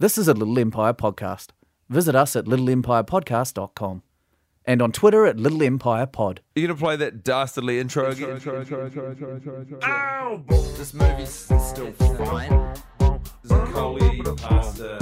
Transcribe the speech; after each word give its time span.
This 0.00 0.16
is 0.16 0.28
a 0.28 0.32
Little 0.32 0.58
Empire 0.58 0.94
podcast. 0.94 1.48
Visit 1.90 2.14
us 2.14 2.34
at 2.34 2.46
littleempirepodcast.com 2.46 4.02
and 4.64 4.80
on 4.80 4.92
Twitter 4.92 5.26
at 5.26 5.38
Little 5.38 5.62
Empire 5.62 6.06
Pod. 6.06 6.40
You 6.54 6.66
gonna 6.66 6.78
play 6.78 6.96
that 6.96 7.22
dastardly 7.22 7.78
intro 7.78 8.10
again? 8.10 8.30
This 10.78 10.94
movie's 10.94 11.28
still 11.28 11.92
fine. 11.92 12.74
Coley, 13.46 14.22
pasta. 14.38 14.96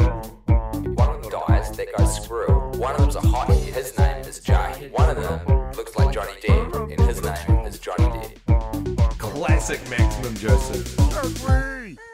One 0.97 1.11
of 1.11 1.23
them 1.23 1.31
dies, 1.47 1.77
that 1.77 1.97
goes 1.97 2.17
screw. 2.17 2.49
One 2.81 2.97
of 2.97 3.01
them's 3.01 3.15
a 3.15 3.21
hottie, 3.21 3.73
his 3.73 3.97
name 3.97 4.25
is 4.25 4.41
Jay. 4.41 4.91
One 4.91 5.11
of 5.11 5.23
them 5.23 5.71
looks 5.77 5.95
like 5.95 6.13
Johnny 6.13 6.33
Depp, 6.43 6.91
and 6.91 7.01
his 7.09 7.23
name 7.23 7.65
is 7.65 7.79
Johnny 7.79 8.03
Depp. 8.47 9.19
Classic 9.21 9.81
Maximum 9.89 10.35
Joseph. 10.35 12.08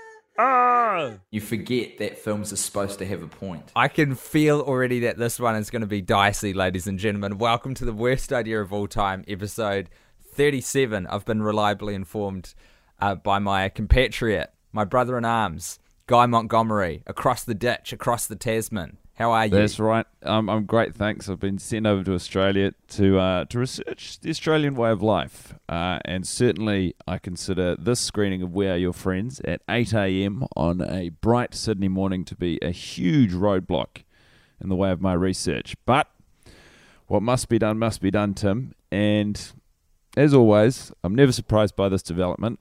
You 1.30 1.41
forget 1.41 1.98
that 1.98 2.19
films 2.19 2.53
are 2.53 2.57
supposed 2.57 2.98
to 2.98 3.07
have 3.07 3.23
a 3.23 3.29
point. 3.29 3.71
I 3.77 3.87
can 3.87 4.17
feel 4.17 4.61
already 4.61 5.00
that 5.00 5.17
this 5.17 5.39
one 5.39 5.54
is 5.54 5.71
going 5.71 5.82
to 5.82 5.86
be 5.86 6.00
dicey, 6.00 6.53
ladies 6.53 6.89
and 6.89 6.99
gentlemen. 6.99 7.39
Welcome 7.39 7.75
to 7.75 7.85
the 7.85 7.93
worst 7.93 8.32
idea 8.32 8.61
of 8.61 8.73
all 8.73 8.89
time, 8.89 9.25
episode 9.29 9.90
37. 10.32 11.07
I've 11.07 11.25
been 11.25 11.43
reliably 11.43 11.95
informed 11.95 12.54
uh, 13.00 13.14
by 13.14 13.39
my 13.39 13.68
compatriot, 13.68 14.53
my 14.73 14.85
brother 14.85 15.17
in 15.17 15.25
arms, 15.25 15.79
Guy 16.09 16.26
Montgomery, 16.26 17.04
across 17.07 17.45
the 17.45 17.54
ditch, 17.54 17.93
across 17.93 18.26
the 18.26 18.35
Tasman. 18.35 18.98
How 19.14 19.31
are 19.31 19.45
you? 19.46 19.50
That's 19.53 19.79
right. 19.79 20.07
Um, 20.25 20.50
I'm 20.50 20.64
great, 20.64 20.95
thanks. 20.95 21.29
I've 21.29 21.39
been 21.39 21.59
sent 21.59 21.86
over 21.86 22.03
to 22.03 22.14
Australia 22.14 22.73
to 22.89 23.18
uh, 23.18 23.45
to 23.45 23.59
research 23.61 24.18
the 24.21 24.31
Australian 24.31 24.75
way 24.75 24.90
of 24.90 25.03
life, 25.03 25.54
uh, 25.68 26.00
and 26.04 26.27
certainly 26.27 26.96
I 27.07 27.18
consider 27.18 27.77
this 27.77 28.00
screening 28.00 28.43
of 28.43 28.53
We 28.53 28.67
Are 28.67 28.77
Your 28.77 28.93
Friends 28.93 29.40
at 29.45 29.63
8 29.68 29.93
a.m. 29.95 30.46
on 30.57 30.81
a 30.81 31.11
bright 31.11 31.54
Sydney 31.54 31.87
morning 31.87 32.25
to 32.25 32.34
be 32.34 32.59
a 32.61 32.70
huge 32.70 33.33
roadblock 33.33 34.03
in 34.61 34.69
the 34.69 34.75
way 34.75 34.91
of 34.91 35.00
my 35.00 35.12
research. 35.12 35.77
But 35.87 36.09
what 37.07 37.23
must 37.23 37.48
be 37.48 37.59
done 37.61 37.79
must 37.79 38.01
be 38.01 38.11
done, 38.11 38.35
Tim. 38.35 38.75
And 38.91 39.41
as 40.17 40.35
always, 40.35 40.91
I'm 41.05 41.15
never 41.15 41.31
surprised 41.31 41.77
by 41.77 41.89
this 41.89 42.03
development. 42.03 42.59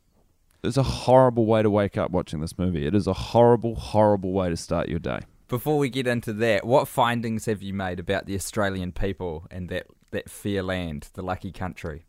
It's 0.63 0.77
a 0.77 0.83
horrible 0.83 1.45
way 1.47 1.63
to 1.63 1.69
wake 1.69 1.97
up 1.97 2.11
watching 2.11 2.41
this 2.41 2.57
movie. 2.59 2.85
It 2.85 2.93
is 2.93 3.07
a 3.07 3.13
horrible, 3.13 3.75
horrible 3.75 4.31
way 4.33 4.49
to 4.49 4.57
start 4.57 4.87
your 4.87 4.99
day. 4.99 5.19
Before 5.53 5.77
we 5.77 5.87
get 5.87 6.07
into 6.07 6.33
that, 6.33 6.65
what 6.65 6.87
findings 6.87 7.45
have 7.45 7.61
you 7.61 7.75
made 7.75 7.99
about 7.99 8.25
the 8.25 8.33
Australian 8.33 8.91
people 8.91 9.45
and 9.51 9.69
that, 9.69 9.85
that 10.09 10.27
fair 10.27 10.63
land, 10.63 11.09
the 11.13 11.21
lucky 11.21 11.51
country? 11.51 12.07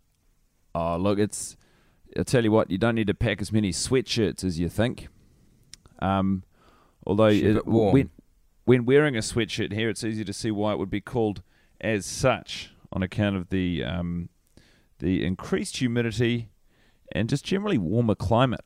Oh, 0.75 0.97
look, 0.97 1.19
it's. 1.19 1.55
I'll 2.17 2.25
tell 2.25 2.43
you 2.43 2.51
what, 2.51 2.71
you 2.71 2.79
don't 2.79 2.95
need 2.95 3.09
to 3.09 3.13
pack 3.13 3.43
as 3.43 3.53
many 3.53 3.71
sweatshirts 3.71 4.45
as 4.45 4.59
you 4.59 4.71
think. 4.71 5.09
Um, 5.99 6.43
although 7.07 7.27
it- 7.27 7.67
when 7.67 8.09
when 8.65 8.87
wearing 8.87 9.15
a 9.15 9.21
sweatshirt 9.21 9.75
here, 9.75 9.91
it's 9.91 10.05
easy 10.05 10.25
to 10.25 10.33
see 10.33 10.51
why 10.51 10.73
it 10.73 10.79
would 10.79 10.89
be 10.89 11.03
called 11.03 11.43
as 11.83 12.07
such 12.07 12.71
on 12.95 13.03
account 13.03 13.37
of 13.37 13.51
the 13.51 13.85
um, 13.85 14.31
the 15.01 15.23
increased 15.23 15.77
humidity 15.77 16.49
and 17.13 17.29
just 17.29 17.45
generally 17.45 17.77
warmer 17.77 18.15
climate. 18.15 18.65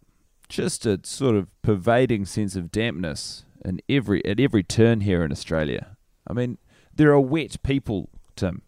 Just 0.48 0.86
a 0.86 1.00
sort 1.02 1.34
of 1.34 1.48
pervading 1.62 2.26
sense 2.26 2.54
of 2.54 2.70
dampness 2.70 3.44
in 3.68 3.80
every 3.88 4.24
at 4.24 4.40
every 4.40 4.62
turn 4.62 5.02
here 5.02 5.22
in 5.24 5.30
Australia. 5.30 5.96
I 6.26 6.32
mean, 6.32 6.58
there 6.94 7.12
are 7.12 7.20
wet 7.20 7.62
people, 7.62 8.10
Tim, 8.36 8.62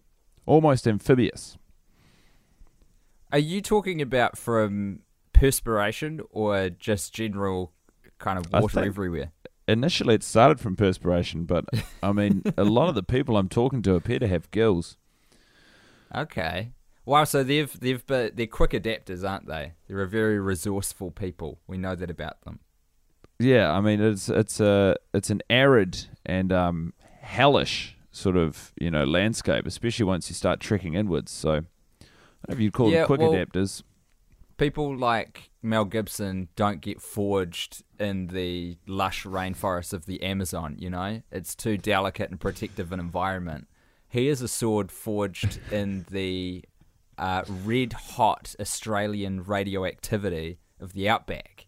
almost 0.46 0.86
amphibious. 0.86 1.56
Are 3.32 3.38
you 3.38 3.60
talking 3.60 4.02
about 4.02 4.36
from 4.36 5.00
perspiration 5.32 6.20
or 6.30 6.70
just 6.70 7.14
general 7.14 7.72
kind 8.18 8.38
of 8.38 8.52
water 8.52 8.84
everywhere? 8.84 9.32
initially 9.70 10.14
it 10.14 10.22
started 10.22 10.60
from 10.60 10.76
perspiration, 10.76 11.44
but 11.44 11.64
I 12.02 12.12
mean, 12.12 12.42
a 12.56 12.64
lot 12.64 12.88
of 12.88 12.94
the 12.94 13.02
people 13.02 13.36
I'm 13.36 13.48
talking 13.48 13.82
to 13.82 13.94
appear 13.94 14.18
to 14.18 14.28
have 14.28 14.50
gills. 14.50 14.96
Okay. 16.14 16.72
Wow, 17.04 17.24
so 17.24 17.42
they've 17.42 17.78
they've 17.80 18.04
but 18.06 18.36
they're 18.36 18.46
quick 18.46 18.72
adapters, 18.72 19.28
aren't 19.28 19.46
they? 19.46 19.72
They're 19.88 20.02
a 20.02 20.08
very 20.08 20.38
resourceful 20.38 21.10
people. 21.10 21.60
We 21.66 21.78
know 21.78 21.94
that 21.94 22.10
about 22.10 22.42
them. 22.42 22.60
Yeah, 23.40 23.72
I 23.72 23.80
mean, 23.80 24.00
it's 24.02 24.28
it's 24.28 24.60
a 24.60 24.96
it's 25.14 25.30
an 25.30 25.40
arid 25.48 26.06
and 26.26 26.52
um, 26.52 26.92
hellish 27.22 27.96
sort 28.12 28.36
of 28.36 28.72
you 28.78 28.90
know 28.90 29.04
landscape, 29.04 29.66
especially 29.66 30.04
once 30.04 30.28
you 30.28 30.34
start 30.34 30.60
trekking 30.60 30.92
inwards. 30.94 31.32
So, 31.32 31.50
I 31.50 31.54
don't 31.56 31.68
know 32.48 32.52
if 32.54 32.60
you'd 32.60 32.74
call 32.74 32.90
Yeah, 32.90 32.98
them 32.98 33.06
quick 33.06 33.20
well- 33.20 33.32
adapters. 33.32 33.82
People 34.58 34.94
like 34.94 35.48
Mel 35.62 35.86
Gibson 35.86 36.48
don't 36.54 36.82
get 36.82 37.00
forged 37.00 37.82
in 37.98 38.26
the 38.26 38.76
lush 38.86 39.24
rainforests 39.24 39.94
of 39.94 40.04
the 40.04 40.22
Amazon, 40.22 40.76
you 40.78 40.90
know? 40.90 41.22
It's 41.32 41.54
too 41.54 41.78
delicate 41.78 42.28
and 42.28 42.38
protective 42.38 42.92
an 42.92 43.00
environment. 43.00 43.68
He 44.06 44.28
is 44.28 44.42
a 44.42 44.48
sword 44.48 44.92
forged 44.92 45.58
in 45.72 46.04
the 46.10 46.62
uh, 47.16 47.44
red 47.64 47.94
hot 47.94 48.54
Australian 48.60 49.44
radioactivity 49.44 50.58
of 50.78 50.92
the 50.92 51.08
outback. 51.08 51.59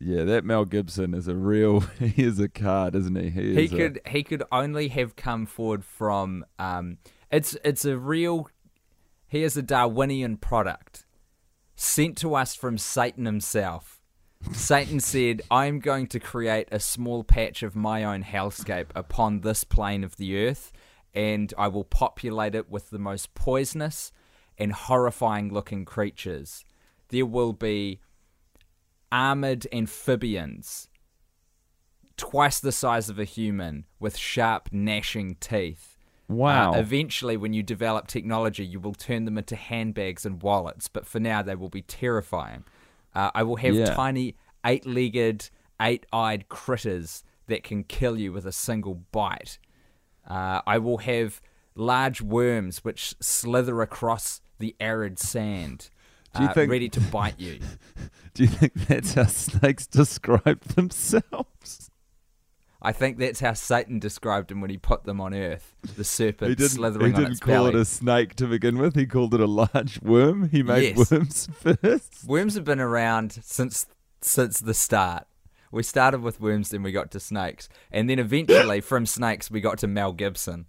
Yeah, 0.00 0.24
that 0.24 0.44
Mel 0.44 0.64
Gibson 0.64 1.12
is 1.14 1.28
a 1.28 1.34
real. 1.34 1.80
He 1.98 2.22
is 2.22 2.38
a 2.38 2.48
card, 2.48 2.94
isn't 2.94 3.16
he? 3.16 3.30
He, 3.30 3.54
he 3.54 3.64
is 3.64 3.72
a- 3.72 3.76
could 3.76 4.00
he 4.06 4.22
could 4.22 4.42
only 4.52 4.88
have 4.88 5.16
come 5.16 5.46
forward 5.46 5.84
from 5.84 6.44
um 6.58 6.98
it's 7.30 7.56
it's 7.64 7.84
a 7.84 7.96
real 7.96 8.48
he 9.26 9.42
is 9.42 9.56
a 9.56 9.62
Darwinian 9.62 10.36
product 10.38 11.04
sent 11.76 12.16
to 12.18 12.34
us 12.34 12.54
from 12.54 12.78
Satan 12.78 13.26
himself. 13.26 14.00
Satan 14.52 15.00
said, 15.00 15.42
I'm 15.50 15.80
going 15.80 16.06
to 16.08 16.20
create 16.20 16.68
a 16.70 16.80
small 16.80 17.24
patch 17.24 17.62
of 17.62 17.76
my 17.76 18.04
own 18.04 18.22
hellscape 18.22 18.86
upon 18.94 19.40
this 19.40 19.64
plane 19.64 20.04
of 20.04 20.16
the 20.16 20.46
earth, 20.46 20.72
and 21.12 21.52
I 21.58 21.68
will 21.68 21.84
populate 21.84 22.54
it 22.54 22.70
with 22.70 22.90
the 22.90 22.98
most 22.98 23.34
poisonous 23.34 24.12
and 24.56 24.72
horrifying 24.72 25.52
looking 25.52 25.84
creatures. 25.84 26.64
There 27.08 27.26
will 27.26 27.52
be 27.52 28.00
armored 29.10 29.66
amphibians 29.72 30.88
twice 32.16 32.58
the 32.60 32.72
size 32.72 33.08
of 33.08 33.18
a 33.18 33.24
human 33.24 33.84
with 34.00 34.16
sharp 34.16 34.68
gnashing 34.72 35.36
teeth. 35.40 35.96
wow. 36.28 36.72
Uh, 36.74 36.78
eventually, 36.78 37.36
when 37.36 37.52
you 37.52 37.62
develop 37.62 38.06
technology, 38.06 38.64
you 38.66 38.80
will 38.80 38.92
turn 38.94 39.24
them 39.24 39.38
into 39.38 39.56
handbags 39.56 40.26
and 40.26 40.42
wallets, 40.42 40.88
but 40.88 41.06
for 41.06 41.20
now, 41.20 41.40
they 41.42 41.54
will 41.54 41.68
be 41.70 41.82
terrifying. 41.82 42.64
Uh, 43.14 43.30
I 43.34 43.42
will 43.44 43.56
have 43.56 43.74
Yeah. 43.74 43.94
tiny 43.94 44.34
eight 44.66 44.84
legged, 44.84 45.48
eight 45.80 46.04
eyed 46.12 46.48
critters 46.48 47.22
that 47.46 47.62
can 47.62 47.84
kill 47.84 48.18
you 48.18 48.32
with 48.32 48.44
a 48.46 48.52
single 48.52 48.94
bite. 49.12 49.58
Uh, 50.28 50.60
I 50.66 50.76
will 50.78 50.98
have 50.98 51.40
large 51.74 52.20
worms 52.20 52.84
which 52.84 53.14
slither 53.20 53.80
across 53.80 54.42
the 54.58 54.74
arid 54.80 55.18
sand, 55.18 55.88
uh, 56.34 56.52
think- 56.52 56.70
ready 56.70 56.88
to 56.90 57.00
bite 57.00 57.38
you. 57.38 57.60
Do 58.34 58.44
you 58.44 58.48
think 58.48 58.74
that's 58.74 59.14
how 59.14 59.26
snakes 59.26 59.86
describe 59.88 60.60
themselves? 60.62 61.90
I 62.80 62.92
think 62.92 63.18
that's 63.18 63.40
how 63.40 63.54
Satan 63.54 63.98
described 63.98 64.50
them 64.50 64.60
when 64.60 64.70
he 64.70 64.76
put 64.76 65.02
them 65.02 65.20
on 65.20 65.34
earth. 65.34 65.74
The 65.96 66.04
serpent 66.04 66.50
He 66.50 66.54
didn't, 66.54 66.70
slithering 66.70 67.06
he 67.10 67.14
on 67.16 67.20
didn't 67.22 67.32
its 67.32 67.40
call 67.40 67.54
belly. 67.64 67.70
it 67.70 67.74
a 67.74 67.84
snake 67.84 68.36
to 68.36 68.46
begin 68.46 68.78
with. 68.78 68.94
He 68.94 69.04
called 69.06 69.34
it 69.34 69.40
a 69.40 69.46
large 69.46 70.00
worm. 70.00 70.48
He 70.50 70.62
made 70.62 70.96
Yes. 70.96 71.10
worms 71.10 71.48
first. 71.54 72.24
Worms 72.24 72.54
have 72.54 72.64
been 72.64 72.78
around 72.78 73.40
since 73.42 73.86
since 74.20 74.60
the 74.60 74.74
start. 74.74 75.26
We 75.72 75.82
started 75.82 76.22
with 76.22 76.40
worms, 76.40 76.68
then 76.70 76.84
we 76.84 76.92
got 76.92 77.10
to 77.10 77.20
snakes, 77.20 77.68
and 77.90 78.08
then 78.08 78.20
eventually 78.20 78.80
from 78.80 79.04
snakes 79.06 79.50
we 79.50 79.60
got 79.60 79.78
to 79.78 79.88
Mel 79.88 80.12
Gibson. 80.12 80.66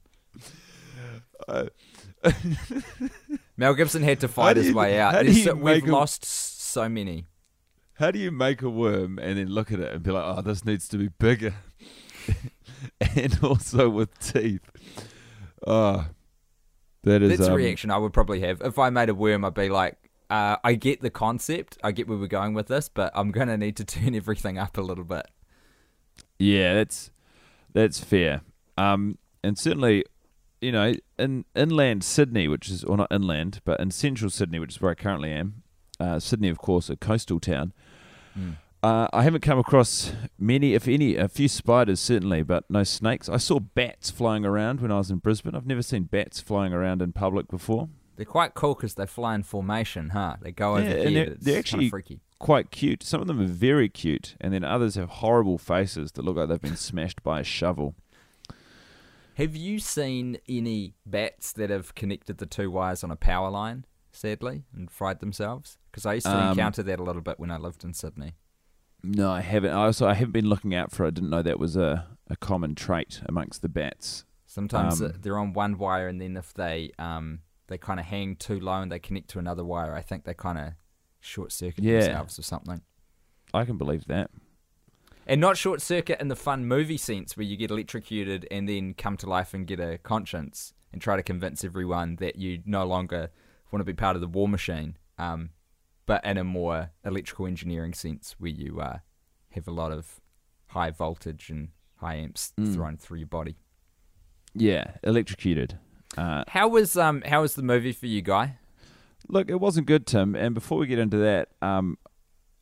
Mel 3.57 3.73
Gibson 3.73 4.03
had 4.03 4.19
to 4.21 4.27
fight 4.27 4.57
his 4.57 4.69
you- 4.69 4.75
way 4.75 4.99
out. 4.99 5.13
how 5.13 5.23
do 5.23 5.31
you 5.31 5.43
so- 5.43 5.55
we've 5.55 5.83
a- 5.87 5.91
lost 5.91 6.25
so 6.25 6.87
many. 6.89 7.25
How 7.93 8.11
do 8.11 8.19
you 8.19 8.31
make 8.31 8.61
a 8.61 8.69
worm 8.69 9.19
and 9.19 9.37
then 9.37 9.47
look 9.49 9.71
at 9.73 9.79
it 9.81 9.93
and 9.93 10.01
be 10.01 10.11
like, 10.11 10.23
oh, 10.25 10.41
this 10.41 10.63
needs 10.63 10.87
to 10.89 10.97
be 10.97 11.09
bigger? 11.09 11.53
and 13.15 13.37
also 13.43 13.89
with 13.89 14.17
teeth. 14.19 14.61
Oh, 15.67 16.05
that 17.03 17.21
is. 17.21 17.29
That's 17.37 17.49
a 17.49 17.51
um, 17.51 17.57
reaction 17.57 17.91
I 17.91 17.97
would 17.97 18.13
probably 18.13 18.39
have 18.41 18.61
if 18.61 18.79
I 18.79 18.89
made 18.89 19.09
a 19.09 19.13
worm. 19.15 19.43
I'd 19.43 19.53
be 19.53 19.67
like, 19.67 19.97
uh, 20.29 20.55
I 20.63 20.75
get 20.75 21.01
the 21.01 21.09
concept, 21.09 21.77
I 21.83 21.91
get 21.91 22.07
where 22.07 22.17
we're 22.17 22.27
going 22.27 22.53
with 22.53 22.67
this, 22.67 22.87
but 22.87 23.11
I'm 23.15 23.31
gonna 23.31 23.57
need 23.57 23.75
to 23.77 23.83
turn 23.85 24.15
everything 24.15 24.57
up 24.57 24.77
a 24.77 24.81
little 24.81 25.03
bit. 25.03 25.25
Yeah, 26.37 26.75
that's 26.75 27.11
that's 27.73 27.99
fair. 27.99 28.41
Um, 28.77 29.17
and 29.43 29.57
certainly, 29.59 30.05
you 30.61 30.71
know, 30.71 30.93
in 31.17 31.45
inland 31.55 32.03
Sydney, 32.03 32.47
which 32.47 32.69
is, 32.69 32.83
or 32.83 32.97
not 32.97 33.11
inland, 33.11 33.61
but 33.65 33.79
in 33.79 33.91
central 33.91 34.29
Sydney, 34.29 34.59
which 34.59 34.75
is 34.75 34.81
where 34.81 34.91
I 34.91 34.95
currently 34.95 35.31
am, 35.31 35.63
uh, 35.99 36.19
Sydney, 36.19 36.49
of 36.49 36.57
course, 36.57 36.89
a 36.89 36.95
coastal 36.95 37.39
town. 37.39 37.73
Uh, 38.81 39.07
I 39.11 39.23
haven't 39.23 39.41
come 39.41 39.59
across 39.59 40.13
many, 40.37 40.73
if 40.73 40.87
any, 40.87 41.17
a 41.17 41.27
few 41.27 41.49
spiders 41.49 41.99
certainly, 41.99 42.43
but 42.43 42.63
no 42.69 42.83
snakes. 42.85 43.27
I 43.27 43.35
saw 43.35 43.59
bats 43.59 44.09
flying 44.09 44.45
around 44.45 44.79
when 44.79 44.89
I 44.91 44.97
was 44.99 45.11
in 45.11 45.17
Brisbane. 45.17 45.53
I've 45.53 45.65
never 45.67 45.81
seen 45.81 46.03
bats 46.03 46.39
flying 46.39 46.71
around 46.71 47.01
in 47.01 47.11
public 47.11 47.49
before. 47.49 47.89
They're 48.15 48.25
quite 48.25 48.53
cool 48.53 48.75
because 48.75 48.93
they 48.95 49.05
fly 49.05 49.35
in 49.35 49.43
formation, 49.43 50.09
huh? 50.09 50.37
They 50.41 50.51
go 50.53 50.77
over 50.77 50.83
Yeah, 50.87 50.95
here. 50.95 51.07
and 51.07 51.15
they're- 51.15 51.37
they're 51.39 51.59
actually- 51.59 51.89
freaky. 51.89 52.21
quite 52.37 52.71
cute. 52.71 53.03
Some 53.03 53.19
of 53.19 53.27
them 53.27 53.41
are 53.41 53.45
very 53.45 53.89
cute, 53.89 54.37
and 54.39 54.53
then 54.53 54.63
others 54.63 54.95
have 54.95 55.09
horrible 55.09 55.57
faces 55.57 56.13
that 56.13 56.23
look 56.23 56.37
like 56.37 56.47
they've 56.47 56.61
been 56.61 56.77
smashed 56.77 57.21
by 57.21 57.41
a 57.41 57.43
shovel. 57.43 57.95
Have 59.39 59.55
you 59.55 59.79
seen 59.79 60.37
any 60.49 60.95
bats 61.05 61.53
that 61.53 61.69
have 61.69 61.95
connected 61.95 62.39
the 62.39 62.45
two 62.45 62.69
wires 62.69 63.05
on 63.05 63.09
a 63.11 63.15
power 63.15 63.49
line, 63.49 63.85
sadly, 64.11 64.65
and 64.75 64.91
fried 64.91 65.21
themselves? 65.21 65.77
Because 65.89 66.05
I 66.05 66.15
used 66.15 66.25
to 66.25 66.33
Um, 66.37 66.49
encounter 66.49 66.83
that 66.83 66.99
a 66.99 67.03
little 67.03 67.21
bit 67.21 67.39
when 67.39 67.49
I 67.49 67.55
lived 67.55 67.85
in 67.85 67.93
Sydney. 67.93 68.35
No, 69.01 69.31
I 69.31 69.39
haven't. 69.39 69.71
I 69.71 69.85
also 69.85 70.09
I 70.09 70.13
haven't 70.15 70.33
been 70.33 70.49
looking 70.49 70.75
out 70.75 70.91
for. 70.91 71.05
it. 71.05 71.07
I 71.07 71.11
didn't 71.11 71.29
know 71.29 71.41
that 71.41 71.57
was 71.57 71.77
a, 71.77 72.17
a 72.27 72.35
common 72.35 72.75
trait 72.75 73.21
amongst 73.27 73.61
the 73.61 73.69
bats. 73.69 74.25
Sometimes 74.45 74.99
Um, 75.01 75.07
uh, 75.07 75.11
they're 75.17 75.37
on 75.37 75.53
one 75.53 75.77
wire, 75.77 76.09
and 76.09 76.19
then 76.19 76.35
if 76.35 76.53
they 76.53 76.91
um 76.99 77.39
they 77.67 77.77
kind 77.77 78.01
of 78.01 78.07
hang 78.07 78.35
too 78.35 78.59
low 78.59 78.81
and 78.81 78.91
they 78.91 78.99
connect 78.99 79.29
to 79.29 79.39
another 79.39 79.63
wire, 79.63 79.93
I 79.95 80.01
think 80.01 80.25
they 80.25 80.33
kind 80.33 80.57
of 80.57 80.73
short 81.21 81.53
circuit 81.53 81.85
Yeah. 81.85 82.01
themselves 82.01 82.37
or 82.39 82.41
something. 82.41 82.81
I 83.53 83.63
can 83.63 83.77
believe 83.77 84.03
that. 84.07 84.31
And 85.29 85.39
not 85.39 85.57
short 85.57 85.79
circuit 85.79 86.19
in 86.19 86.27
the 86.27 86.35
fun 86.35 86.65
movie 86.65 86.97
sense 86.97 87.37
where 87.37 87.45
you 87.45 87.55
get 87.55 87.69
electrocuted 87.69 88.47
and 88.49 88.67
then 88.67 88.95
come 88.95 89.15
to 89.17 89.29
life 89.29 89.53
and 89.53 89.67
get 89.67 89.79
a 89.79 89.99
conscience 89.99 90.73
and 90.91 90.99
try 90.99 91.15
to 91.17 91.21
convince 91.23 91.63
everyone 91.63 92.15
that 92.15 92.35
you 92.37 92.63
no 92.65 92.83
longer 92.83 93.29
want 93.71 93.79
to 93.81 93.85
be 93.85 93.93
part 93.93 94.15
of 94.15 94.21
the 94.21 94.27
war 94.27 94.47
machine. 94.47 94.97
Um, 95.19 95.51
but 96.07 96.25
in 96.25 96.37
a 96.39 96.43
more 96.43 96.89
electrical 97.05 97.45
engineering 97.45 97.93
sense 97.93 98.35
where 98.39 98.49
you 98.49 98.81
uh, 98.81 98.97
have 99.51 99.67
a 99.67 99.71
lot 99.71 99.91
of 99.91 100.19
high 100.69 100.89
voltage 100.89 101.51
and 101.51 101.69
high 101.97 102.15
amps 102.15 102.51
Mm. 102.59 102.73
thrown 102.73 102.97
through 102.97 103.19
your 103.19 103.27
body. 103.27 103.55
Yeah, 104.55 104.95
electrocuted. 105.03 105.77
Uh, 106.17 106.43
How 106.47 106.67
was 106.67 106.97
um 106.97 107.21
how 107.21 107.41
was 107.41 107.53
the 107.53 107.61
movie 107.61 107.91
for 107.91 108.07
you, 108.07 108.23
guy? 108.23 108.57
Look, 109.27 109.47
it 109.51 109.59
wasn't 109.59 109.85
good, 109.85 110.07
Tim. 110.07 110.33
And 110.33 110.55
before 110.55 110.79
we 110.79 110.87
get 110.87 110.97
into 110.97 111.17
that, 111.17 111.49
um, 111.61 111.99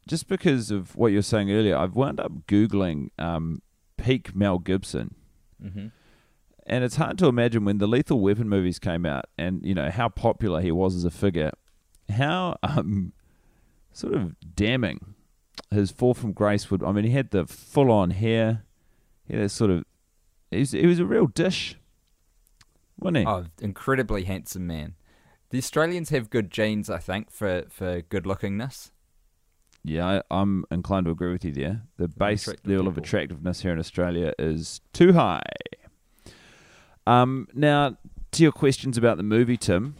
just 0.07 0.27
because 0.27 0.71
of 0.71 0.95
what 0.95 1.07
you 1.11 1.17
were 1.17 1.21
saying 1.23 1.51
earlier, 1.51 1.77
I've 1.77 1.95
wound 1.95 2.19
up 2.19 2.31
googling 2.47 3.09
um, 3.19 3.61
peak 3.97 4.35
Mel 4.35 4.57
Gibson, 4.59 5.15
Mm-hmm. 5.63 5.87
and 6.67 6.83
it's 6.83 6.97
hard 6.97 7.17
to 7.17 7.25
imagine 7.27 7.65
when 7.65 7.79
the 7.79 7.87
Lethal 7.87 8.19
Weapon 8.19 8.47
movies 8.47 8.77
came 8.79 9.05
out, 9.05 9.25
and 9.37 9.65
you 9.65 9.73
know 9.73 9.89
how 9.89 10.07
popular 10.09 10.61
he 10.61 10.71
was 10.71 10.95
as 10.95 11.03
a 11.05 11.09
figure, 11.11 11.51
how 12.09 12.57
um, 12.63 13.13
sort 13.91 14.13
of 14.13 14.35
damning 14.55 15.15
his 15.71 15.89
fall 15.91 16.13
from 16.13 16.31
grace 16.33 16.69
would. 16.69 16.83
I 16.83 16.91
mean, 16.91 17.05
he 17.05 17.11
had 17.11 17.31
the 17.31 17.47
full-on 17.47 18.11
hair, 18.11 18.63
he 19.27 19.33
had 19.35 19.43
that 19.45 19.49
sort 19.49 19.71
of. 19.71 19.83
He 20.51 20.59
was, 20.59 20.71
he 20.71 20.85
was 20.85 20.99
a 20.99 21.05
real 21.05 21.25
dish, 21.27 21.75
wasn't 22.99 23.17
he? 23.17 23.25
Oh, 23.25 23.45
incredibly 23.61 24.23
handsome 24.25 24.65
man. 24.67 24.93
The 25.49 25.57
Australians 25.57 26.09
have 26.09 26.29
good 26.29 26.51
genes, 26.51 26.89
I 26.89 26.99
think, 26.99 27.31
for, 27.31 27.63
for 27.69 28.01
good 28.01 28.25
lookingness. 28.25 28.91
Yeah, 29.83 30.05
I, 30.05 30.21
I'm 30.39 30.65
inclined 30.69 31.05
to 31.05 31.11
agree 31.11 31.31
with 31.31 31.45
you 31.45 31.51
there. 31.53 31.83
The 31.97 32.07
base 32.07 32.47
level 32.65 32.87
of 32.87 32.97
attractiveness 32.97 33.61
here 33.61 33.71
in 33.71 33.79
Australia 33.79 34.33
is 34.37 34.81
too 34.93 35.13
high. 35.13 35.43
Um, 37.05 37.47
now, 37.53 37.97
to 38.31 38.43
your 38.43 38.51
questions 38.51 38.97
about 38.97 39.15
the 39.17 39.23
movie, 39.23 39.55
Tim, 39.55 39.95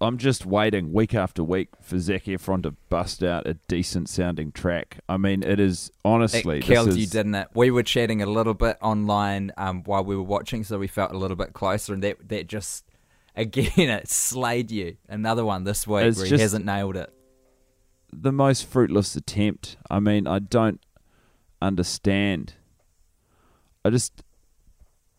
I'm 0.00 0.18
just 0.18 0.44
waiting 0.44 0.92
week 0.92 1.14
after 1.14 1.42
week 1.44 1.68
for 1.80 1.98
Zac 1.98 2.24
Efron 2.24 2.62
to 2.64 2.72
bust 2.88 3.22
out 3.22 3.46
a 3.46 3.54
decent 3.68 4.08
sounding 4.08 4.52
track. 4.52 4.98
I 5.08 5.16
mean, 5.16 5.42
it 5.42 5.60
is 5.60 5.90
honestly. 6.04 6.58
it 6.58 6.60
this 6.60 6.68
killed 6.68 6.88
is- 6.88 6.96
you, 6.98 7.06
didn't 7.06 7.34
it? 7.36 7.48
We 7.54 7.70
were 7.70 7.82
chatting 7.84 8.20
a 8.20 8.26
little 8.26 8.54
bit 8.54 8.76
online 8.82 9.52
um, 9.56 9.84
while 9.84 10.04
we 10.04 10.16
were 10.16 10.22
watching, 10.22 10.64
so 10.64 10.78
we 10.78 10.88
felt 10.88 11.12
a 11.12 11.18
little 11.18 11.36
bit 11.36 11.52
closer, 11.52 11.94
and 11.94 12.02
that 12.02 12.28
that 12.28 12.46
just 12.48 12.84
again 13.36 13.70
it 13.76 14.08
slayed 14.08 14.70
you. 14.70 14.96
Another 15.08 15.44
one 15.44 15.64
this 15.64 15.86
week 15.86 16.04
It's 16.04 16.16
where 16.18 16.26
he 16.26 16.30
just- 16.30 16.42
hasn't 16.42 16.64
nailed 16.66 16.96
it. 16.96 17.12
The 18.18 18.32
most 18.32 18.64
fruitless 18.64 19.14
attempt. 19.16 19.76
I 19.90 20.00
mean, 20.00 20.26
I 20.26 20.38
don't 20.38 20.80
understand. 21.60 22.54
I 23.84 23.90
just 23.90 24.22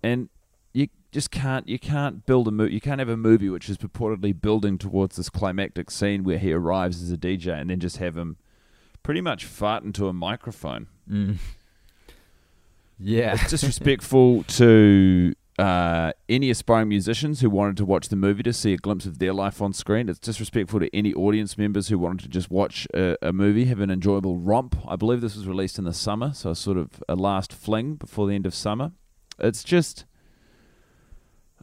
and 0.03 0.29
you 0.73 0.87
just 1.11 1.31
can't 1.31 1.67
you 1.67 1.79
can't 1.79 2.25
build 2.25 2.47
a 2.47 2.51
movie. 2.51 2.73
You 2.73 2.81
can't 2.81 2.99
have 2.99 3.09
a 3.09 3.17
movie 3.17 3.49
which 3.49 3.69
is 3.69 3.77
purportedly 3.77 4.39
building 4.39 4.77
towards 4.77 5.15
this 5.15 5.29
climactic 5.29 5.91
scene 5.91 6.23
where 6.23 6.37
he 6.37 6.51
arrives 6.51 7.01
as 7.01 7.11
a 7.11 7.17
DJ 7.17 7.59
and 7.59 7.69
then 7.69 7.79
just 7.79 7.97
have 7.97 8.17
him 8.17 8.37
pretty 9.03 9.21
much 9.21 9.45
fart 9.45 9.83
into 9.83 10.07
a 10.07 10.13
microphone. 10.13 10.87
Mm. 11.09 11.37
Yeah, 12.99 13.35
It's 13.35 13.49
disrespectful 13.51 14.41
to 14.43 15.33
uh, 15.57 16.11
any 16.29 16.51
aspiring 16.51 16.87
musicians 16.87 17.41
who 17.41 17.49
wanted 17.49 17.77
to 17.77 17.85
watch 17.85 18.09
the 18.09 18.15
movie 18.15 18.43
to 18.43 18.53
see 18.53 18.73
a 18.73 18.77
glimpse 18.77 19.07
of 19.07 19.17
their 19.17 19.33
life 19.33 19.59
on 19.61 19.73
screen. 19.73 20.07
It's 20.07 20.19
disrespectful 20.19 20.79
to 20.81 20.95
any 20.95 21.13
audience 21.13 21.57
members 21.57 21.87
who 21.87 21.97
wanted 21.97 22.23
to 22.23 22.29
just 22.29 22.51
watch 22.51 22.87
a, 22.93 23.17
a 23.23 23.33
movie, 23.33 23.65
have 23.65 23.79
an 23.79 23.89
enjoyable 23.89 24.37
romp. 24.37 24.77
I 24.87 24.95
believe 24.95 25.21
this 25.21 25.35
was 25.35 25.47
released 25.47 25.79
in 25.79 25.85
the 25.85 25.93
summer, 25.93 26.31
so 26.33 26.53
sort 26.53 26.77
of 26.77 27.03
a 27.09 27.15
last 27.15 27.51
fling 27.51 27.95
before 27.95 28.27
the 28.27 28.35
end 28.35 28.45
of 28.45 28.53
summer. 28.53 28.91
It's 29.39 29.63
just. 29.63 30.05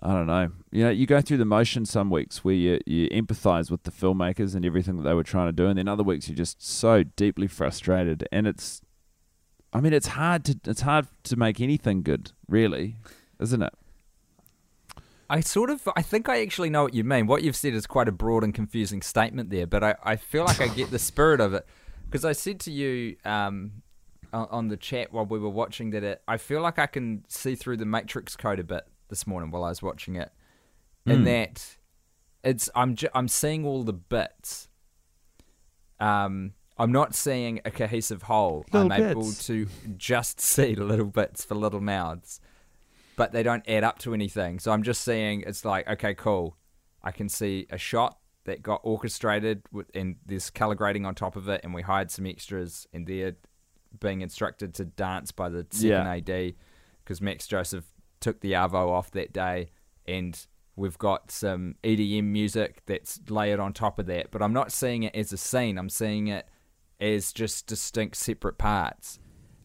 I 0.02 0.12
don't 0.12 0.26
know. 0.26 0.50
You 0.70 0.84
know, 0.84 0.90
you 0.90 1.06
go 1.06 1.22
through 1.22 1.38
the 1.38 1.46
motion 1.46 1.86
some 1.86 2.10
weeks 2.10 2.44
where 2.44 2.54
you, 2.54 2.78
you 2.84 3.08
empathize 3.08 3.70
with 3.70 3.84
the 3.84 3.90
filmmakers 3.90 4.54
and 4.54 4.66
everything 4.66 4.96
that 4.96 5.02
they 5.04 5.14
were 5.14 5.22
trying 5.22 5.46
to 5.46 5.52
do, 5.52 5.66
and 5.66 5.78
then 5.78 5.88
other 5.88 6.02
weeks 6.02 6.28
you're 6.28 6.36
just 6.36 6.62
so 6.62 7.04
deeply 7.04 7.46
frustrated. 7.46 8.28
And 8.30 8.46
it's, 8.46 8.82
I 9.72 9.80
mean, 9.80 9.92
it's 9.92 10.08
hard 10.08 10.44
to 10.46 10.58
it's 10.66 10.82
hard 10.82 11.06
to 11.22 11.36
make 11.36 11.60
anything 11.60 12.02
good, 12.02 12.32
really, 12.48 12.96
isn't 13.40 13.62
it? 13.62 13.72
I 15.30 15.40
sort 15.40 15.70
of, 15.70 15.88
I 15.96 16.02
think 16.02 16.28
I 16.28 16.42
actually 16.42 16.70
know 16.70 16.82
what 16.84 16.94
you 16.94 17.04
mean. 17.04 17.26
What 17.26 17.42
you've 17.42 17.56
said 17.56 17.74
is 17.74 17.86
quite 17.86 18.08
a 18.08 18.12
broad 18.12 18.44
and 18.44 18.54
confusing 18.54 19.02
statement 19.02 19.50
there, 19.50 19.66
but 19.66 19.82
I, 19.82 19.94
I 20.02 20.16
feel 20.16 20.44
like 20.44 20.60
I 20.60 20.68
get 20.68 20.90
the 20.90 20.98
spirit 20.98 21.40
of 21.40 21.54
it. 21.54 21.66
Because 22.04 22.24
I 22.24 22.32
said 22.32 22.60
to 22.60 22.70
you 22.70 23.16
um, 23.24 23.82
on, 24.32 24.68
the 24.68 24.76
chat 24.76 25.12
while 25.12 25.24
we 25.26 25.38
were 25.38 25.48
watching 25.48 25.90
that 25.90 26.04
it, 26.04 26.22
I 26.28 26.36
feel 26.36 26.60
like 26.60 26.78
I 26.78 26.86
can 26.86 27.24
see 27.28 27.54
through 27.54 27.78
the 27.78 27.86
Matrix 27.86 28.36
code 28.36 28.58
a 28.60 28.64
bit 28.64 28.84
this 29.08 29.26
morning 29.26 29.50
while 29.50 29.64
I 29.64 29.70
was 29.70 29.82
watching 29.82 30.16
it. 30.16 30.30
In 31.06 31.22
Mm. 31.22 31.24
that 31.24 31.76
it's, 32.42 32.70
I'm, 32.74 32.94
ju- 32.94 33.08
I'm 33.14 33.28
seeing 33.28 33.64
all 33.66 33.82
the 33.82 33.92
bits. 33.92 34.68
Um, 36.00 36.52
I'm 36.78 36.92
not 36.92 37.14
seeing 37.14 37.60
a 37.64 37.70
cohesive 37.70 38.22
whole. 38.22 38.64
Little 38.72 38.92
I'm 38.92 39.02
able 39.02 39.32
to 39.32 39.66
just 39.96 40.40
see 40.42 40.74
little 40.74 41.06
bits 41.06 41.44
for 41.44 41.54
little 41.54 41.80
mouths 41.80 42.40
but 43.16 43.32
they 43.32 43.42
don't 43.42 43.68
add 43.68 43.84
up 43.84 43.98
to 44.00 44.14
anything. 44.14 44.58
So 44.58 44.72
I'm 44.72 44.82
just 44.82 45.02
seeing 45.02 45.42
it's 45.42 45.64
like, 45.64 45.88
okay, 45.88 46.14
cool. 46.14 46.56
I 47.02 47.10
can 47.10 47.28
see 47.28 47.66
a 47.70 47.78
shot 47.78 48.18
that 48.44 48.62
got 48.62 48.80
orchestrated 48.84 49.62
with, 49.72 49.90
and 49.94 50.16
there's 50.26 50.50
color 50.50 50.74
grading 50.74 51.06
on 51.06 51.14
top 51.14 51.36
of 51.36 51.48
it, 51.48 51.60
and 51.64 51.72
we 51.74 51.82
hired 51.82 52.10
some 52.10 52.26
extras, 52.26 52.86
and 52.92 53.06
they're 53.06 53.36
being 54.00 54.20
instructed 54.22 54.74
to 54.74 54.84
dance 54.84 55.32
by 55.32 55.48
the 55.48 55.66
second 55.70 55.88
Yeah. 55.88 56.10
AD 56.10 56.54
because 57.04 57.20
Max 57.20 57.46
Joseph 57.46 57.84
took 58.20 58.40
the 58.40 58.52
Arvo 58.52 58.90
off 58.90 59.10
that 59.12 59.32
day, 59.32 59.68
and 60.06 60.46
we've 60.76 60.98
got 60.98 61.30
some 61.30 61.76
EDM 61.84 62.24
music 62.32 62.82
that's 62.86 63.20
layered 63.28 63.60
on 63.60 63.72
top 63.72 63.98
of 63.98 64.06
that. 64.06 64.30
But 64.30 64.42
I'm 64.42 64.52
not 64.52 64.72
seeing 64.72 65.04
it 65.04 65.14
as 65.14 65.32
a 65.32 65.36
scene. 65.36 65.78
I'm 65.78 65.90
seeing 65.90 66.28
it 66.28 66.46
as 67.00 67.32
just 67.32 67.66
distinct 67.66 68.16
separate 68.16 68.58
parts. 68.58 69.18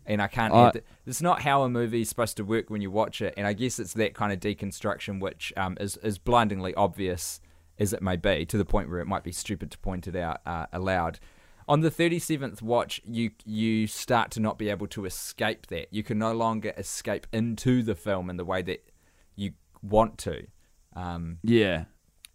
And 0.10 0.22
I 0.22 0.28
can't. 0.28 0.54
I- 0.54 0.68
add 0.68 0.74
th- 0.74 0.86
it's 1.06 1.22
not 1.22 1.44
how 1.44 1.62
a 1.64 1.70
movie 1.70 2.02
is 2.02 2.10
supposed 2.10 2.36
to 2.38 2.44
work 2.44 2.70
when 2.70 2.82
you 2.82 2.92
watch 2.92 3.22
it, 3.22 3.34
and 3.38 3.48
I 3.48 3.54
guess 3.54 3.80
it's 3.80 3.94
that 3.94 4.14
kind 4.14 4.34
of 4.34 4.40
deconstruction 4.42 5.22
which 5.22 5.54
um, 5.56 5.78
is 5.80 5.96
is 5.98 6.18
blindingly 6.18 6.74
obvious 6.76 7.40
as 7.78 7.94
it 7.94 8.02
may 8.02 8.18
be, 8.18 8.46
to 8.46 8.58
the 8.58 8.66
point 8.66 8.90
where 8.90 9.00
it 9.00 9.06
might 9.08 9.24
be 9.24 9.32
stupid 9.32 9.72
to 9.72 9.78
point 9.78 10.06
it 10.08 10.16
out 10.16 10.42
uh, 10.46 10.66
aloud. 10.74 11.20
On 11.68 11.82
the 11.82 11.92
thirty 11.92 12.18
seventh 12.20 12.62
watch, 12.62 13.00
you 13.06 13.30
you 13.46 13.86
start 13.86 14.32
to 14.32 14.40
not 14.40 14.58
be 14.58 14.70
able 14.70 14.88
to 14.88 15.06
escape 15.06 15.68
that. 15.68 15.88
You 15.94 16.02
can 16.04 16.18
no 16.18 16.34
longer 16.34 16.74
escape 16.76 17.28
into 17.32 17.84
the 17.84 17.96
film 17.96 18.30
in 18.32 18.38
the 18.38 18.44
way 18.46 18.64
that 18.64 18.90
you 19.36 19.52
want 19.84 20.18
to. 20.20 20.48
Um, 20.96 21.38
Yeah. 21.44 21.86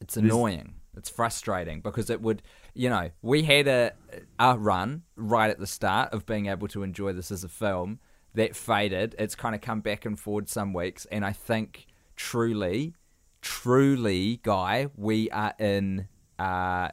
it's 0.00 0.16
annoying. 0.16 0.74
It's 0.96 1.10
frustrating 1.10 1.80
because 1.80 2.08
it 2.08 2.22
would, 2.22 2.40
you 2.74 2.90
know, 2.90 3.10
we 3.22 3.44
had 3.44 3.66
a 3.68 3.92
a 4.38 4.58
run 4.58 5.02
right 5.16 5.50
at 5.50 5.58
the 5.58 5.66
start 5.66 6.12
of 6.12 6.26
being 6.26 6.46
able 6.46 6.68
to 6.68 6.82
enjoy 6.82 7.12
this 7.12 7.30
as 7.30 7.44
a 7.44 7.48
film 7.48 8.00
that 8.34 8.56
faded. 8.56 9.14
It's 9.18 9.34
kind 9.34 9.54
of 9.54 9.60
come 9.60 9.80
back 9.80 10.04
and 10.04 10.18
forward 10.18 10.48
some 10.48 10.72
weeks, 10.72 11.06
and 11.10 11.24
I 11.24 11.32
think 11.32 11.86
truly, 12.16 12.94
truly, 13.40 14.40
guy, 14.42 14.88
we 14.96 15.30
are 15.30 15.54
in 15.58 16.08
uh, 16.38 16.88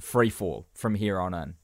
free 0.00 0.30
fall 0.30 0.66
from 0.74 0.94
here 0.94 1.18
on 1.18 1.34
in 1.34 1.54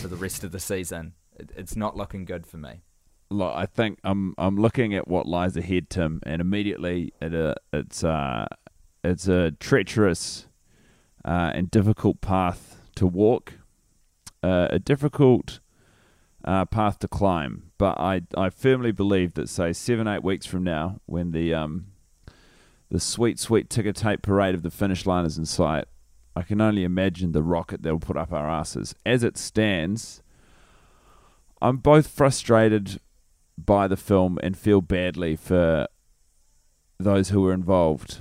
for 0.00 0.08
the 0.08 0.16
rest 0.16 0.42
of 0.44 0.52
the 0.52 0.60
season. 0.60 1.14
It's 1.56 1.76
not 1.76 1.96
looking 1.96 2.24
good 2.24 2.46
for 2.46 2.56
me. 2.56 2.82
Look, 3.30 3.54
I 3.54 3.66
think 3.66 3.98
I'm 4.04 4.34
I'm 4.36 4.56
looking 4.56 4.94
at 4.94 5.08
what 5.08 5.26
lies 5.26 5.56
ahead, 5.56 5.88
Tim, 5.88 6.20
and 6.24 6.40
immediately 6.40 7.12
it, 7.20 7.34
uh, 7.34 7.54
it's 7.72 8.04
uh, 8.04 8.46
it's 9.02 9.28
a 9.28 9.52
treacherous 9.52 10.46
uh, 11.24 11.52
and 11.54 11.70
difficult 11.70 12.20
path 12.20 12.80
to 12.96 13.06
walk, 13.06 13.54
uh, 14.42 14.68
a 14.70 14.78
difficult 14.78 15.60
uh, 16.44 16.64
path 16.64 16.98
to 17.00 17.08
climb. 17.08 17.70
But 17.78 17.98
I 17.98 18.22
I 18.36 18.50
firmly 18.50 18.92
believe 18.92 19.34
that 19.34 19.48
say 19.48 19.72
seven 19.72 20.06
eight 20.08 20.22
weeks 20.22 20.46
from 20.46 20.64
now, 20.64 21.00
when 21.06 21.32
the 21.32 21.54
um 21.54 21.86
the 22.90 23.00
sweet 23.00 23.38
sweet 23.38 23.70
ticker 23.70 23.92
tape 23.92 24.22
parade 24.22 24.54
of 24.54 24.62
the 24.62 24.70
finish 24.70 25.06
line 25.06 25.24
is 25.24 25.38
in 25.38 25.46
sight, 25.46 25.86
I 26.34 26.42
can 26.42 26.60
only 26.60 26.84
imagine 26.84 27.32
the 27.32 27.42
rocket 27.42 27.82
they'll 27.82 27.98
put 27.98 28.16
up 28.16 28.32
our 28.32 28.48
asses. 28.48 28.94
As 29.06 29.22
it 29.22 29.36
stands, 29.36 30.22
I'm 31.60 31.76
both 31.76 32.06
frustrated 32.06 33.00
by 33.56 33.86
the 33.86 33.96
film 33.96 34.38
and 34.42 34.56
feel 34.56 34.80
badly 34.80 35.36
for 35.36 35.86
those 36.98 37.28
who 37.28 37.42
were 37.42 37.52
involved. 37.52 38.20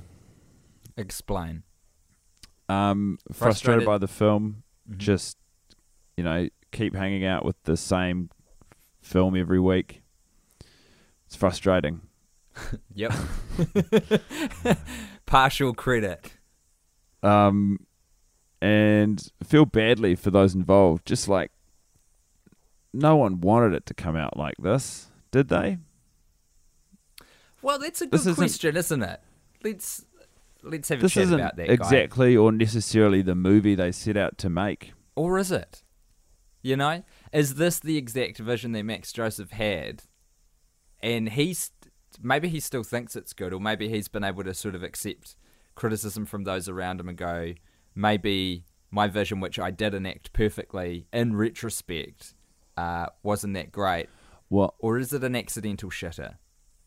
Explain. 0.98 1.64
Um, 2.72 3.18
frustrated, 3.32 3.38
Frustrated- 3.38 3.86
by 3.86 3.98
the 3.98 4.08
film. 4.08 4.64
Mhm. 4.90 4.98
Just 4.98 5.38
you 6.18 6.24
know, 6.24 6.50
keep 6.72 6.96
hanging 6.96 7.26
out 7.26 7.44
with 7.46 7.56
the 7.64 7.76
same 7.78 8.30
film 9.02 9.36
every 9.36 9.60
week. 9.60 10.02
It's 11.26 11.36
frustrating. 11.36 12.02
Yep. 12.94 13.14
Partial 15.26 15.74
credit. 15.74 16.34
Um, 17.24 17.80
and 18.62 19.26
feel 19.44 19.66
badly 19.66 20.16
for 20.16 20.32
those 20.32 20.54
involved. 20.54 21.06
Just 21.06 21.28
like 21.30 21.52
no 22.94 23.16
one 23.16 23.40
wanted 23.42 23.74
it 23.74 23.86
to 23.88 23.94
come 23.94 24.16
out 24.18 24.36
like 24.38 24.56
this, 24.60 25.08
did 25.32 25.48
they? 25.48 25.78
Well, 27.62 27.80
that's 27.80 28.02
a 28.02 28.06
good 28.06 28.12
This 28.12 28.22
isn't- 28.22 28.36
question, 28.36 28.76
isn't 28.76 29.02
it? 29.04 29.22
Let's 29.64 30.06
let's 30.64 30.90
have 30.90 31.00
a 31.00 31.02
This 31.04 31.14
chat 31.14 31.24
isn't 31.24 31.40
about 31.40 31.56
that. 31.58 31.68
guy. 31.68 31.74
exactly 31.74 32.36
or 32.38 32.52
necessarily 32.52 33.22
the 33.22 33.36
movie 33.36 33.76
they 33.76 33.92
set 33.92 34.18
out 34.18 34.38
to 34.40 34.50
make. 34.50 34.94
Or 35.16 35.38
is 35.38 35.52
it? 35.52 35.84
You 36.64 36.78
know, 36.78 37.04
is 37.34 37.56
this 37.56 37.80
the 37.80 37.98
exact 37.98 38.38
vision 38.38 38.72
that 38.74 38.84
Max 38.84 39.12
Joseph 39.12 39.52
had? 39.52 40.04
And 41.02 41.30
he's 41.30 41.72
maybe 42.22 42.50
he 42.50 42.60
still 42.60 42.84
thinks 42.84 43.16
it's 43.16 43.34
good, 43.34 43.54
or 43.54 43.60
maybe 43.60 43.90
he's 43.90 44.08
been 44.08 44.24
able 44.24 44.44
to 44.44 44.54
sort 44.54 44.76
of 44.76 44.84
accept 44.84 45.36
criticism 45.76 46.26
from 46.26 46.44
those 46.44 46.70
around 46.70 47.00
him 47.00 47.10
and 47.10 47.18
go, 47.18 47.54
maybe 47.96 48.66
my 48.92 49.08
vision, 49.08 49.40
which 49.40 49.58
I 49.58 49.72
did 49.72 49.94
enact 49.94 50.34
perfectly 50.34 51.08
in 51.14 51.36
retrospect, 51.36 52.36
uh, 52.78 53.08
wasn't 53.24 53.54
that 53.56 53.72
great. 53.72 54.10
Well, 54.50 54.76
Or 54.80 54.98
is 55.00 55.14
it 55.14 55.24
an 55.24 55.36
accidental 55.36 55.90
shitter? 55.90 56.36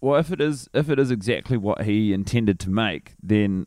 Well, 0.04 0.20
if 0.20 0.30
it 0.30 0.38
is, 0.38 0.68
if 0.74 0.90
it 0.90 0.98
is 0.98 1.10
exactly 1.10 1.56
what 1.56 1.84
he 1.84 2.12
intended 2.12 2.60
to 2.60 2.68
make, 2.68 3.14
then 3.22 3.66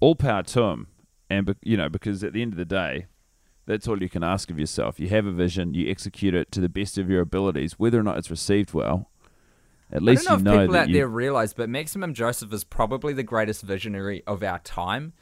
all 0.00 0.14
power 0.14 0.42
to 0.42 0.62
him. 0.62 0.86
And 1.28 1.54
you 1.62 1.76
know, 1.76 1.90
because 1.90 2.24
at 2.24 2.32
the 2.32 2.40
end 2.40 2.54
of 2.54 2.56
the 2.56 2.64
day, 2.64 3.04
that's 3.66 3.86
all 3.86 4.02
you 4.02 4.08
can 4.08 4.24
ask 4.24 4.50
of 4.50 4.58
yourself. 4.58 4.98
You 4.98 5.08
have 5.08 5.26
a 5.26 5.30
vision, 5.30 5.74
you 5.74 5.90
execute 5.90 6.34
it 6.34 6.50
to 6.52 6.60
the 6.62 6.70
best 6.70 6.96
of 6.96 7.10
your 7.10 7.20
abilities, 7.20 7.78
whether 7.78 8.00
or 8.00 8.02
not 8.02 8.16
it's 8.16 8.30
received 8.30 8.72
well. 8.72 9.10
At 9.92 10.00
least 10.00 10.26
I 10.26 10.36
don't 10.36 10.44
know 10.44 10.52
you 10.52 10.56
if 10.56 10.60
know 10.60 10.62
people 10.62 10.72
that 10.72 10.80
out 10.84 10.88
you. 10.88 10.94
there 10.94 11.08
realize, 11.08 11.52
but 11.52 11.68
Maximum 11.68 12.14
Joseph 12.14 12.50
is 12.54 12.64
probably 12.64 13.12
the 13.12 13.22
greatest 13.22 13.60
visionary 13.60 14.22
of 14.26 14.42
our 14.42 14.60
time. 14.60 15.12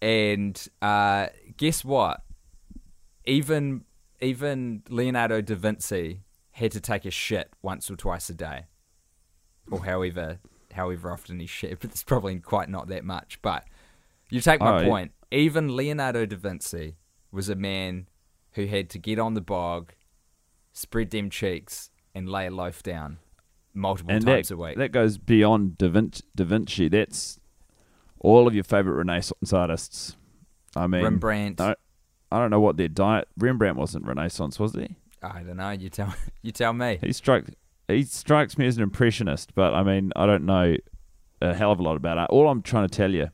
And 0.00 0.68
uh, 0.80 1.28
guess 1.56 1.84
what? 1.84 2.22
Even 3.24 3.84
even 4.20 4.84
Leonardo 4.88 5.40
da 5.40 5.56
Vinci 5.56 6.20
had 6.52 6.70
to 6.70 6.80
take 6.80 7.04
a 7.04 7.10
shit 7.10 7.50
once 7.60 7.90
or 7.90 7.96
twice 7.96 8.30
a 8.30 8.34
day, 8.34 8.66
or 9.72 9.84
however 9.84 10.38
however 10.72 11.10
often 11.12 11.38
he 11.40 11.46
shit. 11.46 11.80
But 11.80 11.90
it's 11.90 12.02
probably 12.04 12.38
quite 12.38 12.68
not 12.68 12.88
that 12.88 13.04
much. 13.04 13.38
But 13.42 13.64
you 14.30 14.40
take 14.40 14.60
my 14.60 14.76
Oh, 14.78 14.80
yeah. 14.80 14.88
point. 14.88 15.12
Even 15.30 15.74
Leonardo 15.76 16.24
da 16.26 16.36
Vinci 16.36 16.96
was 17.30 17.48
a 17.48 17.54
man 17.56 18.08
who 18.52 18.66
had 18.66 18.88
to 18.90 18.98
get 18.98 19.18
on 19.18 19.34
the 19.34 19.40
bog, 19.40 19.92
spread 20.72 21.10
them 21.10 21.30
cheeks, 21.30 21.90
and 22.14 22.28
lay 22.28 22.46
a 22.46 22.50
loaf 22.50 22.82
down 22.82 23.18
multiple 23.74 24.14
and 24.14 24.24
times 24.24 24.48
that, 24.48 24.54
a 24.54 24.58
week. 24.58 24.76
that 24.76 24.92
goes 24.92 25.16
beyond 25.18 25.78
Da 25.78 25.88
Vinci, 25.88 26.22
da 26.34 26.44
Vinci. 26.44 26.88
That's 26.88 27.38
all 28.20 28.46
of 28.46 28.54
your 28.54 28.64
favorite 28.64 28.94
Renaissance 28.94 29.52
artists. 29.52 30.16
I 30.76 30.86
mean, 30.86 31.02
Rembrandt. 31.02 31.60
I, 31.60 31.74
I 32.30 32.38
don't 32.38 32.50
know 32.50 32.60
what 32.60 32.76
their 32.76 32.88
diet. 32.88 33.28
Rembrandt 33.38 33.76
wasn't 33.76 34.06
Renaissance, 34.06 34.58
was 34.58 34.72
he? 34.74 34.96
I 35.22 35.40
don't 35.42 35.56
know. 35.56 35.70
You 35.70 35.88
tell. 35.90 36.14
You 36.42 36.50
tell 36.50 36.72
me. 36.72 36.98
He 37.00 37.12
struck. 37.12 37.44
He 37.88 38.04
strikes 38.04 38.56
me 38.56 38.66
as 38.66 38.76
an 38.76 38.82
impressionist, 38.82 39.54
but 39.54 39.74
I 39.74 39.82
mean, 39.82 40.12
I 40.16 40.26
don't 40.26 40.44
know 40.46 40.76
a 41.40 41.52
hell 41.54 41.72
of 41.72 41.80
a 41.80 41.82
lot 41.82 41.96
about 41.96 42.18
it. 42.18 42.26
All 42.30 42.48
I'm 42.48 42.62
trying 42.62 42.86
to 42.88 42.94
tell 42.96 43.10
you, 43.12 43.28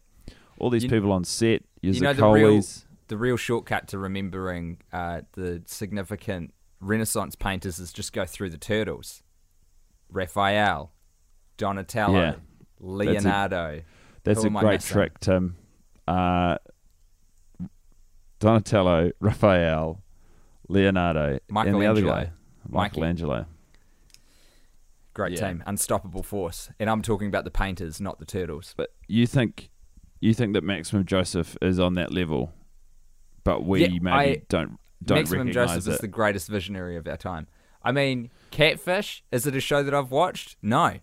all 0.59 0.71
these 0.71 0.85
You- 0.85 0.90
people 0.90 1.12
on 1.12 1.25
set, 1.25 1.62
you 1.83 1.99
know 2.00 2.12
the 2.12 2.26
real- 2.26 2.62
The 3.09 3.17
real 3.17 3.37
shortcut 3.38 3.88
to 3.88 3.99
remembering 3.99 4.78
uh, 4.93 5.23
the 5.33 5.62
significant 5.67 6.52
Renaissance 6.81 7.35
painters 7.37 7.78
is 7.78 7.93
just 7.93 8.12
go 8.12 8.26
through 8.26 8.50
the 8.50 8.59
turtles. 8.59 9.23
Raphael, 10.11 10.93
Donatello, 11.57 12.19
Yeah. 12.21 12.35
Leonardo. 12.81 13.83
That's 14.25 14.43
a 14.45 14.47
am 14.47 14.57
I 14.59 14.61
great 14.61 14.81
trick, 14.83 15.19
Tim. 15.21 15.57
Uh, 16.07 16.59
Donatello, 18.40 19.11
Raphael, 19.21 20.02
Leonardo, 20.69 21.38
and 21.49 21.57
the 21.57 21.61
other 21.61 21.73
Michelangelo. 21.73 22.12
guy, 22.12 22.31
Mikey. 22.69 23.00
Great 25.18 25.32
Yeah. 25.32 25.48
team, 25.48 25.64
unstoppable 25.66 26.22
force. 26.22 26.70
And 26.78 26.88
I'm 26.88 27.02
talking 27.02 27.26
about 27.26 27.42
the 27.42 27.50
painters, 27.50 28.00
not 28.00 28.20
the 28.20 28.25
turtles. 28.25 28.72
But 28.76 28.90
you 29.08 29.26
think 29.26 29.68
you 30.20 30.32
think 30.32 30.52
that 30.54 30.62
Maximum 30.62 31.04
Joseph 31.06 31.56
is 31.60 31.80
on 31.80 31.94
that 31.94 32.12
level, 32.12 32.52
but 33.42 33.64
we 33.64 33.80
Yeah, 33.82 33.88
maybe 34.00 34.08
I- 34.10 34.42
don't 34.48 34.78
don't 35.04 35.18
Maximum 35.18 35.50
Joseph 35.50 35.88
it. 35.88 35.90
is 35.94 35.98
the 35.98 36.06
greatest 36.06 36.48
visionary 36.48 36.94
of 36.96 37.08
our 37.08 37.16
time. 37.16 37.48
I 37.82 37.90
mean, 37.90 38.30
Catfish, 38.52 39.25
is 39.32 39.44
it 39.44 39.56
a 39.56 39.60
show 39.60 39.82
that 39.82 39.92
I've 39.92 40.12
watched? 40.12 40.56
No. 40.62 40.98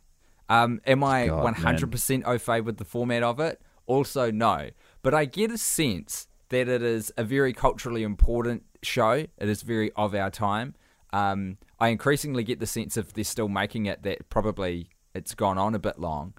Um, 0.48 0.80
am 0.86 1.04
I 1.04 1.28
God, 1.28 1.44
100% 1.44 2.24
au 2.26 2.38
fait 2.38 2.62
with 2.62 2.78
the 2.78 2.86
format 2.86 3.22
of 3.22 3.40
it? 3.42 3.62
Also, 3.86 4.32
no. 4.32 4.70
But 5.02 5.14
I 5.14 5.26
get 5.26 5.52
a 5.52 5.58
sense 5.58 6.28
that 6.50 6.70
it 6.70 6.82
is 6.82 7.12
a 7.18 7.24
very 7.26 7.52
culturally 7.52 8.04
important 8.04 8.64
show. 8.82 9.12
It 9.38 9.50
is 9.50 9.62
very 9.62 9.92
of 9.94 10.14
our 10.16 10.30
time. 10.30 10.74
Um, 11.12 11.58
I 11.86 11.90
increasingly 11.90 12.44
get 12.44 12.60
the 12.60 12.66
sense 12.66 12.98
of 12.98 13.14
they're 13.14 13.24
still 13.24 13.48
making 13.48 13.86
it 13.86 14.02
that 14.02 14.28
probably 14.30 14.90
it's 15.14 15.36
gone 15.36 15.60
on 15.60 15.76
a 15.76 15.80
bit 15.80 16.00
long. 16.00 16.34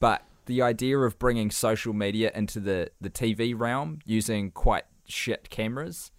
But 0.00 0.22
the 0.44 0.60
idea 0.60 0.98
of 0.98 1.18
bringing 1.18 1.50
social 1.50 1.94
media 1.94 2.30
into 2.34 2.60
the, 2.60 2.90
the 3.00 3.08
TV 3.08 3.58
realm 3.58 4.00
using 4.04 4.50
quite 4.50 4.84
shit 5.06 5.48
cameras 5.48 6.12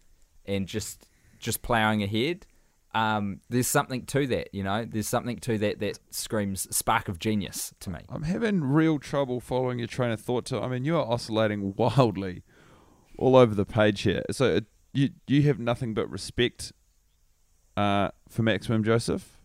and 0.43 0.65
just 0.65 1.07
just 1.38 1.62
plowing 1.62 2.01
ahead, 2.01 2.48
um, 2.95 3.41
there's 3.50 3.67
something 3.67 4.07
to 4.07 4.25
that, 4.25 4.51
you 4.55 4.63
know. 4.63 4.86
There's 4.86 5.07
something 5.07 5.38
to 5.41 5.60
that 5.60 5.79
that 5.79 6.00
screams 6.10 6.67
spark 6.75 7.10
of 7.10 7.19
genius 7.19 7.75
to 7.81 7.91
me. 7.91 8.00
I'm 8.10 8.24
having 8.24 8.63
real 8.63 8.98
trouble 8.98 9.39
following 9.39 9.77
your 9.77 9.88
train 9.88 10.10
of 10.10 10.19
thought. 10.19 10.45
To 10.45 10.60
I 10.62 10.67
mean, 10.67 10.83
you 10.83 10.98
are 10.98 11.05
oscillating 11.05 11.75
wildly 11.77 12.41
all 13.19 13.36
over 13.36 13.53
the 13.53 13.65
page 13.65 14.01
here. 14.01 14.24
So 14.31 14.55
uh, 14.55 14.62
you 14.93 15.12
you 15.27 15.43
have 15.43 15.60
nothing 15.60 15.93
but 15.93 16.10
respect 16.10 16.74
uh, 17.77 18.09
for 18.29 18.43
Maximum 18.43 18.83
Joseph, 18.83 19.37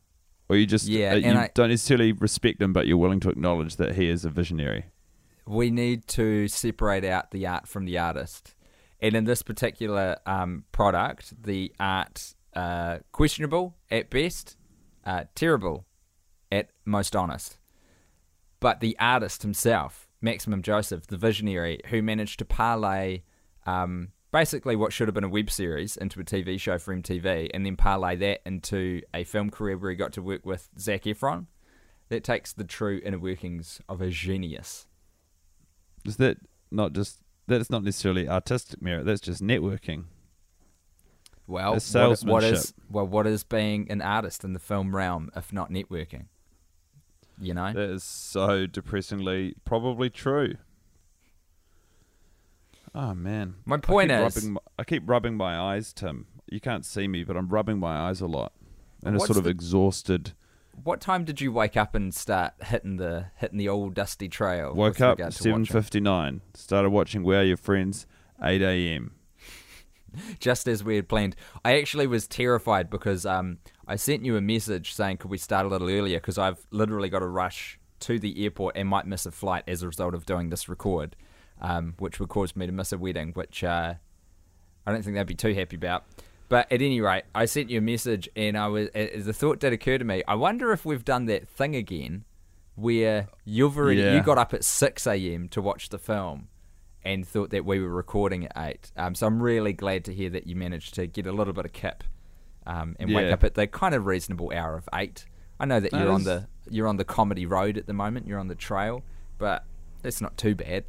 or 0.48 0.56
you 0.56 0.66
just 0.66 0.86
Yeah, 0.88 1.12
uh, 1.12 1.16
you 1.16 1.30
I- 1.32 1.50
don't 1.54 1.70
necessarily 1.70 2.12
respect 2.12 2.60
him, 2.60 2.72
but 2.72 2.86
you're 2.86 2.96
willing 2.96 3.20
to 3.20 3.28
acknowledge 3.30 3.76
that 3.76 3.94
he 3.96 4.08
is 4.08 4.24
a 4.24 4.30
visionary. 4.30 4.86
we 5.48 5.70
need 5.70 6.08
to 6.08 6.48
separate 6.48 7.04
out 7.04 7.30
the 7.30 7.46
art 7.46 7.68
from 7.68 7.84
the 7.84 7.96
artist. 7.96 8.54
And 9.00 9.14
in 9.14 9.24
this 9.26 9.42
particular 9.42 10.16
um, 10.26 10.64
product, 10.72 11.40
the 11.44 11.72
art 11.78 12.34
uh, 12.54 12.98
questionable 13.12 13.76
at 13.90 14.10
best, 14.10 14.56
uh, 15.04 15.24
terrible 15.36 15.86
at 16.50 16.70
most 16.84 17.14
honest. 17.14 17.58
But 18.58 18.80
the 18.80 18.96
artist 18.98 19.42
himself, 19.42 20.08
Maximum 20.20 20.62
Joseph, 20.62 21.06
the 21.06 21.16
visionary, 21.18 21.78
who 21.90 22.02
managed 22.02 22.38
to 22.40 22.44
parlay 22.44 23.22
um, 23.66 24.08
basically 24.32 24.76
what 24.76 24.92
should 24.92 25.08
have 25.08 25.14
been 25.14 25.24
a 25.24 25.28
web 25.28 25.50
series 25.50 25.96
into 25.96 26.20
a 26.20 26.24
TV 26.24 26.60
show 26.60 26.78
for 26.78 26.94
MTV, 26.94 27.50
and 27.54 27.64
then 27.64 27.76
parlay 27.76 28.16
that 28.16 28.40
into 28.44 29.02
a 29.14 29.24
film 29.24 29.50
career 29.50 29.76
where 29.76 29.90
he 29.90 29.96
got 29.96 30.12
to 30.14 30.22
work 30.22 30.44
with 30.44 30.68
Zac 30.78 31.04
Efron, 31.04 31.46
that 32.08 32.24
takes 32.24 32.52
the 32.52 32.64
true 32.64 33.00
inner 33.04 33.18
workings 33.18 33.80
of 33.88 34.00
a 34.00 34.10
genius. 34.10 34.86
Is 36.04 36.16
that 36.18 36.38
not 36.70 36.92
just 36.92 37.20
that's 37.48 37.70
not 37.70 37.82
necessarily 37.84 38.28
artistic 38.28 38.82
merit? 38.82 39.06
That's 39.06 39.20
just 39.20 39.42
networking. 39.42 40.04
Well, 41.46 41.66
what, 41.66 41.74
what 41.74 41.82
salesmanship. 41.82 42.74
well, 42.90 43.06
what 43.06 43.26
is 43.26 43.44
being 43.44 43.90
an 43.90 44.02
artist 44.02 44.42
in 44.42 44.52
the 44.52 44.58
film 44.58 44.94
realm 44.94 45.30
if 45.36 45.52
not 45.52 45.70
networking? 45.70 46.26
You 47.40 47.54
know, 47.54 47.72
That 47.72 47.90
is 47.90 48.02
so 48.02 48.66
depressingly 48.66 49.54
probably 49.64 50.10
true. 50.10 50.54
Oh 52.98 53.14
man, 53.14 53.56
My 53.66 53.76
point 53.76 54.10
keep 54.10 54.36
is- 54.36 54.44
my, 54.46 54.60
I 54.78 54.84
keep 54.84 55.02
rubbing 55.08 55.36
my 55.36 55.58
eyes, 55.58 55.92
Tim. 55.92 56.26
You 56.48 56.60
can't 56.60 56.84
see 56.84 57.06
me, 57.08 57.24
but 57.24 57.36
I'm 57.36 57.48
rubbing 57.48 57.78
my 57.78 58.08
eyes 58.08 58.20
a 58.22 58.26
lot, 58.26 58.52
and 59.04 59.16
a 59.16 59.20
sort 59.20 59.36
of 59.36 59.44
the- 59.44 59.50
exhausted. 59.50 60.32
what 60.82 61.00
time 61.02 61.24
did 61.24 61.40
you 61.40 61.52
wake 61.52 61.76
up 61.76 61.94
and 61.94 62.14
start 62.14 62.54
hitting 62.64 62.96
the 62.96 63.26
hitting 63.36 63.58
the 63.58 63.68
old 63.68 63.92
dusty 63.94 64.28
trail? 64.28 64.72
Woke 64.74 65.00
up 65.02 65.20
seven 65.32 65.66
fifty 65.66 66.00
nine. 66.00 66.40
Started 66.54 66.88
watching 66.90 67.22
Where 67.22 67.40
Are 67.40 67.44
Your 67.44 67.58
Friends 67.58 68.06
eight 68.42 68.62
a.m. 68.62 69.12
just 70.40 70.66
as 70.66 70.82
we 70.82 70.96
had 70.96 71.06
planned. 71.08 71.36
I 71.64 71.78
actually 71.78 72.06
was 72.06 72.26
terrified 72.26 72.88
because 72.88 73.26
um, 73.26 73.58
I 73.86 73.96
sent 73.96 74.24
you 74.24 74.36
a 74.36 74.40
message 74.40 74.94
saying 74.94 75.18
could 75.18 75.30
we 75.30 75.36
start 75.38 75.66
a 75.66 75.68
little 75.68 75.90
earlier 75.90 76.18
because 76.18 76.38
I've 76.38 76.64
literally 76.70 77.10
got 77.10 77.18
to 77.18 77.26
rush 77.28 77.78
to 78.00 78.18
the 78.18 78.42
airport 78.44 78.76
and 78.76 78.88
might 78.88 79.06
miss 79.06 79.26
a 79.26 79.30
flight 79.30 79.64
as 79.66 79.82
a 79.82 79.86
result 79.86 80.14
of 80.14 80.24
doing 80.26 80.50
this 80.50 80.68
record, 80.68 81.16
um, 81.60 81.94
which 81.98 82.20
would 82.20 82.28
cause 82.28 82.54
me 82.56 82.66
to 82.66 82.72
miss 82.72 82.92
a 82.92 82.98
wedding, 82.98 83.32
which 83.32 83.64
uh, 83.64 83.94
I 84.86 84.92
don't 84.92 85.02
think 85.02 85.16
they'd 85.16 85.26
be 85.26 85.34
too 85.34 85.54
happy 85.54 85.76
about. 85.76 86.04
But 86.48 86.70
at 86.70 86.80
any 86.80 87.00
rate, 87.00 87.24
I 87.34 87.46
sent 87.46 87.70
you 87.70 87.78
a 87.78 87.82
message, 87.82 88.28
and 88.36 88.56
I 88.56 88.68
was 88.68 88.88
uh, 88.94 89.06
the 89.16 89.32
thought 89.32 89.58
did 89.58 89.72
occur 89.72 89.98
to 89.98 90.04
me. 90.04 90.22
I 90.28 90.34
wonder 90.36 90.72
if 90.72 90.84
we've 90.84 91.04
done 91.04 91.26
that 91.26 91.48
thing 91.48 91.74
again, 91.74 92.24
where 92.76 93.28
you've 93.44 93.76
already 93.76 94.00
Yeah. 94.00 94.14
you 94.14 94.22
got 94.22 94.38
up 94.38 94.54
at 94.54 94.64
six 94.64 95.06
a.m. 95.06 95.48
to 95.48 95.60
watch 95.60 95.88
the 95.88 95.98
film, 95.98 96.46
and 97.04 97.26
thought 97.26 97.50
that 97.50 97.64
we 97.64 97.80
were 97.80 97.88
recording 97.88 98.46
at 98.46 98.52
eight. 98.56 98.92
Um, 98.96 99.14
so 99.16 99.26
I'm 99.26 99.42
really 99.42 99.72
glad 99.72 100.04
to 100.04 100.14
hear 100.14 100.30
that 100.30 100.46
you 100.46 100.54
managed 100.54 100.94
to 100.94 101.06
get 101.08 101.26
a 101.26 101.32
little 101.32 101.52
bit 101.52 101.64
of 101.64 101.72
kip, 101.72 102.04
um, 102.64 102.94
and 103.00 103.12
wake 103.12 103.32
up 103.32 103.42
at 103.42 103.54
the 103.54 103.66
kind 103.66 103.94
of 103.94 104.06
reasonable 104.06 104.52
hour 104.54 104.76
of 104.76 104.88
eight. 104.94 105.24
I 105.58 105.64
know 105.64 105.80
that 105.80 105.90
That 105.90 106.00
you're 106.00 106.12
on 106.12 106.22
the 106.24 106.46
you're 106.70 106.86
on 106.86 106.96
the 106.96 107.04
comedy 107.04 107.46
road 107.46 107.76
at 107.76 107.86
the 107.86 107.92
moment. 107.92 108.26
You're 108.28 108.38
on 108.38 108.46
the 108.48 108.54
trail, 108.54 109.02
but 109.38 109.64
it's 110.04 110.20
not 110.20 110.36
too 110.36 110.54
bad. 110.54 110.84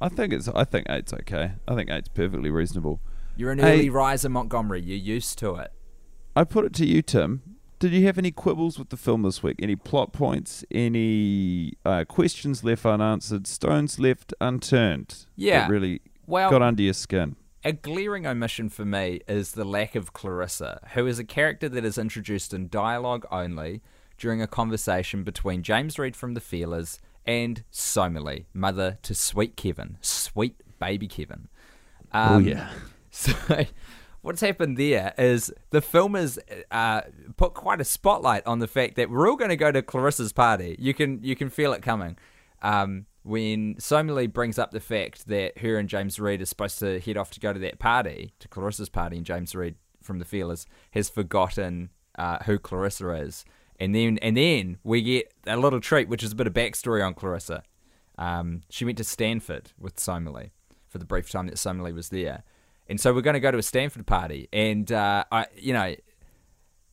I 0.00 0.08
think 0.08 0.32
it's. 0.32 0.48
I 0.48 0.64
think 0.64 0.86
eight's 0.88 1.12
okay. 1.12 1.52
I 1.66 1.74
think 1.74 1.90
eight's 1.90 2.08
perfectly 2.08 2.50
reasonable. 2.50 3.00
You're 3.36 3.52
an 3.52 3.60
early 3.60 3.90
riser, 3.90 4.28
Montgomery. 4.28 4.80
You're 4.80 4.96
used 4.96 5.38
to 5.40 5.56
it. 5.56 5.72
I 6.34 6.44
put 6.44 6.64
it 6.64 6.72
to 6.74 6.86
you, 6.86 7.02
Tim. 7.02 7.56
Did 7.78 7.92
you 7.92 8.06
have 8.06 8.16
any 8.16 8.30
quibbles 8.30 8.78
with 8.78 8.88
the 8.88 8.96
film 8.96 9.22
this 9.22 9.42
week? 9.42 9.56
Any 9.60 9.76
plot 9.76 10.12
points? 10.12 10.64
Any 10.70 11.74
uh, 11.84 12.04
questions 12.06 12.64
left 12.64 12.86
unanswered? 12.86 13.46
Stones 13.46 13.98
left 13.98 14.32
unturned? 14.40 15.26
Yeah. 15.36 15.60
That 15.60 15.70
really 15.70 16.00
Well, 16.26 16.50
got 16.50 16.62
under 16.62 16.82
your 16.82 16.94
skin. 16.94 17.36
A 17.64 17.72
glaring 17.72 18.26
omission 18.26 18.70
for 18.70 18.86
me 18.86 19.20
is 19.28 19.52
the 19.52 19.64
lack 19.64 19.94
of 19.94 20.14
Clarissa, 20.14 20.80
who 20.94 21.06
is 21.06 21.18
a 21.18 21.24
character 21.24 21.68
that 21.68 21.84
is 21.84 21.98
introduced 21.98 22.54
in 22.54 22.68
dialogue 22.68 23.26
only 23.30 23.82
during 24.16 24.40
a 24.40 24.46
conversation 24.46 25.22
between 25.22 25.62
James 25.62 25.98
Reid 25.98 26.16
from 26.16 26.32
The 26.32 26.40
Feelers 26.40 26.98
and 27.26 27.64
Somali, 27.70 28.46
mother 28.54 28.98
to 29.02 29.14
sweet 29.14 29.56
Kevin, 29.56 29.98
sweet 30.00 30.60
baby 30.78 31.08
Kevin. 31.08 31.48
Um, 32.12 32.34
oh 32.34 32.38
yeah. 32.38 32.70
So, 33.10 33.32
what's 34.20 34.42
happened 34.42 34.76
there 34.76 35.14
is 35.16 35.50
the 35.70 35.80
film 35.80 36.16
has 36.16 36.38
uh, 36.70 37.00
put 37.38 37.54
quite 37.54 37.80
a 37.80 37.84
spotlight 37.84 38.46
on 38.46 38.58
the 38.58 38.66
fact 38.66 38.96
that 38.96 39.08
we're 39.08 39.26
all 39.26 39.36
going 39.36 39.48
to 39.48 39.56
go 39.56 39.72
to 39.72 39.80
Clarissa's 39.80 40.34
party. 40.34 40.76
You 40.78 40.92
can 40.92 41.22
you 41.22 41.34
can 41.34 41.48
feel 41.48 41.72
it 41.72 41.80
coming. 41.80 42.18
Um, 42.60 43.06
when 43.22 43.76
Somali 43.78 44.26
brings 44.26 44.58
up 44.58 44.70
the 44.70 44.80
fact 44.80 45.28
that 45.28 45.58
her 45.58 45.78
and 45.78 45.88
James 45.88 46.20
Reid 46.20 46.42
are 46.42 46.46
supposed 46.46 46.78
to 46.80 47.00
head 47.00 47.16
off 47.16 47.30
to 47.32 47.40
go 47.40 47.52
to 47.52 47.58
that 47.60 47.78
party, 47.78 48.34
to 48.38 48.48
Clarissa's 48.48 48.88
party, 48.88 49.16
and 49.16 49.24
James 49.24 49.54
Reid 49.54 49.76
from 50.02 50.18
the 50.18 50.24
Feelers 50.24 50.66
has 50.92 51.08
forgotten 51.08 51.90
uh, 52.18 52.38
who 52.44 52.58
Clarissa 52.58 53.10
is, 53.12 53.44
and 53.78 53.94
then 53.94 54.18
and 54.18 54.36
then 54.36 54.78
we 54.84 55.02
get 55.02 55.32
a 55.46 55.56
little 55.56 55.80
treat, 55.80 56.08
which 56.08 56.22
is 56.22 56.32
a 56.32 56.36
bit 56.36 56.46
of 56.46 56.52
backstory 56.52 57.04
on 57.04 57.14
Clarissa. 57.14 57.62
Um, 58.18 58.62
she 58.70 58.84
went 58.84 58.98
to 58.98 59.04
Stanford 59.04 59.72
with 59.78 60.00
Somali 60.00 60.52
for 60.88 60.98
the 60.98 61.04
brief 61.04 61.30
time 61.30 61.46
that 61.46 61.58
Somali 61.58 61.92
was 61.92 62.08
there, 62.08 62.44
and 62.88 63.00
so 63.00 63.12
we're 63.12 63.20
going 63.20 63.34
to 63.34 63.40
go 63.40 63.50
to 63.50 63.58
a 63.58 63.62
Stanford 63.62 64.06
party, 64.06 64.48
and 64.52 64.90
uh, 64.90 65.24
I, 65.30 65.46
you 65.56 65.72
know, 65.72 65.94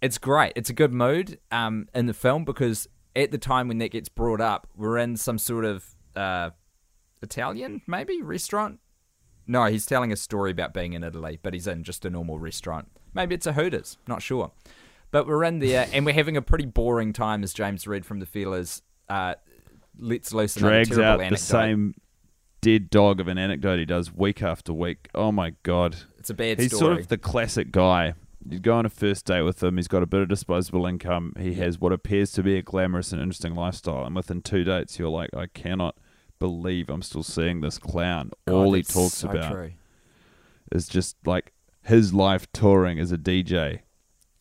it's 0.02 0.18
great. 0.18 0.54
It's 0.56 0.70
a 0.70 0.74
good 0.74 0.94
mood 0.94 1.40
um, 1.52 1.88
in 1.94 2.08
the 2.08 2.14
film 2.14 2.44
because 2.44 2.88
at 3.16 3.32
the 3.32 3.38
time 3.38 3.68
when 3.68 3.78
that 3.78 3.92
gets 3.92 4.10
brought 4.10 4.42
up, 4.42 4.68
we're 4.76 4.98
in 4.98 5.16
some 5.16 5.38
sort 5.38 5.66
of 5.66 5.86
uh, 6.16 6.50
Italian, 7.22 7.82
maybe 7.88 8.22
restaurant. 8.22 8.80
No, 9.46 9.66
he's 9.66 9.86
telling 9.86 10.12
a 10.12 10.16
story 10.16 10.52
about 10.52 10.74
being 10.74 10.94
in 10.94 11.04
Italy, 11.04 11.40
but 11.42 11.54
he's 11.54 11.68
in 11.68 11.84
just 11.84 12.06
a 12.06 12.10
normal 12.10 12.40
restaurant. 12.40 12.90
Maybe 13.14 13.36
it's 13.36 13.46
a 13.46 13.54
Hooters, 13.54 13.98
not 14.08 14.22
sure. 14.22 14.52
But 15.14 15.28
we're 15.28 15.44
in 15.44 15.60
there 15.60 15.88
and 15.94 16.06
we're 16.08 16.16
having 16.16 16.36
a 16.36 16.42
pretty 16.42 16.66
boring 16.66 17.14
time 17.14 17.44
as 17.44 17.54
James 17.54 17.88
Reid 17.88 18.04
from 18.04 18.20
the 18.20 18.26
Feelers 18.26 18.82
uh, 19.08 19.36
lets 19.98 20.34
loose 20.34 20.58
another 20.58 20.74
Drags 20.84 20.98
out 20.98 21.20
anecdote. 21.22 21.30
the 21.36 21.38
same 21.38 21.94
dead 22.62 22.90
dog 22.90 23.20
of 23.20 23.28
an 23.28 23.38
anecdote 23.38 23.78
he 23.78 23.86
does 23.86 24.12
week 24.12 24.42
after 24.42 24.74
week. 24.74 25.10
Oh 25.14 25.32
my 25.32 25.54
god. 25.62 25.98
It's 26.18 26.32
a 26.32 26.34
bad 26.34 26.60
He's 26.60 26.76
story. 26.76 26.80
sort 26.96 27.00
of 27.00 27.08
the 27.10 27.20
classic 27.20 27.72
guy. 27.72 28.16
You 28.50 28.58
go 28.60 28.74
on 28.76 28.88
a 28.88 28.90
first 28.90 29.26
date 29.26 29.44
with 29.44 29.62
him. 29.62 29.78
He's 29.78 29.88
got 29.88 30.02
a 30.02 30.08
bit 30.08 30.22
of 30.22 30.30
disposable 30.30 30.88
income. 30.88 31.34
He 31.38 31.54
has 31.54 31.80
what 31.80 31.94
appears 31.94 32.32
to 32.32 32.42
be 32.42 32.58
a 32.58 32.64
glamorous 32.64 33.14
and 33.14 33.22
interesting 33.22 33.54
lifestyle. 33.54 34.06
And 34.06 34.16
within 34.16 34.42
two 34.42 34.64
dates, 34.64 34.98
you're 34.98 35.10
like, 35.10 35.30
I 35.36 35.46
cannot 35.46 35.96
believe 36.40 36.90
I'm 36.90 37.04
still 37.04 37.22
seeing 37.24 37.62
this 37.62 37.78
clown. 37.78 38.32
God, 38.48 38.54
All 38.56 38.74
he 38.74 38.82
talks 38.82 39.18
so 39.18 39.30
about 39.30 39.52
true. 39.52 39.72
is 40.72 40.88
just 40.88 41.18
like 41.24 41.54
his 41.84 42.14
life 42.16 42.52
touring 42.52 42.98
as 43.00 43.12
a 43.12 43.18
DJ. 43.18 43.82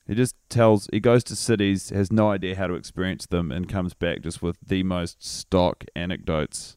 He 0.07 0.15
just 0.15 0.35
tells, 0.49 0.89
he 0.93 0.99
goes 1.01 1.23
to 1.25 1.37
cities, 1.37 1.91
has 1.91 2.11
no 2.11 2.31
idea 2.31 2.57
how 2.57 2.67
to 2.67 2.75
experience 2.75 3.27
them, 3.27 3.53
and 3.53 3.69
comes 3.69 3.95
back 3.95 4.21
just 4.23 4.43
with 4.43 4.57
the 4.67 4.83
most 4.83 5.25
stock 5.25 5.85
anecdotes. 5.95 6.77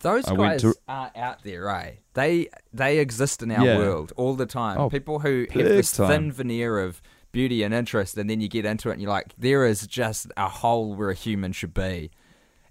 Those 0.00 0.26
I 0.26 0.36
guys 0.36 0.60
to- 0.62 0.74
are 0.88 1.10
out 1.16 1.42
there, 1.44 1.62
right? 1.62 2.00
They 2.14 2.48
they 2.72 2.98
exist 2.98 3.42
in 3.42 3.50
our 3.50 3.64
Yeah. 3.64 3.78
world 3.78 4.12
all 4.16 4.34
the 4.34 4.46
time. 4.46 4.78
Oh, 4.78 4.90
People 4.90 5.20
who 5.20 5.46
have 5.50 5.64
this 5.64 5.92
time. 5.92 6.08
thin 6.08 6.32
veneer 6.32 6.78
of 6.78 7.00
beauty 7.32 7.62
and 7.62 7.72
interest, 7.72 8.16
and 8.18 8.28
then 8.28 8.40
you 8.40 8.48
get 8.48 8.64
into 8.66 8.90
it 8.90 8.92
and 8.94 9.00
you're 9.02 9.10
like, 9.10 9.32
there 9.38 9.64
is 9.64 9.86
just 9.86 10.26
a 10.36 10.48
hole 10.48 10.94
where 10.94 11.10
a 11.10 11.14
human 11.14 11.52
should 11.52 11.72
be. 11.72 12.10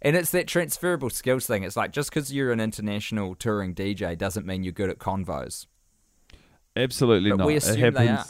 And 0.01 0.15
it's 0.15 0.31
that 0.31 0.47
transferable 0.47 1.09
skills 1.09 1.47
thing. 1.47 1.63
It's 1.63 1.75
like 1.77 1.91
just 1.91 2.09
because 2.09 2.31
you're 2.33 2.51
an 2.51 2.59
international 2.59 3.35
touring 3.35 3.73
DJ 3.73 4.15
doesn't 4.17 4.45
mean 4.45 4.63
you're 4.63 4.71
good 4.73 4.89
at 4.89 4.99
convos. 4.99 5.65
Absolutely 6.75 7.29
But 7.31 7.37
not. 7.37 7.47
we 7.47 7.55
it 7.55 7.63
assume 7.63 7.77
happens. 7.79 7.97
they 7.97 8.07
are. 8.09 8.25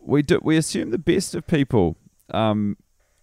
We 0.00 0.22
do. 0.22 0.40
We 0.42 0.56
assume 0.56 0.90
the 0.90 0.98
best 0.98 1.34
of 1.34 1.46
people. 1.46 1.96
Um, 2.30 2.76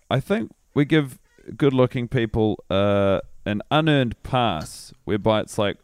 I 0.10 0.20
think 0.20 0.52
we 0.74 0.86
give 0.86 1.20
good-looking 1.58 2.08
people 2.08 2.64
uh, 2.70 3.22
an 3.46 3.62
unearned 3.72 4.22
pass, 4.24 4.94
whereby 5.04 5.42
it's 5.42 5.58
like 5.58 5.78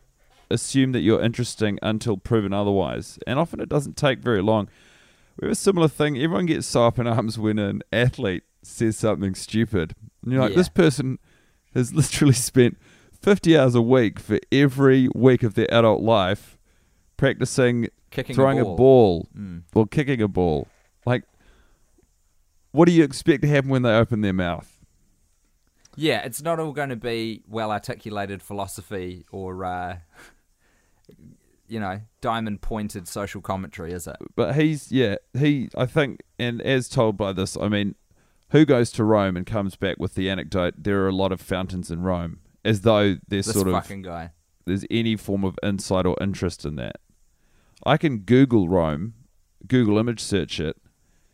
assume 0.49 0.91
that 0.91 0.99
you're 0.99 1.21
interesting 1.21 1.79
until 1.81 2.17
proven 2.17 2.53
otherwise, 2.53 3.17
and 3.25 3.39
often 3.39 3.59
it 3.59 3.69
doesn't 3.69 3.95
take 3.97 4.19
very 4.19 4.41
long. 4.41 4.67
We 5.39 5.45
have 5.47 5.53
a 5.53 5.55
similar 5.55 5.87
thing. 5.87 6.17
Everyone 6.17 6.45
gets 6.45 6.67
so 6.67 6.85
up 6.85 6.99
in 6.99 7.07
arms 7.07 7.39
when 7.39 7.57
an 7.57 7.81
athlete 7.93 8.43
says 8.63 8.97
something 8.97 9.33
stupid, 9.33 9.95
and 10.23 10.31
you're 10.33 10.41
like, 10.41 10.51
Yeah. 10.51 10.57
this 10.57 10.69
person 10.69 11.19
has 11.73 11.93
literally 12.01 12.33
spent 12.33 12.77
50 13.21 13.57
hours 13.57 13.75
a 13.75 13.81
week 13.81 14.19
for 14.19 14.39
every 14.51 15.07
week 15.15 15.41
of 15.43 15.53
their 15.55 15.71
adult 15.73 16.01
life 16.01 16.57
practicing 17.17 17.87
Kicking 18.09 18.35
throwing 18.35 18.57
a 18.59 18.61
a 18.63 18.65
ball. 18.65 18.75
ball, 18.75 19.27
Mm. 19.37 19.61
or 19.73 19.87
kicking 19.87 20.21
a 20.21 20.27
ball. 20.27 20.67
Like, 21.05 21.23
what 22.71 22.85
do 22.85 22.91
you 22.91 23.03
expect 23.03 23.41
to 23.43 23.47
happen 23.47 23.69
when 23.69 23.81
they 23.81 23.93
open 23.93 24.21
their 24.21 24.33
mouth? 24.33 24.77
Yeah, 25.95 26.21
it's 26.23 26.41
not 26.41 26.59
all 26.59 26.71
going 26.71 26.89
to 26.89 26.95
be 26.95 27.43
well 27.47 27.71
articulated 27.71 28.41
philosophy 28.41 29.25
or, 29.31 29.65
uh, 29.65 29.97
you 31.67 31.79
know, 31.79 32.01
diamond 32.21 32.61
pointed 32.61 33.07
social 33.07 33.41
commentary, 33.41 33.91
is 33.91 34.07
it? 34.07 34.15
But 34.35 34.55
he's 34.55 34.91
yeah, 34.91 35.15
he 35.37 35.69
I 35.77 35.85
think, 35.85 36.21
and 36.39 36.61
as 36.61 36.87
told 36.87 37.17
by 37.17 37.33
this, 37.33 37.57
I 37.57 37.67
mean, 37.67 37.95
who 38.49 38.65
goes 38.65 38.91
to 38.93 39.03
Rome 39.03 39.35
and 39.37 39.45
comes 39.45 39.75
back 39.75 39.97
with 39.99 40.15
the 40.15 40.29
anecdote? 40.29 40.75
There 40.77 41.01
are 41.03 41.09
a 41.09 41.15
lot 41.15 41.31
of 41.31 41.41
fountains 41.41 41.91
in 41.91 42.01
Rome, 42.01 42.39
as 42.63 42.81
though 42.81 43.17
there's 43.27 43.47
This 43.47 43.55
sort 43.55 43.67
of 43.67 43.73
fucking 43.73 44.01
guy. 44.03 44.31
there's 44.65 44.85
any 44.89 45.15
form 45.15 45.43
of 45.43 45.57
insight 45.63 46.05
or 46.05 46.15
interest 46.21 46.65
in 46.65 46.75
that. 46.77 46.97
I 47.85 47.97
can 47.97 48.19
Google 48.19 48.69
Rome, 48.69 49.13
Google 49.67 49.97
image 49.97 50.19
search 50.21 50.59
it, 50.59 50.77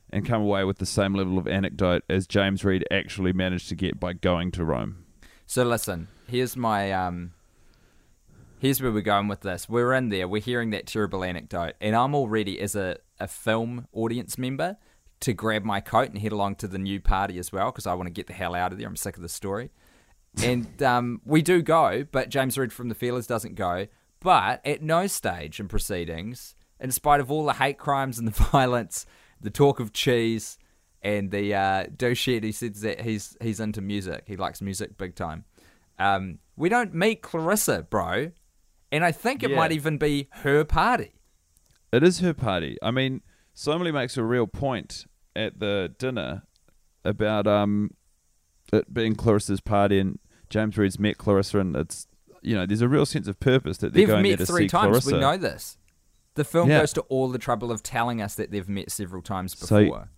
and 0.09 0.25
come 0.25 0.41
away 0.41 0.63
with 0.63 0.77
the 0.77 0.85
same 0.85 1.13
level 1.13 1.37
of 1.37 1.47
anecdote 1.47 2.03
as 2.09 2.27
James 2.27 2.63
Reid 2.63 2.85
actually 2.91 3.33
managed 3.33 3.69
to 3.69 3.75
get 3.75 3.99
by 3.99 4.13
going 4.13 4.51
to 4.51 4.63
Rome. 4.63 5.05
So 5.45 5.63
listen, 5.63 6.07
here's 6.27 6.55
my 6.55 6.91
um 6.91 7.33
here's 8.59 8.81
where 8.81 8.91
we're 8.91 9.01
going 9.01 9.27
with 9.27 9.41
this. 9.41 9.69
We're 9.69 9.93
in 9.93 10.09
there, 10.09 10.27
we're 10.27 10.41
hearing 10.41 10.71
that 10.71 10.87
terrible 10.87 11.23
anecdote, 11.23 11.73
and 11.79 11.95
I'm 11.95 12.15
already 12.15 12.59
as 12.59 12.75
a, 12.75 12.97
a 13.19 13.27
film 13.27 13.87
audience 13.93 14.37
member 14.37 14.77
to 15.19 15.33
grab 15.33 15.63
my 15.63 15.79
coat 15.79 16.09
and 16.09 16.19
head 16.19 16.31
along 16.31 16.55
to 16.55 16.67
the 16.67 16.77
new 16.77 16.99
party 16.99 17.39
as 17.39 17.51
well, 17.51 17.71
because 17.71 17.87
I 17.87 17.93
want 17.93 18.07
to 18.07 18.13
get 18.13 18.27
the 18.27 18.33
hell 18.33 18.55
out 18.55 18.71
of 18.71 18.77
there. 18.77 18.87
I'm 18.87 18.95
sick 18.95 19.15
of 19.15 19.21
the 19.21 19.29
story. 19.29 19.71
And 20.43 20.81
um, 20.83 21.21
we 21.25 21.41
do 21.41 21.61
go, 21.61 22.05
but 22.11 22.29
James 22.29 22.57
Reid 22.57 22.71
from 22.71 22.89
the 22.89 22.95
Feelers 22.95 23.27
doesn't 23.27 23.55
go. 23.55 23.87
But 24.19 24.65
at 24.65 24.81
no 24.81 25.07
stage 25.07 25.59
in 25.59 25.67
proceedings, 25.67 26.55
in 26.79 26.91
spite 26.91 27.19
of 27.19 27.31
all 27.31 27.45
the 27.45 27.53
hate 27.53 27.77
crimes 27.77 28.17
and 28.19 28.27
the 28.27 28.31
violence, 28.51 29.05
the 29.41 29.49
talk 29.49 29.79
of 29.79 29.93
cheese, 29.93 30.57
and 31.01 31.31
the 31.31 31.53
uh, 31.53 31.83
douchey, 31.87 32.43
he 32.43 32.51
says 32.51 32.81
that 32.81 33.01
he's 33.01 33.37
he's 33.41 33.59
into 33.59 33.81
music. 33.81 34.23
He 34.27 34.35
likes 34.35 34.61
music 34.61 34.97
big 34.97 35.15
time. 35.15 35.45
Um, 35.99 36.39
we 36.55 36.69
don't 36.69 36.93
meet 36.93 37.21
Clarissa, 37.21 37.83
bro, 37.89 38.31
and 38.91 39.03
I 39.05 39.11
think 39.11 39.43
it 39.43 39.49
Yeah. 39.51 39.55
might 39.57 39.71
even 39.71 39.97
be 39.97 40.27
her 40.43 40.63
party. 40.63 41.13
It 41.91 42.03
is 42.03 42.19
her 42.19 42.33
party. 42.33 42.77
I 42.81 42.91
mean, 42.91 43.21
Somali 43.53 43.91
makes 43.91 44.17
a 44.17 44.23
real 44.23 44.47
point 44.47 45.05
at 45.35 45.59
the 45.59 45.93
dinner 45.97 46.43
about 47.05 47.47
um 47.47 47.91
it 48.73 48.93
being 48.93 49.15
Clarissa's 49.15 49.61
party 49.61 49.97
and 49.99 50.19
James 50.49 50.77
Reid's 50.77 50.99
met 50.99 51.17
Clarissa 51.17 51.59
and 51.59 51.75
it's 51.75 52.07
you 52.41 52.55
know, 52.55 52.65
there's 52.65 52.81
a 52.81 52.87
real 52.87 53.05
sense 53.05 53.27
of 53.27 53.39
purpose 53.39 53.77
that 53.79 53.93
they're 53.93 54.01
They've 54.01 54.07
going 54.07 54.23
met 54.23 54.37
there 54.37 54.37
to 54.37 54.45
three 54.45 54.63
see 54.63 54.67
times. 54.69 54.87
Clarissa. 55.03 55.15
We 55.15 55.19
know 55.19 55.37
this. 55.37 55.77
The 56.37 56.43
film 56.45 56.69
Yeah. 56.69 56.79
goes 56.79 56.93
to 56.93 57.01
all 57.09 57.27
the 57.29 57.37
trouble 57.37 57.71
of 57.71 57.83
telling 57.83 58.21
us 58.21 58.35
that 58.35 58.51
they've 58.51 58.69
met 58.69 58.91
several 58.91 59.21
times 59.21 59.57
So- 59.57 59.83
before. 59.83 60.09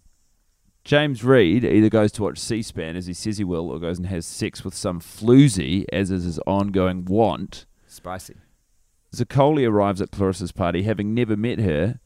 James 0.85 1.23
Reid 1.23 1.65
either 1.65 1.89
goes 1.89 2.11
to 2.13 2.23
watch 2.23 2.37
C-SPAN 2.39 2.95
as 2.95 3.05
he 3.05 3.13
says 3.13 3.37
he 3.37 3.43
will, 3.43 3.69
or 3.69 3.79
goes 3.79 3.97
and 3.97 4.07
has 4.07 4.25
sex 4.25 4.63
with 4.63 4.73
some 4.73 4.99
floozy, 4.99 5.85
as 5.91 6.09
is 6.09 6.23
his 6.23 6.39
ongoing 6.47 7.05
want. 7.05 7.65
Spicy. 7.85 8.35
Zaccoli 9.15 9.69
arrives 9.69 10.01
at 10.01 10.11
Clarissa's 10.11 10.51
party 10.51 10.83
having 10.83 11.13
never 11.13 11.35
met 11.35 11.59
her. 11.59 11.99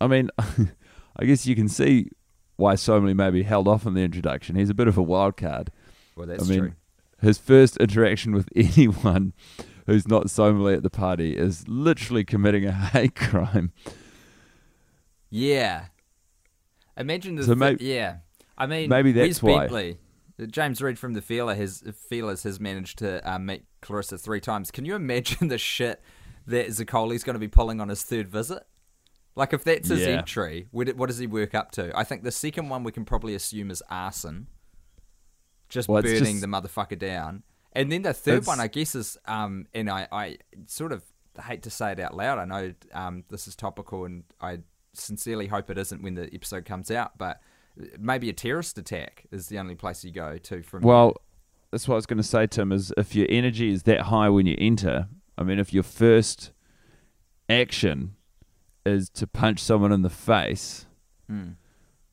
I 0.00 0.06
mean, 0.06 0.30
I 1.16 1.24
guess 1.24 1.46
you 1.46 1.54
can 1.56 1.68
see 1.68 2.10
why 2.56 2.74
Somali 2.76 3.14
maybe 3.14 3.42
held 3.42 3.66
off 3.68 3.86
on 3.86 3.94
the 3.94 4.02
introduction. 4.02 4.56
He's 4.56 4.70
a 4.70 4.74
bit 4.74 4.88
of 4.88 4.96
a 4.96 5.02
wild 5.02 5.36
card. 5.36 5.70
Well, 6.16 6.26
that's 6.26 6.44
I 6.44 6.50
mean, 6.50 6.58
true. 6.60 6.72
his 7.20 7.38
first 7.38 7.76
interaction 7.78 8.32
with 8.32 8.48
anyone 8.56 9.32
who's 9.86 10.06
not 10.08 10.30
Somali 10.30 10.74
at 10.74 10.82
the 10.82 10.90
party 10.90 11.36
is 11.36 11.66
literally 11.68 12.24
committing 12.24 12.64
a 12.66 12.72
hate 12.92 13.14
crime. 13.14 13.72
Yeah. 15.30 15.86
Imagine 16.96 17.36
the 17.36 17.44
So 17.44 17.54
thi- 17.54 17.58
may- 17.58 17.76
yeah. 17.80 18.16
I 18.58 18.66
mean, 18.66 18.88
maybe 18.90 19.12
Wes 19.12 19.26
that's 19.28 19.42
why. 19.42 19.60
Bentley, 19.60 19.98
uh, 20.40 20.46
James 20.46 20.82
Reid 20.82 20.98
from 20.98 21.14
the 21.14 21.22
Feeler 21.22 21.54
has 21.54 21.82
Feelers 22.08 22.42
has 22.42 22.60
managed 22.60 22.98
to 22.98 23.26
uh, 23.30 23.38
meet 23.38 23.64
Clarissa 23.80 24.18
three 24.18 24.40
times. 24.40 24.70
Can 24.70 24.84
you 24.84 24.94
imagine 24.94 25.48
the 25.48 25.58
shit 25.58 26.02
that 26.46 26.68
Zaccoli's 26.68 27.24
going 27.24 27.34
to 27.34 27.40
be 27.40 27.48
pulling 27.48 27.80
on 27.80 27.88
his 27.88 28.02
third 28.02 28.28
visit? 28.28 28.62
Like, 29.34 29.54
if 29.54 29.64
that's 29.64 29.88
his 29.88 30.00
Yeah. 30.02 30.08
entry, 30.18 30.68
what, 30.70 30.94
what 30.96 31.06
does 31.06 31.16
he 31.16 31.26
work 31.26 31.54
up 31.54 31.70
to? 31.72 31.96
I 31.98 32.04
think 32.04 32.22
the 32.22 32.30
second 32.30 32.68
one 32.68 32.84
we 32.84 32.92
can 32.92 33.06
probably 33.06 33.34
assume 33.34 33.70
is 33.70 33.82
arson, 33.88 34.48
just 35.70 35.88
Well, 35.88 36.02
burning 36.02 36.18
just- 36.24 36.40
the 36.42 36.46
motherfucker 36.46 36.98
down. 36.98 37.42
And 37.74 37.90
then 37.90 38.02
the 38.02 38.12
third 38.12 38.34
It's- 38.38 38.46
one, 38.46 38.60
I 38.60 38.68
guess, 38.68 38.94
is 38.94 39.16
um, 39.26 39.66
and 39.74 39.88
I, 39.90 40.06
I 40.12 40.38
sort 40.66 40.92
of 40.92 41.02
hate 41.42 41.62
to 41.62 41.70
say 41.70 41.92
it 41.92 42.00
out 42.00 42.14
loud. 42.16 42.38
I 42.38 42.44
know 42.44 42.74
um, 42.92 43.24
this 43.30 43.48
is 43.48 43.56
topical, 43.56 44.04
and 44.04 44.24
I 44.40 44.58
sincerely 44.92 45.46
hope 45.46 45.70
it 45.70 45.78
isn't 45.78 46.02
when 46.02 46.14
the 46.14 46.28
episode 46.34 46.64
comes 46.66 46.90
out. 46.90 47.16
But 47.16 47.40
maybe 47.98 48.28
a 48.28 48.32
terrorist 48.34 48.76
attack 48.78 49.24
is 49.32 49.46
the 49.48 49.58
only 49.58 49.74
place 49.74 50.04
you 50.04 50.12
go 50.12 50.36
to 50.36 50.62
from. 50.62 50.82
Well, 50.82 51.16
that's 51.70 51.88
what 51.88 51.94
I 51.94 51.96
was 51.96 52.06
going 52.06 52.18
to 52.18 52.22
say, 52.22 52.46
Tim. 52.46 52.70
Is 52.72 52.92
if 52.98 53.14
your 53.14 53.26
energy 53.30 53.70
is 53.72 53.84
that 53.84 54.02
high 54.02 54.28
when 54.28 54.44
you 54.46 54.56
enter, 54.58 55.08
I 55.38 55.42
mean, 55.44 55.58
if 55.58 55.72
your 55.72 55.82
first 55.82 56.52
action 57.48 58.14
is 58.84 59.08
to 59.10 59.26
punch 59.26 59.60
someone 59.60 59.92
in 59.92 60.02
the 60.02 60.10
face 60.10 60.86
Mm. 61.30 61.54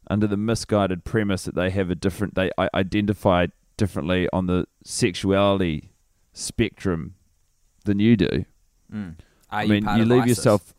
under 0.10 0.28
the 0.28 0.38
misguided 0.38 1.04
premise 1.04 1.44
that 1.44 1.56
they 1.56 1.70
have 1.72 1.90
a 1.90 1.96
different, 1.96 2.36
they 2.36 2.52
identify 2.74 3.48
differently 3.80 4.28
on 4.32 4.46
the 4.46 4.68
sexuality 4.84 5.92
spectrum 6.34 7.16
than 7.86 7.98
you 7.98 8.16
do. 8.16 8.46
Mm. 8.94 9.16
I 9.50 9.66
mean, 9.66 9.88
you 9.98 10.06
leave 10.06 10.24
ISIS? 10.24 10.38
yourself. 10.38 10.76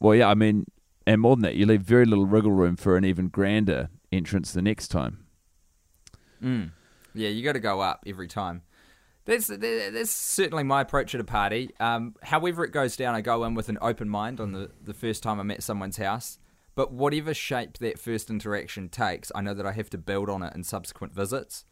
Well, 0.00 0.14
yeah, 0.14 0.28
I 0.28 0.34
mean, 0.34 0.66
and 1.06 1.20
more 1.20 1.36
than 1.36 1.42
that, 1.42 1.54
you 1.54 1.66
leave 1.66 1.82
very 1.82 2.06
little 2.06 2.26
wriggle 2.26 2.50
room 2.50 2.74
for 2.76 2.96
an 2.96 3.04
even 3.04 3.28
grander 3.28 3.90
entrance 4.10 4.52
the 4.52 4.62
next 4.62 4.88
time. 4.88 5.26
Mm. 6.42 6.72
Yeah, 7.14 7.28
you 7.28 7.44
got 7.44 7.52
to 7.52 7.60
go 7.60 7.80
up 7.80 8.02
every 8.06 8.28
time. 8.28 8.62
That's 9.26 9.48
that's 9.48 10.10
certainly 10.10 10.62
my 10.62 10.80
approach 10.80 11.14
at 11.14 11.20
a 11.20 11.24
party. 11.24 11.70
Um, 11.80 12.14
however 12.22 12.64
it 12.64 12.70
goes 12.70 12.96
down, 12.96 13.14
I 13.14 13.20
go 13.20 13.44
in 13.44 13.54
with 13.54 13.68
an 13.68 13.78
open 13.82 14.08
mind 14.08 14.40
on 14.40 14.52
the, 14.52 14.70
the 14.82 14.94
first 14.94 15.22
time 15.22 15.38
I'm 15.38 15.50
at 15.50 15.62
someone's 15.62 15.96
house. 15.96 16.38
But 16.76 16.92
whatever 16.92 17.34
shape 17.34 17.78
that 17.78 17.98
first 17.98 18.30
interaction 18.30 18.88
takes, 18.88 19.32
I 19.34 19.40
know 19.40 19.54
that 19.54 19.66
I 19.66 19.72
have 19.72 19.90
to 19.90 19.98
build 19.98 20.28
on 20.28 20.42
it 20.42 20.54
in 20.54 20.62
subsequent 20.62 21.14
visits. 21.14 21.64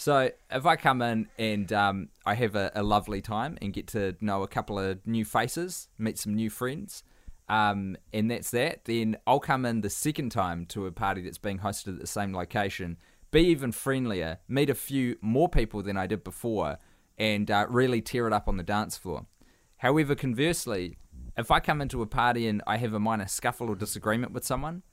So 0.00 0.30
if 0.48 0.64
I 0.64 0.76
come 0.76 1.02
in 1.02 1.26
and 1.38 1.72
um, 1.72 2.10
I 2.24 2.34
have 2.36 2.54
a, 2.54 2.70
a 2.72 2.84
lovely 2.84 3.20
time 3.20 3.58
and 3.60 3.72
get 3.72 3.88
to 3.88 4.14
know 4.20 4.44
a 4.44 4.48
couple 4.48 4.78
of 4.78 5.04
new 5.04 5.24
faces, 5.24 5.88
meet 5.98 6.18
some 6.18 6.36
new 6.36 6.50
friends, 6.50 7.02
um, 7.48 7.96
and 8.12 8.30
that's 8.30 8.52
that, 8.52 8.84
then 8.84 9.16
I'll 9.26 9.40
come 9.40 9.64
in 9.64 9.80
the 9.80 9.90
second 9.90 10.30
time 10.30 10.66
to 10.66 10.86
a 10.86 10.92
party 10.92 11.22
that's 11.22 11.36
being 11.36 11.58
hosted 11.58 11.94
at 11.94 12.00
the 12.00 12.06
same 12.06 12.32
location, 12.32 12.96
be 13.32 13.40
even 13.40 13.72
friendlier, 13.72 14.38
meet 14.46 14.70
a 14.70 14.74
few 14.76 15.16
more 15.20 15.48
people 15.48 15.82
than 15.82 15.96
I 15.96 16.06
did 16.06 16.22
before, 16.22 16.78
and 17.18 17.50
uh, 17.50 17.66
really 17.68 18.00
tear 18.00 18.28
it 18.28 18.32
up 18.32 18.46
on 18.46 18.56
the 18.56 18.62
dance 18.62 18.96
floor. 18.96 19.26
However, 19.78 20.14
conversely, 20.14 20.96
if 21.36 21.50
I 21.50 21.58
come 21.58 21.80
into 21.80 22.02
a 22.02 22.06
party 22.06 22.46
and 22.46 22.62
I 22.68 22.76
have 22.76 22.94
a 22.94 23.00
minor 23.00 23.26
scuffle 23.26 23.68
or 23.68 23.74
disagreement 23.74 24.30
with 24.30 24.44
someone, 24.44 24.84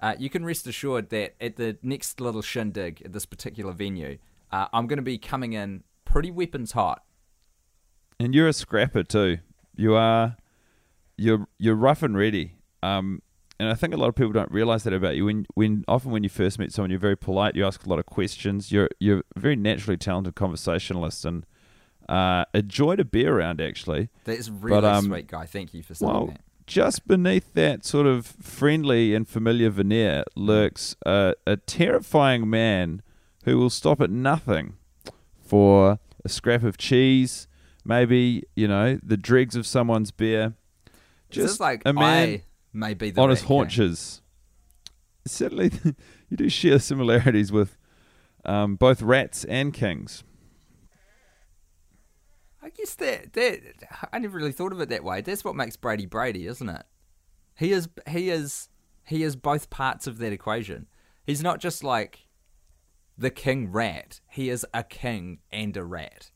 uh, 0.00 0.16
you 0.18 0.28
can 0.28 0.44
rest 0.44 0.66
assured 0.66 1.10
that 1.10 1.36
at 1.40 1.54
the 1.54 1.78
next 1.80 2.20
little 2.20 2.42
shindig 2.42 3.02
at 3.04 3.12
this 3.12 3.24
particular 3.24 3.72
venue, 3.72 4.18
uh, 4.50 4.68
I'm 4.72 4.86
going 4.86 4.98
to 4.98 5.02
be 5.02 5.18
coming 5.18 5.52
in 5.52 5.84
pretty 6.04 6.30
weapons 6.30 6.72
hot. 6.72 7.02
And 8.20 8.34
you're 8.34 8.48
a 8.48 8.52
scrapper 8.52 9.02
too. 9.02 9.38
You 9.76 9.94
are. 9.94 10.36
You're 11.16 11.46
you're 11.58 11.74
rough 11.74 12.02
and 12.02 12.16
ready. 12.16 12.54
Um, 12.82 13.22
and 13.60 13.68
I 13.68 13.74
think 13.74 13.92
a 13.92 13.96
lot 13.96 14.08
of 14.08 14.14
people 14.14 14.32
don't 14.32 14.50
realize 14.50 14.84
that 14.84 14.92
about 14.92 15.16
you. 15.16 15.24
When 15.24 15.46
when 15.54 15.84
often 15.88 16.10
when 16.10 16.22
you 16.22 16.28
first 16.28 16.58
meet 16.58 16.72
someone, 16.72 16.90
you're 16.90 16.98
very 17.00 17.16
polite. 17.16 17.56
You 17.56 17.66
ask 17.66 17.84
a 17.84 17.88
lot 17.88 17.98
of 17.98 18.06
questions. 18.06 18.72
You're 18.72 18.88
you're 19.00 19.22
a 19.36 19.40
very 19.40 19.56
naturally 19.56 19.96
talented 19.96 20.34
conversationalist 20.34 21.24
and 21.24 21.44
uh, 22.08 22.44
a 22.54 22.62
joy 22.62 22.96
to 22.96 23.04
be 23.04 23.26
around. 23.26 23.60
Actually, 23.60 24.10
That's 24.24 24.48
really 24.48 24.86
um, 24.86 25.06
sweet, 25.06 25.26
guy. 25.26 25.46
Thank 25.46 25.74
you 25.74 25.82
for 25.82 25.94
saying 25.94 26.12
well, 26.12 26.26
that. 26.28 26.40
just 26.66 27.06
beneath 27.06 27.52
that 27.54 27.84
sort 27.84 28.06
of 28.06 28.26
friendly 28.26 29.14
and 29.14 29.28
familiar 29.28 29.70
veneer 29.70 30.24
lurks 30.36 30.96
a, 31.04 31.34
a 31.46 31.56
terrifying 31.56 32.48
man 32.48 33.02
who 33.48 33.58
will 33.58 33.70
stop 33.70 34.00
at 34.00 34.10
nothing 34.10 34.76
for 35.40 35.98
a 36.24 36.28
scrap 36.28 36.62
of 36.62 36.76
cheese, 36.76 37.48
maybe 37.84 38.44
you 38.54 38.68
know 38.68 38.98
the 39.02 39.16
dregs 39.16 39.56
of 39.56 39.66
someone's 39.66 40.10
beer. 40.10 40.52
Just 41.30 41.58
like 41.58 41.82
a 41.86 41.92
man 41.92 42.28
I 42.28 42.42
may 42.72 42.94
be 42.94 43.10
the 43.10 43.20
on 43.20 43.30
his 43.30 43.40
King? 43.40 43.48
haunches. 43.48 44.22
Certainly, 45.26 45.72
you 46.28 46.36
do 46.36 46.48
share 46.48 46.78
similarities 46.78 47.50
with 47.50 47.76
um, 48.44 48.76
both 48.76 49.00
rats 49.02 49.44
and 49.44 49.72
kings. 49.72 50.24
I 52.62 52.70
guess 52.70 52.94
that 52.96 53.32
that 53.32 53.60
I 54.12 54.18
never 54.18 54.36
really 54.36 54.52
thought 54.52 54.72
of 54.72 54.80
it 54.80 54.90
that 54.90 55.04
way. 55.04 55.22
That's 55.22 55.44
what 55.44 55.56
makes 55.56 55.76
Brady 55.76 56.06
Brady, 56.06 56.46
isn't 56.46 56.68
it? 56.68 56.84
He 57.56 57.72
is 57.72 57.88
he 58.08 58.28
is 58.28 58.68
he 59.06 59.22
is 59.22 59.36
both 59.36 59.70
parts 59.70 60.06
of 60.06 60.18
that 60.18 60.32
equation. 60.32 60.86
He's 61.24 61.42
not 61.42 61.60
just 61.60 61.82
like 61.82 62.27
the 63.18 63.30
king 63.30 63.70
rat. 63.72 64.20
He 64.30 64.48
is 64.48 64.64
a 64.72 64.82
king 64.84 65.40
and 65.50 65.76
a 65.76 65.84
rat. 65.84 66.30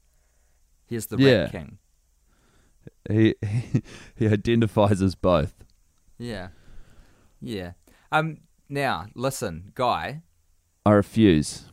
He 0.86 0.96
is 0.96 1.06
the 1.06 1.16
Yeah. 1.16 1.42
rat 1.42 1.52
king. 1.52 1.78
He 3.08 3.34
he 4.16 4.26
identifies 4.28 5.00
as 5.00 5.14
both. 5.14 5.64
Yeah. 6.18 6.48
Yeah. 7.40 7.72
Um 8.10 8.38
now, 8.68 9.06
listen, 9.14 9.70
guy. 9.74 10.22
I 10.84 10.90
refuse. 10.90 11.64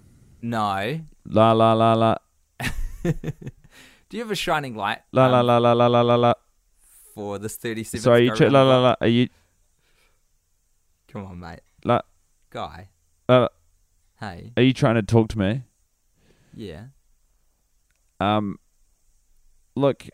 No. 0.42 1.02
La 1.26 1.52
la 1.54 1.74
la 1.74 1.94
la 1.94 2.16
Do 3.04 4.18
you 4.18 4.20
have 4.20 4.32
a 4.32 4.36
shining 4.36 4.76
light 4.76 5.00
la 5.12 5.28
la 5.28 5.40
um, 5.42 5.46
la 5.48 5.58
la 5.58 5.74
la 5.74 5.88
la 5.88 6.02
la 6.02 6.16
la. 6.16 6.34
for 7.14 7.38
this 7.40 7.58
37th 7.58 8.00
Sorry, 8.00 8.26
you 8.26 8.36
ch- 8.36 8.42
la 8.42 8.64
la 8.64 8.80
la. 8.82 8.96
Are 9.02 9.08
you 9.08 9.28
Come 11.08 11.26
on, 11.26 11.40
mate. 11.40 11.62
la, 11.84 12.02
Guy. 12.52 12.90
la, 13.28 13.48
Hey. 14.20 14.52
Are 14.58 14.64
you 14.64 14.74
trying 14.74 14.96
to 14.96 15.02
talk 15.02 15.30
to 15.30 15.40
me? 15.40 15.64
Yeah. 16.54 16.86
Um, 18.20 18.60
look, 19.76 20.08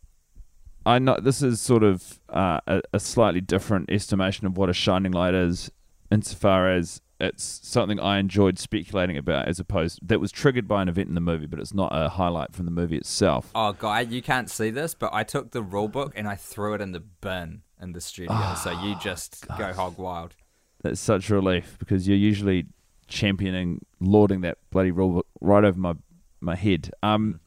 I 0.86 1.00
know 1.00 1.18
this 1.20 1.41
is 1.41 1.60
sort 1.60 1.84
of 1.84 2.20
uh, 2.30 2.60
a, 2.68 2.82
a 2.94 3.00
slightly 3.00 3.41
different 3.41 3.89
estimation 3.89 4.46
of 4.46 4.58
what 4.58 4.70
a 4.70 4.74
shining 4.74 5.12
light 5.12 5.34
is, 5.34 5.72
insofar 6.12 6.72
as 6.72 7.02
it's 7.20 7.62
something 7.63 8.00
I 8.00 8.20
enjoyed 8.20 8.60
speculating 8.60 9.18
about, 9.18 9.48
as 9.48 9.60
opposed 9.60 10.00
that 10.08 10.20
was 10.20 10.32
triggered 10.32 10.68
by 10.68 10.84
an 10.84 10.89
event 10.89 11.08
in 11.10 11.15
the 11.15 11.22
movie, 11.22 11.48
but 11.48 11.60
it's 11.60 11.74
not 11.74 11.89
a 11.91 12.10
highlight 12.10 12.54
from 12.54 12.65
the 12.65 12.72
movie 12.72 12.98
itself. 12.98 13.50
Oh, 13.56 13.74
guy, 13.74 14.02
you 14.02 14.22
can't 14.22 14.50
see 14.50 14.70
this, 14.70 14.94
but 14.94 15.12
I 15.13 15.24
took 15.24 15.52
the 15.52 15.63
rule 15.63 15.88
book 15.88 16.13
and 16.15 16.28
I 16.28 16.36
threw 16.36 16.74
it 16.76 16.82
in 16.82 16.91
the 16.91 17.00
bin 17.00 17.63
in 17.82 17.94
the 17.94 18.02
studio. 18.02 18.54
so 18.62 18.72
you 18.84 18.96
just 19.00 19.48
go 19.58 19.74
hog 19.74 19.98
wild. 19.98 20.36
That's 20.84 21.00
such 21.00 21.30
relief 21.32 21.78
because 21.80 22.08
you're 22.08 22.18
usually 22.18 22.68
championing, 23.08 23.86
lauding 24.00 24.41
that 24.41 24.58
bloody 24.72 24.91
rule 24.91 25.26
right 25.41 25.63
over 25.63 25.80
my 25.80 25.94
my 26.41 26.56
head. 26.56 26.91
Um, 27.02 27.39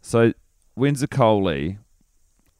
so 0.00 0.32
when 0.74 0.94
Zaccoli, 0.94 1.78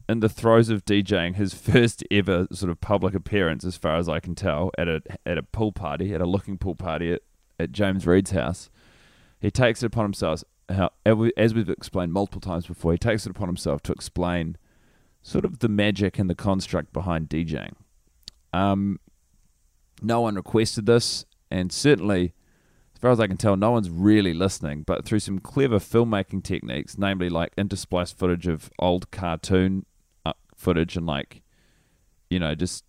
in 0.09 0.19
the 0.19 0.29
throes 0.29 0.69
of 0.69 0.85
DJing, 0.85 1.35
his 1.35 1.53
first 1.53 2.03
ever 2.11 2.47
sort 2.51 2.69
of 2.69 2.81
public 2.81 3.15
appearance, 3.15 3.63
as 3.63 3.77
far 3.77 3.97
as 3.97 4.09
I 4.09 4.19
can 4.19 4.35
tell, 4.35 4.71
at 4.77 4.87
a 4.87 5.01
at 5.25 5.37
a 5.37 5.43
pool 5.43 5.71
party, 5.71 6.13
at 6.13 6.21
a 6.21 6.25
looking 6.25 6.57
pool 6.57 6.75
party 6.75 7.13
at, 7.13 7.21
at 7.59 7.71
James 7.71 8.05
Reid's 8.05 8.31
house, 8.31 8.69
he 9.39 9.51
takes 9.51 9.83
it 9.83 9.87
upon 9.87 10.05
himself. 10.05 10.43
As 11.05 11.53
we've 11.53 11.69
explained 11.69 12.13
multiple 12.13 12.39
times 12.39 12.65
before, 12.67 12.93
he 12.93 12.97
takes 12.97 13.25
it 13.25 13.29
upon 13.29 13.49
himself 13.49 13.81
to 13.83 13.91
explain 13.91 14.57
sort 15.21 15.43
of 15.43 15.59
the 15.59 15.67
magic 15.67 16.17
and 16.17 16.29
the 16.29 16.35
construct 16.35 16.93
behind 16.93 17.27
DJing. 17.27 17.73
Um, 18.53 18.99
no 20.01 20.21
one 20.21 20.35
requested 20.35 20.85
this, 20.85 21.25
and 21.51 21.71
certainly, 21.71 22.33
as 22.95 22.99
far 22.99 23.11
as 23.11 23.19
I 23.19 23.27
can 23.27 23.37
tell, 23.37 23.55
no 23.55 23.71
one's 23.71 23.89
really 23.89 24.33
listening. 24.33 24.83
But 24.83 25.05
through 25.05 25.19
some 25.19 25.39
clever 25.39 25.79
filmmaking 25.79 26.43
techniques, 26.43 26.97
namely 26.97 27.29
like 27.29 27.55
interspliced 27.55 28.15
footage 28.15 28.47
of 28.47 28.69
old 28.79 29.11
cartoon 29.11 29.85
uh, 30.25 30.33
footage 30.55 30.95
and 30.97 31.05
like, 31.05 31.41
you 32.29 32.39
know, 32.39 32.55
just 32.55 32.85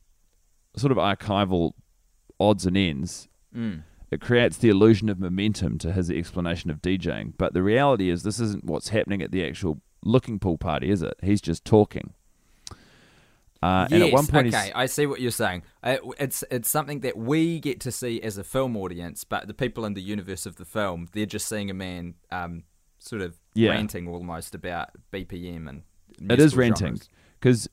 sort 0.77 0.93
of 0.93 0.99
archival 0.99 1.73
odds 2.41 2.67
and 2.67 2.77
ends, 2.77 3.29
Mm. 3.55 3.83
it 4.11 4.21
creates 4.23 4.57
the 4.57 4.71
illusion 4.71 5.11
of 5.11 5.19
momentum 5.21 5.77
to 5.79 5.93
his 5.93 6.11
explanation 6.11 6.71
of 6.71 6.81
DJing. 6.81 7.35
But 7.37 7.53
the 7.53 7.63
reality 7.63 8.09
is, 8.09 8.23
this 8.23 8.41
isn't 8.41 8.65
what's 8.65 8.89
happening 8.89 9.21
at 9.21 9.31
the 9.31 9.45
actual 9.47 9.83
looking 10.05 10.39
pool 10.39 10.57
party, 10.57 10.91
is 10.91 11.03
it? 11.03 11.15
He's 11.23 11.41
just 11.43 11.65
talking. 11.65 12.15
Uh, 13.63 13.87
yes, 13.89 13.93
and 13.93 14.03
at 14.03 14.13
one 14.13 14.27
point, 14.27 14.47
he's- 14.47 14.61
okay, 14.65 14.73
I 14.75 14.87
see 14.87 15.07
what 15.07 15.21
you're 15.21 15.31
saying. 15.31 15.63
Uh, 15.83 15.97
It's 16.19 16.43
it's 16.51 16.69
something 16.69 17.01
that 17.01 17.17
we 17.17 17.61
get 17.61 17.79
to 17.81 17.93
see 17.93 18.21
as 18.21 18.37
a 18.39 18.45
film 18.45 18.77
audience, 18.77 19.23
but 19.25 19.47
the 19.47 19.55
people 19.55 19.85
in 19.85 19.95
the 19.95 20.03
universe 20.03 20.47
of 20.47 20.57
the 20.57 20.65
film, 20.65 21.09
they're 21.13 21.27
just 21.27 21.47
seeing 21.47 21.71
a 21.71 21.75
man 21.75 22.15
um, 22.31 22.65
sort 22.99 23.23
of 23.23 23.39
Yeah. 23.55 23.71
ranting 23.71 24.09
almost 24.09 24.55
about 24.55 24.91
BPM 25.13 25.69
and 25.69 25.83
it 26.31 26.41
is 26.41 26.57
renting 26.57 27.01
because 27.41 27.69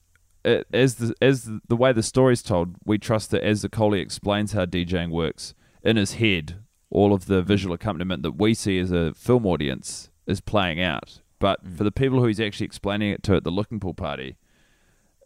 as 0.73 0.95
the 0.95 1.13
as 1.21 1.43
the, 1.43 1.59
the 1.67 1.75
way 1.75 1.91
the 1.91 2.03
story's 2.03 2.41
told, 2.43 2.75
we 2.85 2.97
trust 2.97 3.31
that 3.31 3.43
as 3.43 3.63
Zaccoli 3.63 3.99
explains 3.99 4.53
how 4.53 4.65
DJing 4.65 5.09
works 5.11 5.53
in 5.83 5.97
his 5.97 6.13
head, 6.13 6.63
all 6.89 7.13
of 7.13 7.25
the 7.25 7.41
visual 7.41 7.73
accompaniment 7.73 8.23
that 8.23 8.33
we 8.37 8.53
see 8.53 8.79
as 8.79 8.91
a 8.91 9.13
film 9.13 9.45
audience 9.45 10.09
is 10.27 10.39
playing 10.41 10.79
out. 10.81 11.21
But 11.39 11.63
Mm. 11.65 11.77
for 11.77 11.83
the 11.83 11.91
people 11.91 12.19
who 12.19 12.27
he's 12.27 12.39
actually 12.39 12.65
explaining 12.67 13.11
it 13.11 13.23
to 13.23 13.35
at 13.35 13.43
the 13.43 13.51
looking 13.51 13.79
pool 13.79 13.93
party, 13.93 14.35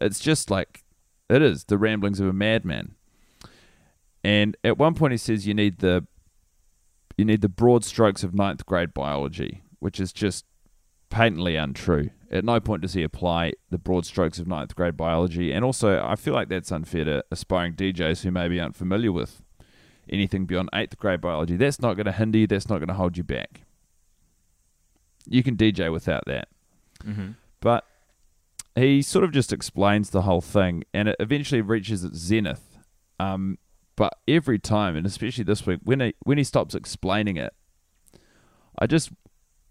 it's 0.04 0.20
just 0.20 0.50
like 0.50 0.84
it 1.30 1.42
is 1.42 1.64
the 1.64 1.78
ramblings 1.78 2.20
of 2.20 2.28
a 2.28 2.32
madman. 2.32 2.94
And 4.22 4.56
at 4.62 4.78
one 4.78 4.94
point, 4.94 5.12
he 5.12 5.16
says 5.16 5.46
you 5.46 5.54
need 5.54 5.78
the 5.78 6.06
you 7.16 7.24
need 7.24 7.40
the 7.40 7.48
broad 7.48 7.84
strokes 7.84 8.22
of 8.22 8.34
ninth 8.34 8.66
grade 8.66 8.92
biology, 8.92 9.62
which 9.78 10.00
is 10.00 10.12
just 10.12 10.44
patently 11.10 11.56
untrue. 11.56 12.10
At 12.30 12.44
no 12.44 12.58
point 12.58 12.82
does 12.82 12.94
he 12.94 13.02
apply 13.02 13.52
the 13.70 13.78
broad 13.78 14.04
strokes 14.04 14.38
of 14.38 14.46
ninth 14.46 14.74
grade 14.74 14.96
biology, 14.96 15.52
and 15.52 15.64
also 15.64 16.04
I 16.04 16.16
feel 16.16 16.34
like 16.34 16.48
that's 16.48 16.72
unfair 16.72 17.04
to 17.04 17.24
aspiring 17.30 17.74
DJs 17.74 18.22
who 18.24 18.30
maybe 18.30 18.60
aren't 18.60 18.76
familiar 18.76 19.12
with 19.12 19.42
anything 20.08 20.44
beyond 20.44 20.68
eighth 20.74 20.98
grade 20.98 21.20
biology. 21.20 21.56
That's 21.56 21.80
not 21.80 21.94
going 21.94 22.06
to 22.06 22.12
hinder 22.12 22.38
you. 22.38 22.46
That's 22.46 22.68
not 22.68 22.78
going 22.78 22.88
to 22.88 22.94
hold 22.94 23.16
you 23.16 23.24
back. 23.24 23.62
You 25.26 25.42
can 25.42 25.56
DJ 25.56 25.90
without 25.90 26.24
that, 26.26 26.48
mm-hmm. 27.02 27.30
but 27.60 27.86
he 28.76 29.02
sort 29.02 29.24
of 29.24 29.32
just 29.32 29.52
explains 29.52 30.10
the 30.10 30.22
whole 30.22 30.40
thing, 30.40 30.84
and 30.92 31.08
it 31.08 31.16
eventually 31.20 31.60
reaches 31.60 32.04
its 32.04 32.18
zenith. 32.18 32.78
Um, 33.20 33.58
but 33.96 34.18
every 34.26 34.58
time, 34.58 34.96
and 34.96 35.06
especially 35.06 35.44
this 35.44 35.66
week, 35.66 35.80
when 35.84 36.00
he 36.00 36.14
when 36.24 36.38
he 36.38 36.44
stops 36.44 36.74
explaining 36.74 37.36
it, 37.36 37.54
I 38.78 38.86
just 38.86 39.10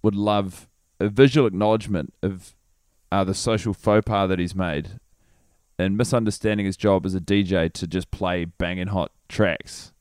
would 0.02 0.16
love 0.16 0.68
a 1.00 1.10
visual 1.10 1.48
acknowledgement 1.48 2.14
of 2.22 2.56
uh, 3.12 3.24
the 3.24 3.34
social 3.34 3.74
faux 3.74 4.06
pas 4.06 4.30
that 4.30 4.40
he's 4.40 4.56
made 4.56 5.00
and 5.78 5.98
misunderstanding 5.98 6.66
his 6.66 6.78
job 6.78 7.06
as 7.06 7.16
a 7.16 7.20
DJ 7.20 7.72
to 7.74 7.88
just 7.88 8.12
play 8.12 8.46
banging 8.46 8.88
hot 8.88 9.12
tracks. 9.28 9.92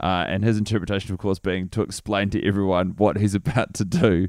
Uh, 0.00 0.24
and 0.28 0.44
his 0.44 0.56
interpretation, 0.56 1.12
of 1.12 1.18
course, 1.18 1.40
being 1.40 1.68
to 1.68 1.82
explain 1.82 2.30
to 2.30 2.46
everyone 2.46 2.90
what 2.96 3.18
he's 3.18 3.34
about 3.34 3.74
to 3.74 3.84
do 3.84 4.28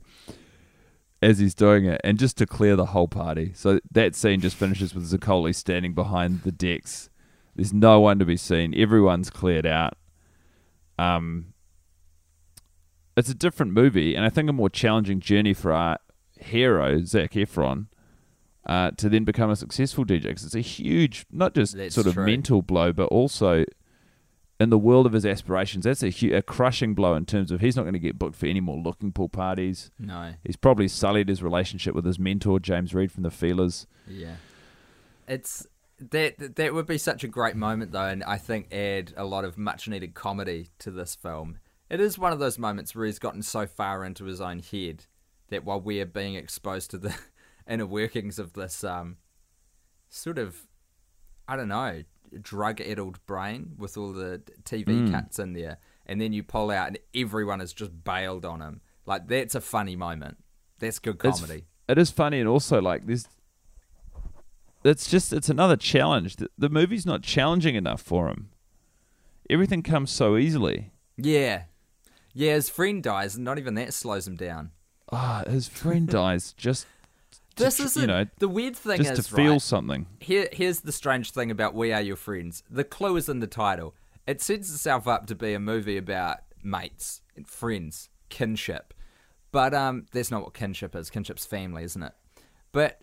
as 1.21 1.39
he's 1.39 1.53
doing 1.53 1.85
it 1.85 1.99
and 2.03 2.17
just 2.17 2.37
to 2.37 2.45
clear 2.45 2.75
the 2.75 2.87
whole 2.87 3.07
party. 3.07 3.51
So 3.53 3.79
that 3.91 4.15
scene 4.15 4.39
just 4.39 4.55
finishes 4.55 4.93
with 4.95 5.11
Zaccoli 5.11 5.53
standing 5.53 5.93
behind 5.93 6.43
the 6.43 6.51
decks. 6.51 7.09
There's 7.55 7.73
no 7.73 7.99
one 7.99 8.19
to 8.19 8.25
be 8.25 8.37
seen. 8.37 8.73
Everyone's 8.73 9.29
cleared 9.29 9.65
out. 9.65 9.95
Um, 10.97 11.53
it's 13.17 13.29
a 13.29 13.35
different 13.35 13.73
movie, 13.73 14.15
and 14.15 14.23
I 14.25 14.29
think 14.29 14.49
a 14.49 14.53
more 14.53 14.69
challenging 14.69 15.19
journey 15.19 15.53
for 15.53 15.73
our 15.73 15.97
hero 16.39 17.03
Zac 17.03 17.31
Efron 17.33 17.87
uh, 18.65 18.91
to 18.91 19.09
then 19.09 19.25
become 19.25 19.49
a 19.49 19.55
successful 19.57 20.05
DJ. 20.05 20.33
'cause 20.33 20.45
it's 20.45 20.55
a 20.55 20.61
huge, 20.61 21.25
not 21.31 21.53
just 21.53 21.75
That's 21.75 21.95
sort 21.95 22.07
of 22.07 22.13
true. 22.13 22.25
mental 22.25 22.61
blow, 22.61 22.93
but 22.93 23.05
also 23.07 23.65
in 24.59 24.69
the 24.69 24.77
world 24.77 25.05
of 25.05 25.13
his 25.13 25.25
aspirations. 25.25 25.85
That's 25.85 26.03
a, 26.03 26.09
hu- 26.09 26.35
a 26.35 26.41
crushing 26.41 26.93
blow 26.93 27.13
in 27.15 27.25
terms 27.25 27.51
of 27.51 27.61
he's 27.61 27.75
not 27.75 27.83
going 27.83 27.93
to 27.93 27.99
get 27.99 28.19
booked 28.19 28.35
for 28.35 28.45
any 28.45 28.59
more 28.59 28.77
looking 28.77 29.11
pool 29.11 29.29
parties. 29.29 29.89
No, 29.97 30.33
He's 30.43 30.57
probably 30.57 30.87
sullied 30.87 31.29
his 31.29 31.41
relationship 31.41 31.95
with 31.95 32.05
his 32.05 32.19
mentor 32.19 32.59
James 32.59 32.93
Reid 32.93 33.11
from 33.11 33.23
the 33.23 33.31
Feelers. 33.31 33.87
yeah, 34.07 34.35
it's 35.27 35.65
that 36.11 36.55
that 36.55 36.73
would 36.73 36.87
be 36.87 36.97
such 36.97 37.23
a 37.23 37.27
great 37.27 37.55
moment 37.55 37.91
though, 37.91 38.05
and 38.07 38.23
I 38.23 38.37
think 38.37 38.73
add 38.73 39.13
a 39.17 39.25
lot 39.25 39.43
of 39.45 39.57
much 39.57 39.87
needed 39.87 40.13
comedy 40.13 40.69
to 40.79 40.91
this 40.91 41.15
film. 41.15 41.59
It 41.89 41.99
is 41.99 42.17
one 42.19 42.31
of 42.31 42.39
those 42.39 42.57
moments 42.59 42.95
where 42.95 43.05
he's 43.05 43.19
gotten 43.19 43.41
so 43.41 43.65
far 43.67 44.05
into 44.05 44.25
his 44.25 44.39
own 44.39 44.59
head 44.59 45.05
that 45.49 45.65
while 45.65 45.81
we 45.81 45.99
are 45.99 46.05
being 46.05 46.35
exposed 46.35 46.91
to 46.91 46.97
the 46.97 47.15
inner 47.67 47.85
workings 47.85 48.39
of 48.39 48.53
this 48.53 48.83
um 48.83 49.17
sort 50.09 50.37
of 50.37 50.67
I 51.47 51.55
don't 51.55 51.67
know 51.67 52.03
drug 52.41 52.79
addled 52.81 53.25
brain 53.25 53.73
with 53.77 53.97
all 53.97 54.13
the 54.13 54.41
TV 54.63 55.11
cuts 55.11 55.39
in 55.39 55.53
there, 55.53 55.77
and 56.05 56.19
then 56.21 56.33
you 56.33 56.43
pull 56.43 56.71
out 56.71 56.87
and 56.89 56.99
everyone 57.15 57.59
has 57.59 57.73
just 57.73 58.03
bailed 58.03 58.45
on 58.45 58.61
him. 58.61 58.81
Like 59.05 59.27
that's 59.27 59.55
a 59.55 59.61
funny 59.61 59.95
moment. 59.95 60.37
That's 60.79 60.99
good 60.99 61.15
It's- 61.15 61.39
comedy. 61.41 61.65
it 61.87 61.97
is 61.97 62.11
funny 62.11 62.39
and 62.39 62.47
also 62.47 62.81
like 62.81 63.05
this. 63.07 63.27
it's 64.83 65.09
just 65.09 65.33
it's 65.33 65.49
another 65.49 65.75
challenge 65.75 66.37
the, 66.37 66.49
the 66.57 66.69
movie's 66.69 67.05
not 67.05 67.21
challenging 67.21 67.75
enough 67.75 68.01
for 68.01 68.29
him 68.29 68.49
everything 69.49 69.81
comes 69.83 70.09
so 70.11 70.37
easily 70.37 70.91
Yeah. 71.17 71.63
Yeah, 72.33 72.53
his 72.53 72.69
friend 72.69 73.01
dies, 73.03 73.35
and 73.35 73.43
not 73.43 73.57
even 73.57 73.73
that 73.73 73.93
slows 73.93 74.25
him 74.27 74.35
down. 74.37 74.71
ah 75.11 75.43
his 75.47 75.67
friend 75.67 76.07
dies 76.21 76.53
just 76.53 76.85
This 77.59 77.79
is 77.79 77.95
you 77.97 78.07
know 78.07 78.25
the 78.39 78.47
weird 78.47 78.75
thing 78.75 78.97
just 78.97 79.19
is 79.19 79.27
to 79.27 79.35
feel 79.35 79.53
right, 79.53 79.61
something 79.61 80.05
here, 80.19 80.47
here's 80.51 80.81
the 80.81 80.91
strange 80.91 81.31
thing 81.31 81.51
about 81.51 81.75
We 81.75 81.91
Are 81.93 82.01
Your 82.01 82.15
Friends. 82.15 82.63
The 82.69 82.83
clue 82.83 83.15
is 83.17 83.29
in 83.29 83.39
the 83.39 83.47
title. 83.47 83.95
It 84.25 84.41
sets 84.41 84.71
itself 84.71 85.07
up 85.07 85.27
to 85.27 85.35
be 85.35 85.53
a 85.53 85.59
movie 85.59 85.97
about 85.97 86.39
mates 86.63 87.21
and 87.35 87.47
friends, 87.47 88.09
kinship. 88.29 88.93
But 89.51 89.73
um, 89.73 90.05
that's 90.11 90.31
not 90.31 90.43
what 90.43 90.53
kinship 90.53 90.95
is. 90.95 91.09
Kinship's 91.09 91.45
family, 91.45 91.83
isn't 91.83 92.03
it? 92.03 92.13
But 92.71 93.01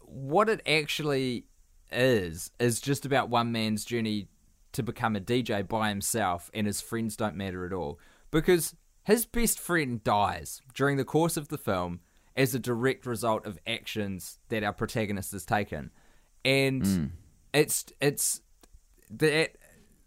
what 0.00 0.48
it 0.48 0.62
actually 0.66 1.44
is 1.92 2.50
is 2.58 2.80
just 2.80 3.04
about 3.04 3.28
one 3.28 3.52
man's 3.52 3.84
journey 3.84 4.28
to 4.72 4.82
become 4.82 5.14
a 5.14 5.20
DJ 5.20 5.66
by 5.66 5.88
himself, 5.88 6.50
and 6.52 6.66
his 6.66 6.80
friends 6.80 7.16
don't 7.16 7.36
matter 7.36 7.64
at 7.64 7.72
all 7.72 7.98
because 8.30 8.74
his 9.04 9.24
best 9.26 9.60
friend 9.60 10.02
dies 10.02 10.60
during 10.74 10.96
the 10.96 11.04
course 11.04 11.36
of 11.36 11.48
the 11.48 11.58
film 11.58 12.00
as 12.36 12.54
a 12.54 12.58
direct 12.58 13.06
result 13.06 13.46
of 13.46 13.58
actions 13.66 14.38
that 14.48 14.64
our 14.64 14.72
protagonist 14.72 15.32
has 15.32 15.44
taken, 15.44 15.90
and 16.44 16.84
it's 17.52 17.86
it's 18.00 18.40
that 19.10 19.56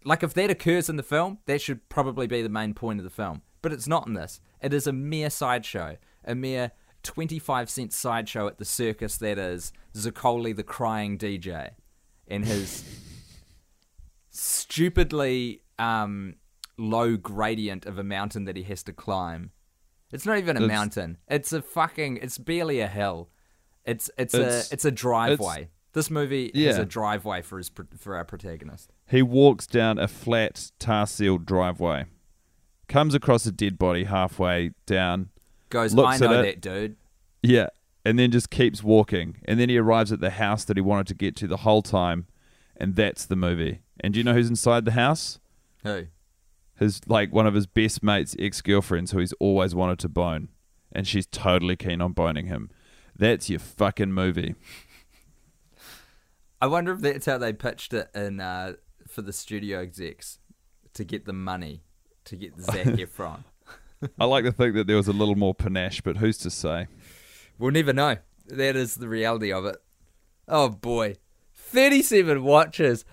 like 0.04 0.22
if 0.22 0.34
that 0.34 0.50
occurs 0.50 0.88
in 0.88 0.96
the 0.96 1.02
film, 1.02 1.38
that 1.46 1.60
should 1.60 1.88
probably 1.88 2.26
be 2.26 2.42
the 2.42 2.48
main 2.48 2.74
point 2.74 3.00
of 3.00 3.04
the 3.04 3.10
film. 3.10 3.42
But 3.62 3.72
it's 3.72 3.88
not 3.88 4.06
in 4.06 4.14
this. 4.14 4.40
It 4.62 4.72
is 4.72 4.86
a 4.86 4.92
mere 4.92 5.30
sideshow, 5.30 5.96
a 6.24 6.34
mere 6.34 6.72
twenty-five 7.02 7.68
cent 7.70 7.92
sideshow 7.92 8.46
at 8.46 8.58
the 8.58 8.64
circus 8.64 9.16
that 9.18 9.38
is 9.38 9.72
Zaccoli 9.94 10.54
the 10.54 10.62
crying 10.62 11.18
DJ, 11.18 11.70
and 12.26 12.44
his 12.44 12.84
stupidly 14.30 15.62
um, 15.78 16.36
low 16.76 17.16
gradient 17.16 17.86
of 17.86 17.98
a 17.98 18.04
mountain 18.04 18.44
that 18.44 18.56
he 18.56 18.62
has 18.64 18.82
to 18.84 18.92
climb. 18.92 19.50
It's 20.12 20.24
not 20.26 20.38
even 20.38 20.56
a 20.56 20.60
It's- 20.64 20.76
mountain. 20.76 21.18
It's 21.28 21.52
a 21.52 21.60
fucking. 21.62 22.18
It's 22.22 22.38
barely 22.38 22.80
a 22.80 22.88
hill. 22.88 23.28
It's 23.84 24.10
it's, 24.18 24.34
It's- 24.34 24.70
a 24.70 24.74
it's 24.74 24.84
a 24.84 24.90
driveway. 24.90 25.68
this 25.92 26.10
movie 26.10 26.50
Yeah. 26.54 26.78
a 26.80 26.84
driveway 26.84 27.42
for 27.42 27.58
his 27.58 27.70
for 27.98 28.14
our 28.16 28.24
protagonist. 28.24 28.92
he 29.08 29.22
walks 29.22 29.66
down 29.66 29.98
a 29.98 30.06
flat 30.08 30.70
tar 30.78 31.06
sealed 31.06 31.44
driveway 31.46 32.04
comes 32.88 33.14
across 33.14 33.44
a 33.46 33.52
dead 33.52 33.78
body 33.78 34.04
halfway 34.04 34.70
down 34.86 35.28
Goes, 35.70 35.92
I 35.98 36.16
know 36.18 36.42
that 36.42 36.60
dude. 36.62 36.96
Yeah. 37.42 37.68
And 38.04 38.18
then 38.18 38.30
just 38.30 38.48
keeps 38.48 38.82
walking. 38.82 39.36
And 39.44 39.60
then 39.60 39.68
he 39.68 39.76
arrives 39.76 40.10
at 40.12 40.20
the 40.20 40.30
house 40.30 40.64
that 40.64 40.78
he 40.78 40.80
wanted 40.80 41.06
to 41.08 41.14
get 41.14 41.36
to 41.36 41.46
the 41.46 41.58
whole 41.58 41.82
time. 41.82 42.26
And 42.78 42.96
that's 42.96 43.26
the 43.26 43.36
movie. 43.36 43.80
And 44.00 44.14
do 44.14 44.20
you 44.20 44.24
know 44.24 44.32
who's 44.32 44.48
inside 44.48 44.86
the 44.86 44.92
house? 44.92 45.38
Who? 45.82 46.06
His 46.78 47.00
like 47.06 47.32
one 47.32 47.46
of 47.46 47.54
his 47.54 47.66
best 47.66 48.02
mates' 48.02 48.36
ex 48.38 48.60
girlfriends 48.60 49.10
who 49.10 49.18
he's 49.18 49.32
always 49.34 49.74
wanted 49.74 49.98
to 50.00 50.08
bone. 50.08 50.48
And 50.92 51.06
she's 51.06 51.26
totally 51.26 51.76
keen 51.76 52.00
on 52.00 52.12
boning 52.12 52.46
him. 52.46 52.70
That's 53.16 53.50
your 53.50 53.58
fucking 53.58 54.12
movie. 54.12 54.54
I 56.60 56.66
wonder 56.66 56.92
if 56.92 57.00
that's 57.00 57.26
how 57.26 57.38
they 57.38 57.52
pitched 57.52 57.92
it 57.92 58.08
in 58.14 58.40
uh, 58.40 58.74
for 59.06 59.22
the 59.22 59.32
studio 59.32 59.80
execs 59.80 60.38
to 60.94 61.04
get 61.04 61.24
the 61.24 61.32
money 61.32 61.82
to 62.24 62.36
get 62.36 62.56
the 62.56 62.62
Zac 62.62 62.86
Efron. 62.86 63.44
I 64.18 64.24
like 64.24 64.44
to 64.44 64.52
think 64.52 64.74
that 64.74 64.86
there 64.86 64.96
was 64.96 65.08
a 65.08 65.12
little 65.12 65.34
more 65.34 65.54
panache, 65.54 66.00
but 66.00 66.18
who's 66.18 66.38
to 66.38 66.50
say? 66.50 66.86
We'll 67.58 67.72
never 67.72 67.92
know. 67.92 68.16
That 68.46 68.76
is 68.76 68.94
the 68.96 69.08
reality 69.08 69.52
of 69.52 69.66
it. 69.66 69.76
Oh 70.46 70.68
boy, 70.68 71.16
thirty-seven 71.54 72.42
watches. 72.42 73.04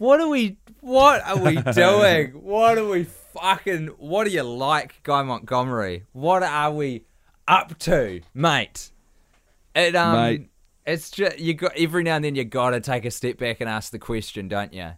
What 0.00 0.18
are 0.18 0.28
we? 0.28 0.56
What 0.80 1.22
are 1.26 1.36
we 1.36 1.56
doing? 1.74 2.30
what 2.30 2.78
are 2.78 2.88
we 2.88 3.04
fucking? 3.04 3.88
What 3.98 4.24
do 4.24 4.30
you 4.30 4.42
like, 4.42 5.02
Guy 5.02 5.22
Montgomery? 5.22 6.06
What 6.12 6.42
are 6.42 6.72
we 6.72 7.04
up 7.46 7.78
to, 7.80 8.22
mate? 8.32 8.92
It 9.74 9.94
um, 9.94 10.16
Mate. 10.16 10.50
it's 10.86 11.10
just 11.10 11.38
you 11.38 11.52
got 11.52 11.76
every 11.76 12.02
now 12.02 12.16
and 12.16 12.24
then 12.24 12.34
you 12.34 12.44
got 12.44 12.70
to 12.70 12.80
take 12.80 13.04
a 13.04 13.10
step 13.10 13.36
back 13.36 13.60
and 13.60 13.68
ask 13.68 13.92
the 13.92 13.98
question, 13.98 14.48
don't 14.48 14.72
you? 14.72 14.92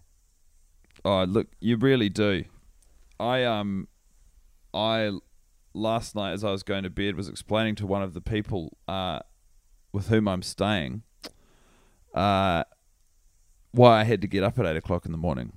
Oh, 1.04 1.24
look, 1.24 1.48
you 1.58 1.78
really 1.78 2.08
do. 2.08 2.44
I 3.18 3.42
um, 3.42 3.88
I 4.72 5.10
last 5.74 6.14
night 6.14 6.30
as 6.30 6.44
I 6.44 6.52
was 6.52 6.62
going 6.62 6.84
to 6.84 6.90
bed 6.90 7.16
was 7.16 7.28
explaining 7.28 7.74
to 7.74 7.88
one 7.88 8.04
of 8.04 8.14
the 8.14 8.20
people 8.20 8.78
uh, 8.86 9.18
with 9.92 10.06
whom 10.06 10.28
I'm 10.28 10.42
staying, 10.42 11.02
uh, 12.14 12.62
why 13.72 14.00
I 14.00 14.04
had 14.04 14.20
to 14.22 14.26
get 14.28 14.42
up 14.44 14.58
at 14.58 14.66
eight 14.66 14.76
o'clock 14.76 15.04
in 15.06 15.12
the 15.12 15.18
morning, 15.18 15.52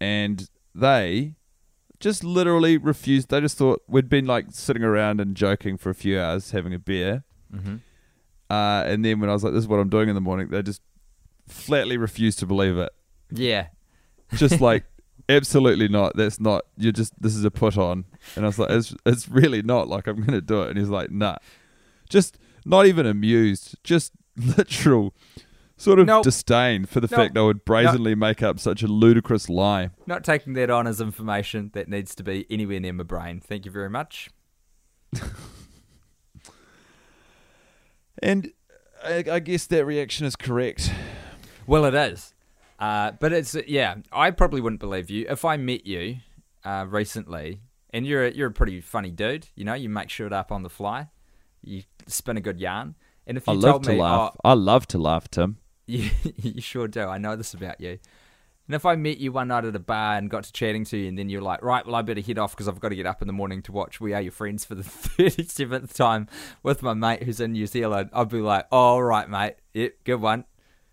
and 0.00 0.48
they 0.74 1.34
just 1.98 2.24
literally 2.24 2.76
refused. 2.78 3.28
They 3.28 3.40
just 3.40 3.56
thought 3.58 3.82
we'd 3.88 4.08
been 4.08 4.26
like 4.26 4.46
sitting 4.50 4.82
around 4.82 5.20
and 5.20 5.34
joking 5.36 5.76
for 5.76 5.90
a 5.90 5.94
few 5.94 6.18
hours, 6.20 6.50
having 6.52 6.74
a 6.74 6.78
beer, 6.78 7.24
Mm-hmm. 7.54 7.76
uh, 8.48 8.82
and 8.86 9.04
then 9.04 9.20
when 9.20 9.28
I 9.28 9.32
was 9.32 9.42
like, 9.44 9.52
"This 9.52 9.62
is 9.64 9.68
what 9.68 9.80
I'm 9.80 9.88
doing 9.88 10.08
in 10.08 10.14
the 10.14 10.20
morning," 10.20 10.48
they 10.50 10.62
just 10.62 10.82
flatly 11.48 11.96
refused 11.96 12.38
to 12.40 12.46
believe 12.46 12.78
it. 12.78 12.92
Yeah. 13.32 13.66
Just 14.36 14.60
like, 14.70 14.84
absolutely 15.28 15.88
not. 15.88 16.16
That's 16.16 16.38
not. 16.40 16.62
You're 16.76 16.92
just. 16.92 17.20
This 17.20 17.34
is 17.34 17.44
a 17.44 17.50
put 17.50 17.76
on. 17.76 18.04
And 18.36 18.44
I 18.44 18.48
was 18.48 18.58
like, 18.58 18.70
"It's 18.70 18.94
it's 19.04 19.28
really 19.28 19.62
not. 19.62 19.88
Like 19.88 20.06
I'm 20.06 20.22
gonna 20.22 20.40
do 20.40 20.62
it." 20.62 20.70
And 20.70 20.78
he's 20.78 20.88
like, 20.88 21.10
"Nah." 21.10 21.36
Just 22.08 22.38
not 22.64 22.86
even 22.86 23.06
amused. 23.06 23.76
Just 23.84 24.12
literal. 24.36 25.14
Sort 25.80 25.98
of 25.98 26.06
Nope. 26.06 26.24
disdain 26.24 26.84
for 26.84 27.00
the 27.00 27.08
Nope. 27.10 27.18
fact 27.18 27.38
I 27.38 27.40
would 27.40 27.64
brazenly 27.64 28.14
make 28.14 28.42
up 28.42 28.60
such 28.60 28.82
a 28.82 28.86
ludicrous 28.86 29.48
lie. 29.48 29.88
Not 30.06 30.22
taking 30.24 30.52
that 30.52 30.68
on 30.68 30.86
as 30.86 31.00
information 31.00 31.70
that 31.72 31.88
needs 31.88 32.14
to 32.16 32.22
be 32.22 32.44
anywhere 32.50 32.80
near 32.80 32.92
my 32.92 33.02
brain. 33.04 33.40
Thank 33.40 33.64
you 33.64 33.70
very 33.70 33.88
much. 33.88 34.28
And 38.22 38.52
I, 39.02 39.24
I 39.30 39.38
guess 39.40 39.66
that 39.68 39.86
reaction 39.86 40.26
is 40.26 40.36
correct. 40.36 40.92
Well, 41.66 41.86
it 41.86 41.94
is. 41.94 42.34
Uh, 42.78 43.12
but 43.12 43.32
it's 43.32 43.54
yeah. 43.66 43.96
I 44.12 44.30
probably 44.32 44.60
wouldn't 44.60 44.80
believe 44.80 45.08
you 45.08 45.26
if 45.28 45.44
I 45.46 45.56
met 45.56 45.86
you 45.86 46.16
uh, 46.64 46.84
recently, 46.88 47.60
and 47.90 48.06
you're 48.06 48.26
a, 48.26 48.30
you're 48.30 48.48
a 48.48 48.52
pretty 48.52 48.80
funny 48.82 49.10
dude. 49.10 49.48
You 49.54 49.64
know, 49.64 49.74
you 49.74 49.88
make 49.88 50.10
shit 50.10 50.32
up 50.32 50.52
on 50.52 50.62
the 50.62 50.68
fly. 50.70 51.08
You 51.62 51.84
spin 52.06 52.36
a 52.36 52.40
good 52.42 52.60
yarn. 52.60 52.96
And 53.26 53.36
if 53.38 53.48
I 53.48 53.52
you 53.52 53.60
love 53.60 53.72
told 53.72 53.84
to 53.84 53.90
me, 53.92 53.96
laugh. 54.00 54.36
oh, 54.44 54.48
I 54.50 54.52
love 54.54 54.86
to 54.88 54.98
laugh, 54.98 55.30
Tim. 55.30 55.56
You, 55.90 56.10
you 56.36 56.60
sure 56.60 56.88
do. 56.88 57.02
I 57.02 57.18
know 57.18 57.36
this 57.36 57.54
about 57.54 57.80
you. 57.80 57.98
And 58.66 58.76
if 58.76 58.86
I 58.86 58.94
met 58.94 59.18
you 59.18 59.32
one 59.32 59.48
night 59.48 59.64
at 59.64 59.74
a 59.74 59.80
bar 59.80 60.16
and 60.16 60.30
got 60.30 60.44
to 60.44 60.52
chatting 60.52 60.84
to 60.84 60.96
you, 60.96 61.08
and 61.08 61.18
then 61.18 61.28
you're 61.28 61.42
like, 61.42 61.60
right, 61.60 61.84
well, 61.84 61.96
I 61.96 62.02
better 62.02 62.20
head 62.20 62.38
off 62.38 62.52
because 62.52 62.68
I've 62.68 62.78
got 62.78 62.90
to 62.90 62.94
get 62.94 63.04
up 63.04 63.20
in 63.20 63.26
the 63.26 63.32
morning 63.32 63.62
to 63.62 63.72
watch 63.72 64.00
We 64.00 64.12
Are 64.12 64.20
Your 64.20 64.30
Friends 64.30 64.64
for 64.64 64.76
the 64.76 64.82
37th 64.84 65.92
time 65.92 66.28
with 66.62 66.80
my 66.80 66.94
mate 66.94 67.24
who's 67.24 67.40
in 67.40 67.52
New 67.52 67.66
Zealand, 67.66 68.10
I'd 68.12 68.28
be 68.28 68.40
like, 68.40 68.66
oh, 68.70 68.78
all 68.78 69.02
right, 69.02 69.28
mate. 69.28 69.56
Yep, 69.74 69.94
good 70.04 70.20
one. 70.20 70.44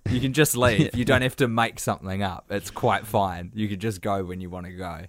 You 0.09 0.19
can 0.19 0.33
just 0.33 0.57
leave. 0.57 0.89
You 0.95 1.05
don't 1.05 1.21
have 1.21 1.35
to 1.35 1.47
make 1.47 1.79
something 1.79 2.23
up. 2.23 2.45
It's 2.49 2.71
quite 2.71 3.05
fine. 3.05 3.51
You 3.53 3.67
can 3.67 3.79
just 3.79 4.01
go 4.01 4.23
when 4.23 4.41
you 4.41 4.49
want 4.49 4.65
to 4.65 4.71
go. 4.71 5.01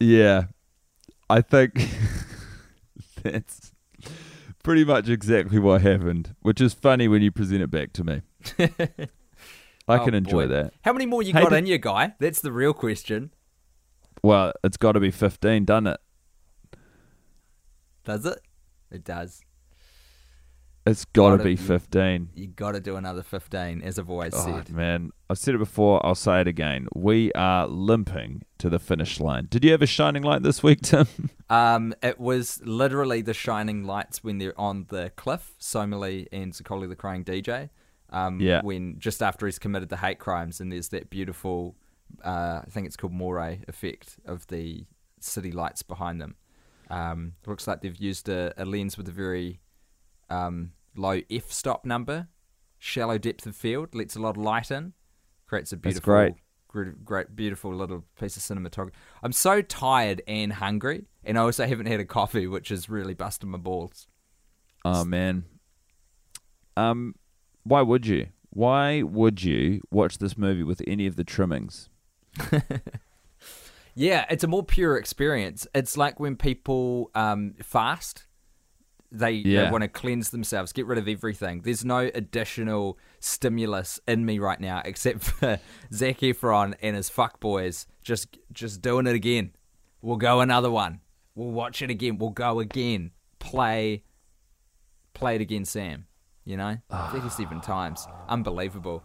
Yeah, 0.00 0.44
I 1.28 1.42
think 1.42 1.88
that's 3.22 3.72
pretty 4.64 4.84
much 4.84 5.08
exactly 5.08 5.60
what 5.60 5.82
happened, 5.82 6.34
which 6.40 6.60
is 6.60 6.74
funny 6.74 7.06
when 7.06 7.22
you 7.22 7.30
present 7.30 7.62
it 7.62 7.70
back 7.70 7.92
to 7.92 8.02
me. 8.02 8.22
I 9.90 9.98
Oh, 9.98 10.04
can 10.04 10.14
enjoy 10.14 10.46
boy. 10.46 10.54
that. 10.54 10.74
How 10.82 10.92
many 10.92 11.06
more 11.06 11.22
you 11.22 11.32
Hey, 11.32 11.42
got 11.42 11.50
did- 11.50 11.58
in 11.58 11.66
you, 11.66 11.78
guy? 11.78 12.14
That's 12.18 12.40
the 12.40 12.52
real 12.52 12.72
question. 12.72 13.32
Well, 14.22 14.52
it's 14.64 14.76
got 14.76 14.92
to 14.92 15.00
be 15.00 15.10
15, 15.10 15.64
doesn't 15.64 15.86
it? 15.88 16.00
Does 18.04 18.24
it? 18.26 18.38
It 18.90 19.04
does. 19.04 19.40
It's 20.86 21.04
got 21.04 21.36
to 21.36 21.38
be 21.38 21.50
be- 21.50 21.56
15. 21.56 22.30
You 22.34 22.46
got 22.48 22.72
to 22.72 22.80
do 22.80 22.96
another 22.96 23.22
15, 23.22 23.82
as 23.82 23.98
I've 23.98 24.08
always 24.10 24.32
Oh, 24.34 24.44
said. 24.44 24.70
man. 24.70 25.10
I've 25.28 25.38
said 25.38 25.54
it 25.54 25.58
before. 25.58 26.04
I'll 26.04 26.14
say 26.14 26.40
it 26.40 26.48
again. 26.48 26.88
We 26.94 27.30
are 27.34 27.66
limping 27.68 28.42
to 28.58 28.70
the 28.70 28.78
finish 28.78 29.20
line. 29.20 29.46
Did 29.50 29.62
you 29.64 29.72
have 29.72 29.82
a 29.82 29.86
shining 29.86 30.22
light 30.22 30.42
this 30.42 30.62
week, 30.62 30.80
Tim? 30.82 31.06
Um, 31.50 31.94
it 32.00 32.20
was 32.20 32.60
literally 32.64 33.22
the 33.22 33.34
shining 33.34 33.82
lights 33.82 34.22
when 34.22 34.38
they're 34.38 34.58
on 34.58 34.86
the 34.88 35.10
cliff, 35.16 35.56
Somali 35.58 36.28
and 36.30 36.52
Zikoli 36.52 36.88
the 36.88 36.94
crying 36.94 37.24
DJ. 37.24 37.70
Um, 38.10 38.40
Yeah. 38.40 38.60
When 38.62 38.98
just 38.98 39.22
after 39.22 39.46
he's 39.46 39.58
committed 39.58 39.88
the 39.88 39.96
hate 39.96 40.18
crimes, 40.18 40.60
and 40.60 40.72
there's 40.72 40.88
that 40.88 41.10
beautiful, 41.10 41.76
uh, 42.24 42.60
I 42.62 42.70
think 42.70 42.86
it's 42.86 42.96
called 42.96 43.12
moire 43.12 43.58
effect 43.68 44.18
of 44.24 44.46
the 44.48 44.84
city 45.20 45.52
lights 45.52 45.82
behind 45.82 46.20
them. 46.20 46.34
Um, 46.90 47.34
looks 47.46 47.68
like 47.68 47.82
they've 47.82 47.96
used 47.96 48.28
a, 48.28 48.52
a 48.56 48.64
lens 48.64 48.96
with 48.96 49.08
a 49.08 49.12
very 49.12 49.60
um, 50.28 50.72
low 50.96 51.20
f 51.30 51.52
stop 51.52 51.84
number, 51.84 52.26
shallow 52.78 53.16
depth 53.16 53.46
of 53.46 53.54
field, 53.54 53.94
lets 53.94 54.16
a 54.16 54.20
lot 54.20 54.30
of 54.30 54.38
light 54.38 54.70
in, 54.72 54.94
creates 55.46 55.72
a 55.72 55.76
beautiful, 55.76 56.12
great. 56.12 56.34
great, 56.66 57.04
great, 57.04 57.36
beautiful 57.36 57.72
little 57.72 58.04
piece 58.18 58.36
of 58.36 58.42
cinematography. 58.42 58.92
I'm 59.22 59.32
so 59.32 59.62
tired 59.62 60.22
and 60.26 60.52
hungry, 60.52 61.06
and 61.22 61.38
I 61.38 61.42
also 61.42 61.64
haven't 61.64 61.86
had 61.86 62.00
a 62.00 62.04
coffee, 62.04 62.48
which 62.48 62.72
is 62.72 62.88
really 62.88 63.14
busting 63.14 63.50
my 63.50 63.58
balls. 63.58 64.08
Oh, 64.84 65.04
man. 65.04 65.44
Um, 66.76 67.14
Why 67.70 67.82
would 67.82 68.04
you? 68.06 68.26
Why 68.50 69.02
would 69.02 69.44
you 69.44 69.80
watch 69.92 70.18
this 70.18 70.36
movie 70.36 70.64
with 70.64 70.82
any 70.86 71.06
of 71.06 71.14
the 71.16 71.24
trimmings? 71.24 71.88
Yeah, 73.96 74.24
it's 74.30 74.44
a 74.44 74.46
more 74.46 74.62
pure 74.62 74.96
experience. 74.96 75.66
It's 75.74 75.96
like 75.96 76.20
when 76.20 76.36
people 76.36 77.10
um, 77.14 77.54
fast, 77.60 78.24
they, 79.10 79.32
Yeah. 79.32 79.70
want 79.70 79.82
to 79.82 79.88
cleanse 79.88 80.30
themselves, 80.30 80.72
get 80.72 80.86
rid 80.86 80.96
of 80.96 81.08
everything. 81.08 81.62
There's 81.62 81.84
no 81.84 82.08
additional 82.14 82.98
stimulus 83.18 83.98
in 84.06 84.24
me 84.24 84.38
right 84.38 84.60
now 84.60 84.80
except 84.84 85.24
for 85.24 85.58
Zac 85.92 86.18
Efron 86.18 86.74
and 86.80 86.94
his 86.96 87.10
fuckboys 87.10 87.86
just 88.02 88.38
just 88.52 88.80
doing 88.80 89.06
it 89.06 89.14
again. 89.16 89.52
We'll 90.00 90.16
go 90.16 90.40
another 90.40 90.70
one. 90.70 91.00
We'll 91.34 91.50
watch 91.50 91.82
it 91.82 91.90
again. 91.90 92.16
We'll 92.16 92.30
go 92.30 92.60
again. 92.60 93.10
Play, 93.40 94.04
play 95.14 95.34
it 95.34 95.40
again, 95.40 95.64
Sam. 95.64 96.06
You 96.50 96.56
know, 96.56 96.78
thirty-seven 97.12 97.60
times, 97.60 98.08
unbelievable. 98.28 99.04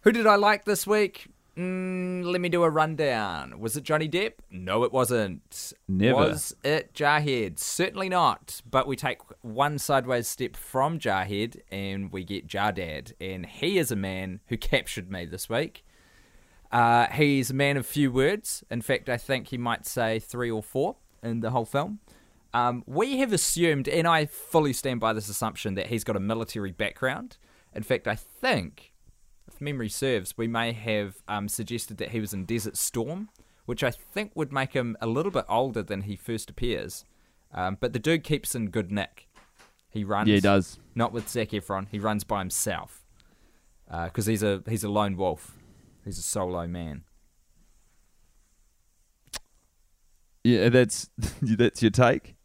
Who 0.00 0.12
did 0.12 0.26
I 0.26 0.36
like 0.36 0.64
this 0.64 0.86
week? 0.86 1.26
Mm, 1.54 2.24
let 2.24 2.40
me 2.40 2.48
do 2.48 2.62
a 2.62 2.70
rundown. 2.70 3.60
Was 3.60 3.76
it 3.76 3.82
Johnny 3.84 4.08
Depp? 4.08 4.36
No, 4.50 4.82
it 4.84 4.90
wasn't. 4.90 5.74
Never. 5.86 6.16
Was 6.16 6.56
it 6.64 6.94
Jarhead? 6.94 7.58
Certainly 7.58 8.08
not. 8.08 8.62
But 8.70 8.86
we 8.86 8.96
take 8.96 9.18
one 9.42 9.78
sideways 9.78 10.26
step 10.26 10.56
from 10.56 10.98
Jarhead 10.98 11.60
and 11.70 12.10
we 12.10 12.24
get 12.24 12.46
Jardad. 12.46 13.12
And 13.20 13.44
he 13.44 13.76
is 13.76 13.92
a 13.92 13.96
man 13.96 14.40
who 14.46 14.56
captured 14.56 15.10
me 15.10 15.26
this 15.26 15.50
week. 15.50 15.84
Uh, 16.72 17.08
he's 17.08 17.50
a 17.50 17.54
man 17.54 17.76
of 17.76 17.84
few 17.84 18.10
words. 18.10 18.64
In 18.70 18.80
fact, 18.80 19.10
I 19.10 19.18
think 19.18 19.48
he 19.48 19.58
might 19.58 19.84
say 19.84 20.18
three 20.18 20.50
or 20.50 20.62
four 20.62 20.96
in 21.22 21.40
the 21.40 21.50
whole 21.50 21.66
film. 21.66 21.98
Um, 22.52 22.82
we 22.86 23.18
have 23.18 23.32
assumed, 23.32 23.88
and 23.88 24.06
I 24.06 24.26
fully 24.26 24.72
stand 24.72 25.00
by 25.00 25.12
this 25.12 25.28
assumption, 25.28 25.74
that 25.74 25.86
he's 25.86 26.04
got 26.04 26.16
a 26.16 26.20
military 26.20 26.72
background. 26.72 27.36
In 27.74 27.82
fact, 27.82 28.08
I 28.08 28.16
think, 28.16 28.92
if 29.46 29.60
memory 29.60 29.88
serves, 29.88 30.36
we 30.36 30.48
may 30.48 30.72
have 30.72 31.22
um, 31.28 31.48
suggested 31.48 31.98
that 31.98 32.10
he 32.10 32.20
was 32.20 32.32
in 32.34 32.44
Desert 32.44 32.76
Storm, 32.76 33.28
which 33.66 33.84
I 33.84 33.90
think 33.90 34.32
would 34.34 34.52
make 34.52 34.72
him 34.72 34.96
a 35.00 35.06
little 35.06 35.30
bit 35.30 35.44
older 35.48 35.82
than 35.82 36.02
he 36.02 36.16
first 36.16 36.50
appears. 36.50 37.04
Um, 37.52 37.76
but 37.80 37.92
the 37.92 37.98
dude 37.98 38.24
keeps 38.24 38.54
in 38.54 38.70
good 38.70 38.90
nick. 38.90 39.28
He 39.88 40.04
runs. 40.04 40.28
Yeah, 40.28 40.36
he 40.36 40.40
does. 40.40 40.78
Not 40.94 41.12
with 41.12 41.28
Zac 41.28 41.50
Efron. 41.50 41.88
He 41.88 41.98
runs 41.98 42.24
by 42.24 42.40
himself 42.40 43.04
because 44.04 44.26
he's 44.26 44.42
a 44.42 44.62
he's 44.68 44.84
a 44.84 44.88
lone 44.88 45.16
wolf. 45.16 45.58
He's 46.04 46.18
a 46.18 46.22
solo 46.22 46.66
man. 46.66 47.02
Yeah, 50.44 50.68
that's 50.68 51.10
that's 51.42 51.82
your 51.82 51.90
take. 51.90 52.36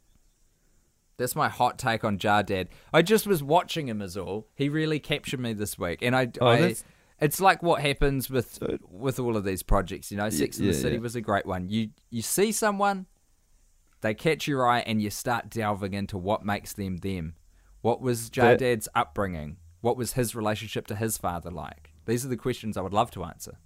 That's 1.18 1.36
my 1.36 1.50
hot 1.50 1.80
take 1.80 2.04
on 2.04 2.18
Jardad. 2.18 2.68
I 2.94 3.02
just 3.02 3.26
was 3.26 3.42
watching 3.42 3.88
him 3.88 4.02
as 4.02 4.18
all. 4.18 4.48
He 4.56 4.70
really 4.70 5.00
captured 5.00 5.40
me 5.40 5.54
this 5.54 5.80
week, 5.80 6.00
and 6.02 6.16
I, 6.16 6.30
Oh, 6.42 6.48
I 6.48 6.76
it's 7.20 7.40
like 7.40 7.64
what 7.64 7.82
happens 7.82 8.30
with 8.30 8.60
with 8.90 9.20
all 9.20 9.38
of 9.38 9.46
these 9.46 9.64
projects. 9.64 10.12
You 10.12 10.18
know, 10.18 10.30
Sex 10.30 10.58
in 10.60 10.66
yeah, 10.66 10.72
the 10.72 10.78
City 10.78 10.96
yeah. 10.96 11.02
was 11.02 11.16
a 11.16 11.22
great 11.22 11.46
one. 11.46 11.70
You 11.70 11.90
you 12.10 12.22
see 12.22 12.52
someone, 12.52 13.06
they 14.02 14.14
catch 14.14 14.48
your 14.48 14.68
eye, 14.68 14.80
and 14.82 15.02
you 15.02 15.10
start 15.10 15.50
delving 15.50 15.94
into 15.94 16.18
what 16.18 16.46
makes 16.46 16.74
them 16.74 16.98
them. 16.98 17.36
What 17.82 18.02
was 18.02 18.30
Jardad's 18.30 18.90
upbringing? 18.96 19.58
What 19.82 19.96
was 19.96 20.14
his 20.14 20.36
relationship 20.36 20.88
to 20.88 20.96
his 20.96 21.18
father 21.18 21.52
like? 21.52 21.94
These 22.06 22.26
are 22.26 22.30
the 22.30 22.38
questions 22.38 22.76
I 22.76 22.82
would 22.82 22.94
love 22.94 23.12
to 23.12 23.24
answer. 23.24 23.60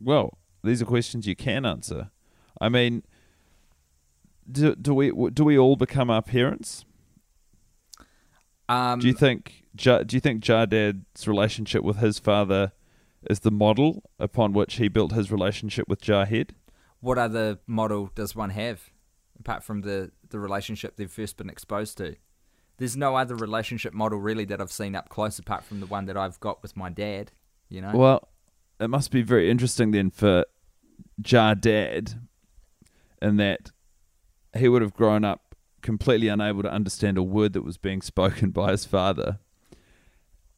Well, 0.00 0.38
these 0.62 0.80
are 0.80 0.86
questions 0.86 1.26
you 1.26 1.36
can 1.36 1.66
answer. 1.66 2.10
I 2.60 2.68
mean, 2.68 3.02
do, 4.50 4.74
do 4.74 4.94
we 4.94 5.12
do 5.30 5.44
we 5.44 5.58
all 5.58 5.76
become 5.76 6.10
our 6.10 6.22
parents? 6.22 6.84
Um, 8.68 8.98
Do 8.98 9.06
you 9.06 9.14
think 9.14 9.64
do 9.76 10.04
you 10.10 10.20
think 10.20 10.42
Jardad's 10.42 11.28
relationship 11.28 11.82
with 11.82 11.98
his 11.98 12.18
father 12.18 12.72
is 13.28 13.40
the 13.40 13.50
model 13.50 14.02
upon 14.18 14.52
which 14.52 14.74
he 14.76 14.88
built 14.88 15.12
his 15.12 15.30
relationship 15.30 15.86
with 15.88 16.00
Jarhead? 16.00 16.50
what 17.00 17.18
other 17.18 17.58
model 17.66 18.10
does 18.14 18.34
one 18.34 18.50
have 18.50 18.90
apart 19.38 19.62
from 19.62 19.82
the, 19.82 20.10
the 20.30 20.40
relationship 20.40 20.96
they've 20.96 21.10
first 21.10 21.36
been 21.36 21.48
exposed 21.48 21.96
to? 21.98 22.16
There's 22.78 22.96
no 22.96 23.16
other 23.16 23.36
relationship 23.36 23.92
model 23.94 24.18
really 24.18 24.44
that 24.46 24.60
I've 24.60 24.72
seen 24.72 24.96
up 24.96 25.08
close 25.08 25.38
apart 25.38 25.64
from 25.64 25.80
the 25.80 25.86
one 25.86 26.06
that 26.06 26.16
I've 26.16 26.40
got 26.40 26.62
with 26.62 26.76
my 26.76 26.90
dad, 26.90 27.32
you 27.68 27.80
know? 27.80 27.92
Well, 27.94 28.28
it 28.80 28.88
must 28.88 29.10
be 29.10 29.22
very 29.22 29.50
interesting 29.50 29.92
then 29.92 30.10
for 30.10 30.44
Jardad 31.22 32.18
in 33.22 33.36
that 33.36 33.70
he 34.56 34.68
would 34.68 34.82
have 34.82 34.94
grown 34.94 35.24
up 35.24 35.54
completely 35.82 36.28
unable 36.28 36.62
to 36.62 36.70
understand 36.72 37.16
a 37.18 37.22
word 37.22 37.52
that 37.52 37.62
was 37.62 37.76
being 37.78 38.02
spoken 38.02 38.50
by 38.52 38.70
his 38.72 38.84
father. 38.84 39.38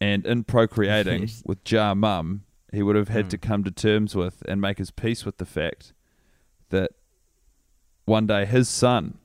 And 0.00 0.24
in 0.26 0.44
procreating 0.44 1.22
Yes. 1.22 1.42
with 1.46 1.64
Jar 1.64 1.94
Mum, 1.94 2.44
he 2.72 2.82
would 2.82 2.96
have 2.96 3.08
had 3.08 3.24
Hmm. 3.26 3.30
to 3.30 3.38
come 3.38 3.64
to 3.64 3.70
terms 3.70 4.14
with 4.14 4.42
and 4.48 4.60
make 4.60 4.78
his 4.78 4.90
peace 4.90 5.24
with 5.24 5.38
the 5.38 5.44
fact 5.46 5.92
that 6.70 6.92
one 8.04 8.26
day 8.26 8.46
his 8.46 8.68
son, 8.68 9.18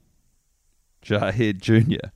Jarhead 1.01 1.59
Jr., 1.61 2.09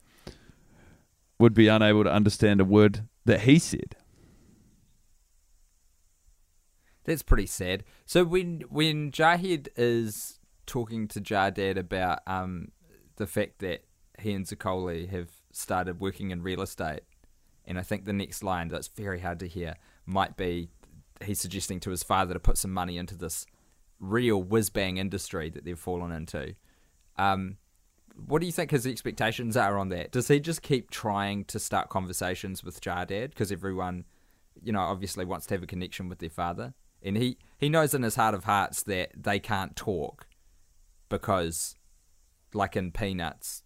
would 1.39 1.53
be 1.53 1.67
unable 1.67 2.03
to 2.03 2.11
understand 2.11 2.59
a 2.59 2.65
word 2.65 3.07
that 3.25 3.41
he 3.41 3.59
said. 3.59 3.95
That's 7.03 7.23
pretty 7.23 7.45
sad. 7.45 7.83
So 8.05 8.25
when 8.25 8.61
when 8.69 9.11
Jahed 9.11 9.69
is 9.77 10.36
talking 10.67 11.07
to 11.07 11.21
Jardad 11.21 11.77
about 11.77 12.19
um 12.27 12.69
the 13.15 13.27
fact 13.27 13.59
that 13.59 13.83
he 14.19 14.33
and 14.33 14.45
Zakoli 14.45 15.09
have 15.09 15.29
started 15.51 15.99
working 15.99 16.31
in 16.31 16.43
real 16.43 16.61
estate, 16.61 17.01
and 17.65 17.79
I 17.79 17.81
think 17.81 18.05
the 18.05 18.13
next 18.13 18.43
line 18.43 18.67
that's 18.67 18.87
very 18.87 19.19
hard 19.21 19.39
to 19.39 19.47
hear 19.47 19.75
might 20.05 20.37
be 20.37 20.69
he's 21.23 21.41
suggesting 21.41 21.79
to 21.81 21.89
his 21.89 22.03
father 22.03 22.33
to 22.33 22.39
put 22.39 22.57
some 22.57 22.71
money 22.71 22.97
into 22.97 23.15
this 23.15 23.45
real 23.99 24.41
whiz 24.41 24.69
bang 24.69 24.97
industry 24.97 25.49
that 25.49 25.65
they've 25.65 25.79
fallen 25.79 26.11
into. 26.11 26.53
Um, 27.17 27.57
what 28.25 28.39
do 28.39 28.45
you 28.45 28.51
think 28.51 28.71
his 28.71 28.87
expectations 28.87 29.55
are 29.57 29.77
on 29.77 29.89
that? 29.89 30.11
Does 30.11 30.27
he 30.27 30.39
just 30.39 30.61
keep 30.61 30.89
trying 30.89 31.45
to 31.45 31.59
start 31.59 31.89
conversations 31.89 32.63
with 32.63 32.81
Jardad 32.81 33.29
because 33.29 33.51
everyone, 33.51 34.05
you 34.61 34.71
know, 34.71 34.79
obviously 34.79 35.25
wants 35.25 35.45
to 35.47 35.53
have 35.53 35.63
a 35.63 35.67
connection 35.67 36.09
with 36.09 36.19
their 36.19 36.29
father, 36.29 36.73
and 37.03 37.17
he 37.17 37.37
he 37.57 37.69
knows 37.69 37.93
in 37.93 38.03
his 38.03 38.15
heart 38.15 38.33
of 38.33 38.45
hearts 38.45 38.83
that 38.83 39.11
they 39.15 39.39
can't 39.39 39.75
talk 39.75 40.27
because, 41.09 41.75
like 42.53 42.75
in 42.75 42.91
Peanuts, 42.91 43.63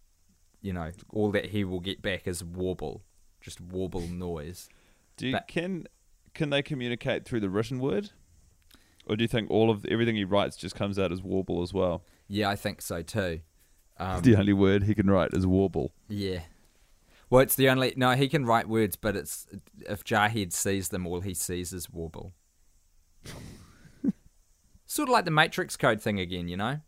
you 0.62 0.74
know, 0.74 0.92
all 1.10 1.32
that 1.32 1.48
he 1.48 1.64
will 1.64 1.80
get 1.80 2.02
back 2.02 2.28
is 2.28 2.44
warble, 2.44 3.04
just 3.40 3.60
warble 3.62 4.08
noise. 4.08 4.70
Do 5.18 5.28
you, 5.28 5.34
But- 5.34 5.48
can 5.48 5.88
can 6.34 6.50
they 6.50 6.62
communicate 6.62 7.26
through 7.26 7.42
the 7.42 7.50
written 7.50 7.80
word, 7.80 8.12
or 9.06 9.16
do 9.16 9.24
you 9.24 9.28
think 9.28 9.50
all 9.52 9.70
of 9.70 9.86
everything 9.86 10.16
he 10.16 10.24
writes 10.24 10.56
just 10.56 10.76
comes 10.76 10.98
out 10.98 11.12
as 11.12 11.22
warble 11.22 11.62
as 11.62 11.74
well? 11.74 12.04
Yeah, 12.28 12.50
I 12.50 12.56
think 12.56 12.82
so 12.82 13.02
too. 13.02 13.42
Um, 13.98 14.22
the 14.22 14.36
only 14.38 14.54
word 14.54 14.84
he 14.84 14.96
can 14.96 15.10
write 15.10 15.34
is 15.34 15.46
warble. 15.46 15.92
Yeah. 16.08 16.42
Well, 17.30 17.42
it's 17.42 17.56
the 17.56 17.70
only 17.70 17.94
no. 17.96 18.12
He 18.12 18.28
can 18.30 18.46
write 18.46 18.68
words, 18.68 18.96
but 18.96 19.16
it's 19.16 19.48
if 19.90 20.04
Jarhead 20.04 20.52
sees 20.54 20.90
them, 20.90 21.06
all 21.08 21.22
he 21.22 21.34
sees 21.34 21.72
is 21.74 21.90
warble. 21.90 22.34
sort 24.86 25.08
of 25.10 25.14
like 25.14 25.26
the 25.26 25.32
Matrix 25.32 25.78
code 25.78 26.02
thing 26.02 26.20
again, 26.20 26.48
you 26.48 26.58
know. 26.58 26.80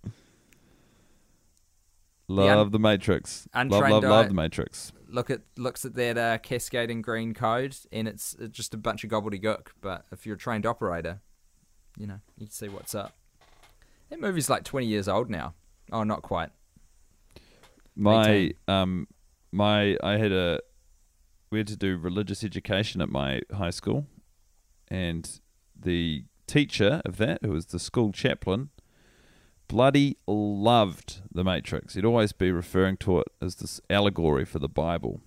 Love 2.28 2.72
the 2.72 2.80
Matrix. 2.80 3.48
Untrained 3.54 3.92
love, 3.92 4.04
love 4.04 4.26
eye- 4.26 4.28
the 4.30 4.34
Matrix. 4.34 4.92
Look 5.08 5.30
at 5.30 5.42
looks 5.58 5.86
at 5.86 5.94
that 5.96 6.18
uh, 6.18 6.38
cascading 6.40 7.02
green 7.02 7.34
code, 7.34 7.76
and 7.92 8.08
it's, 8.08 8.36
it's 8.40 8.56
just 8.56 8.74
a 8.74 8.78
bunch 8.78 9.04
of 9.04 9.10
gobbledygook. 9.10 9.68
But 9.82 10.06
if 10.12 10.26
you're 10.26 10.36
a 10.36 10.40
trained 10.40 10.66
operator, 10.66 11.22
you 11.98 12.08
know 12.08 12.20
you 12.38 12.48
can 12.48 12.52
see 12.54 12.70
what's 12.70 12.96
up. 12.96 13.14
That 14.10 14.20
movie's 14.20 14.50
like 14.50 14.64
20 14.64 14.86
years 14.88 15.08
old 15.08 15.30
now. 15.30 15.54
Oh, 15.92 16.04
not 16.04 16.22
quite. 16.22 16.50
My 17.96 18.28
18. 18.30 18.54
um 18.68 19.08
my 19.52 19.98
I 20.04 20.18
had 20.18 20.32
a 20.32 20.60
we 21.52 21.60
had 21.60 21.68
to 21.68 21.78
do 21.78 21.98
religious 21.98 22.44
education 22.44 23.02
at 23.02 23.10
my 23.10 23.42
high 23.56 23.70
school 23.70 24.08
and 24.88 25.40
the 25.80 26.24
teacher 26.48 27.02
of 27.06 27.18
that, 27.18 27.40
who 27.44 27.52
was 27.52 27.68
the 27.68 27.80
school 27.80 28.12
chaplain, 28.12 28.70
bloody 29.68 30.18
loved 30.28 31.22
the 31.32 31.44
Matrix. 31.44 31.94
He'd 31.96 32.06
always 32.06 32.32
be 32.32 32.52
referring 32.52 32.98
to 32.98 33.20
it 33.20 33.28
as 33.42 33.56
this 33.56 33.82
allegory 33.90 34.46
for 34.46 34.60
the 34.60 34.70
Bible. 34.70 35.22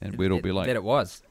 And 0.00 0.16
we'd 0.16 0.30
all 0.30 0.40
be 0.40 0.52
like, 0.52 0.66
that 0.66 0.76
it 0.76 0.84
was. 0.84 1.22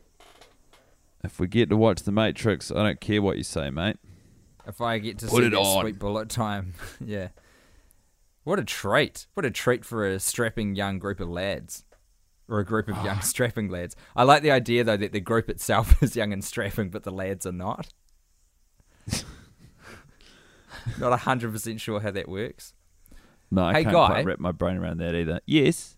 if 1.24 1.40
we 1.40 1.48
get 1.48 1.70
to 1.70 1.78
watch 1.78 2.04
the 2.04 2.12
Matrix, 2.12 2.72
I 2.72 2.84
don't 2.84 3.00
care 3.00 3.22
what 3.22 3.38
you 3.38 3.44
say, 3.44 3.70
mate. 3.70 3.98
If 4.66 4.82
I 4.82 4.98
get 5.00 5.18
to 5.20 5.28
Put 5.28 5.38
see 5.42 5.46
it 5.48 5.50
that 5.52 5.58
on. 5.60 5.82
sweet 5.82 5.98
bullet 6.00 6.28
time, 6.30 6.74
yeah. 7.06 7.30
What 8.44 8.60
a 8.60 8.64
treat! 8.66 9.28
What 9.34 9.46
a 9.46 9.52
treat 9.52 9.86
for 9.86 10.06
a 10.06 10.20
strapping 10.20 10.76
young 10.76 11.00
group 11.00 11.20
of 11.22 11.30
lads, 11.30 11.86
or 12.50 12.60
a 12.60 12.66
group 12.66 12.90
of 12.90 13.02
young 13.06 13.22
strapping 13.22 13.70
lads. 13.70 13.96
I 14.16 14.24
like 14.24 14.42
the 14.42 14.52
idea 14.52 14.84
though 14.84 14.98
that 14.98 15.14
the 15.14 15.22
group 15.22 15.50
itself 15.50 16.02
is 16.04 16.16
young 16.18 16.34
and 16.34 16.44
strapping, 16.44 16.90
but 16.90 17.04
the 17.04 17.12
lads 17.12 17.46
are 17.46 17.52
not. 17.54 17.88
not 21.00 21.20
hundred 21.22 21.52
percent 21.54 21.80
sure 21.82 22.00
how 22.00 22.12
that 22.12 22.28
works. 22.30 22.74
No, 23.52 23.64
I 23.64 23.74
Hey, 23.74 23.84
can't 23.84 23.96
Guy. 23.96 24.08
quite 24.08 24.26
wrap 24.26 24.40
my 24.40 24.52
brain 24.52 24.78
around 24.78 24.98
that 25.00 25.16
either. 25.16 25.40
Yes. 25.46 25.96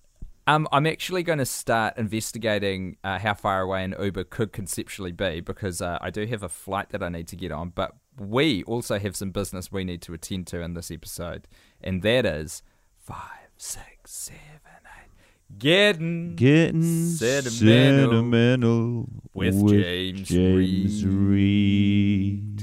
Um, 0.48 0.68
I'm 0.72 0.88
actually 0.88 1.22
going 1.24 1.38
to 1.40 1.46
start 1.46 1.96
investigating 1.98 2.98
uh, 3.04 3.20
how 3.20 3.34
far 3.36 3.62
away 3.62 3.84
an 3.84 3.94
Uber 4.00 4.24
could 4.24 4.52
conceptually 4.52 5.12
be 5.12 5.42
because 5.42 5.80
uh, 5.82 6.00
I 6.02 6.10
do 6.10 6.26
have 6.26 6.42
a 6.42 6.50
flight 6.50 6.90
that 6.90 7.04
I 7.04 7.10
need 7.10 7.28
to 7.28 7.36
get 7.36 7.52
on, 7.52 7.70
but 7.70 7.96
we 8.18 8.64
also 8.64 8.98
have 8.98 9.16
some 9.16 9.30
business 9.30 9.72
we 9.72 9.84
need 9.84 10.02
to 10.04 10.14
attend 10.14 10.48
to 10.48 10.62
in 10.62 10.74
this 10.74 10.90
episode, 10.90 11.48
and 11.82 12.02
that 12.02 12.26
is 12.26 12.64
five, 12.98 13.50
six, 13.58 14.12
seven, 14.12 14.40
eight. 14.86 15.12
Getting 15.60 16.36
Getting 16.36 16.82
Sentimental 16.84 18.12
sentimental, 18.12 19.10
with 19.34 19.68
James 19.70 20.28
James 20.28 21.06
Reid. 21.06 22.60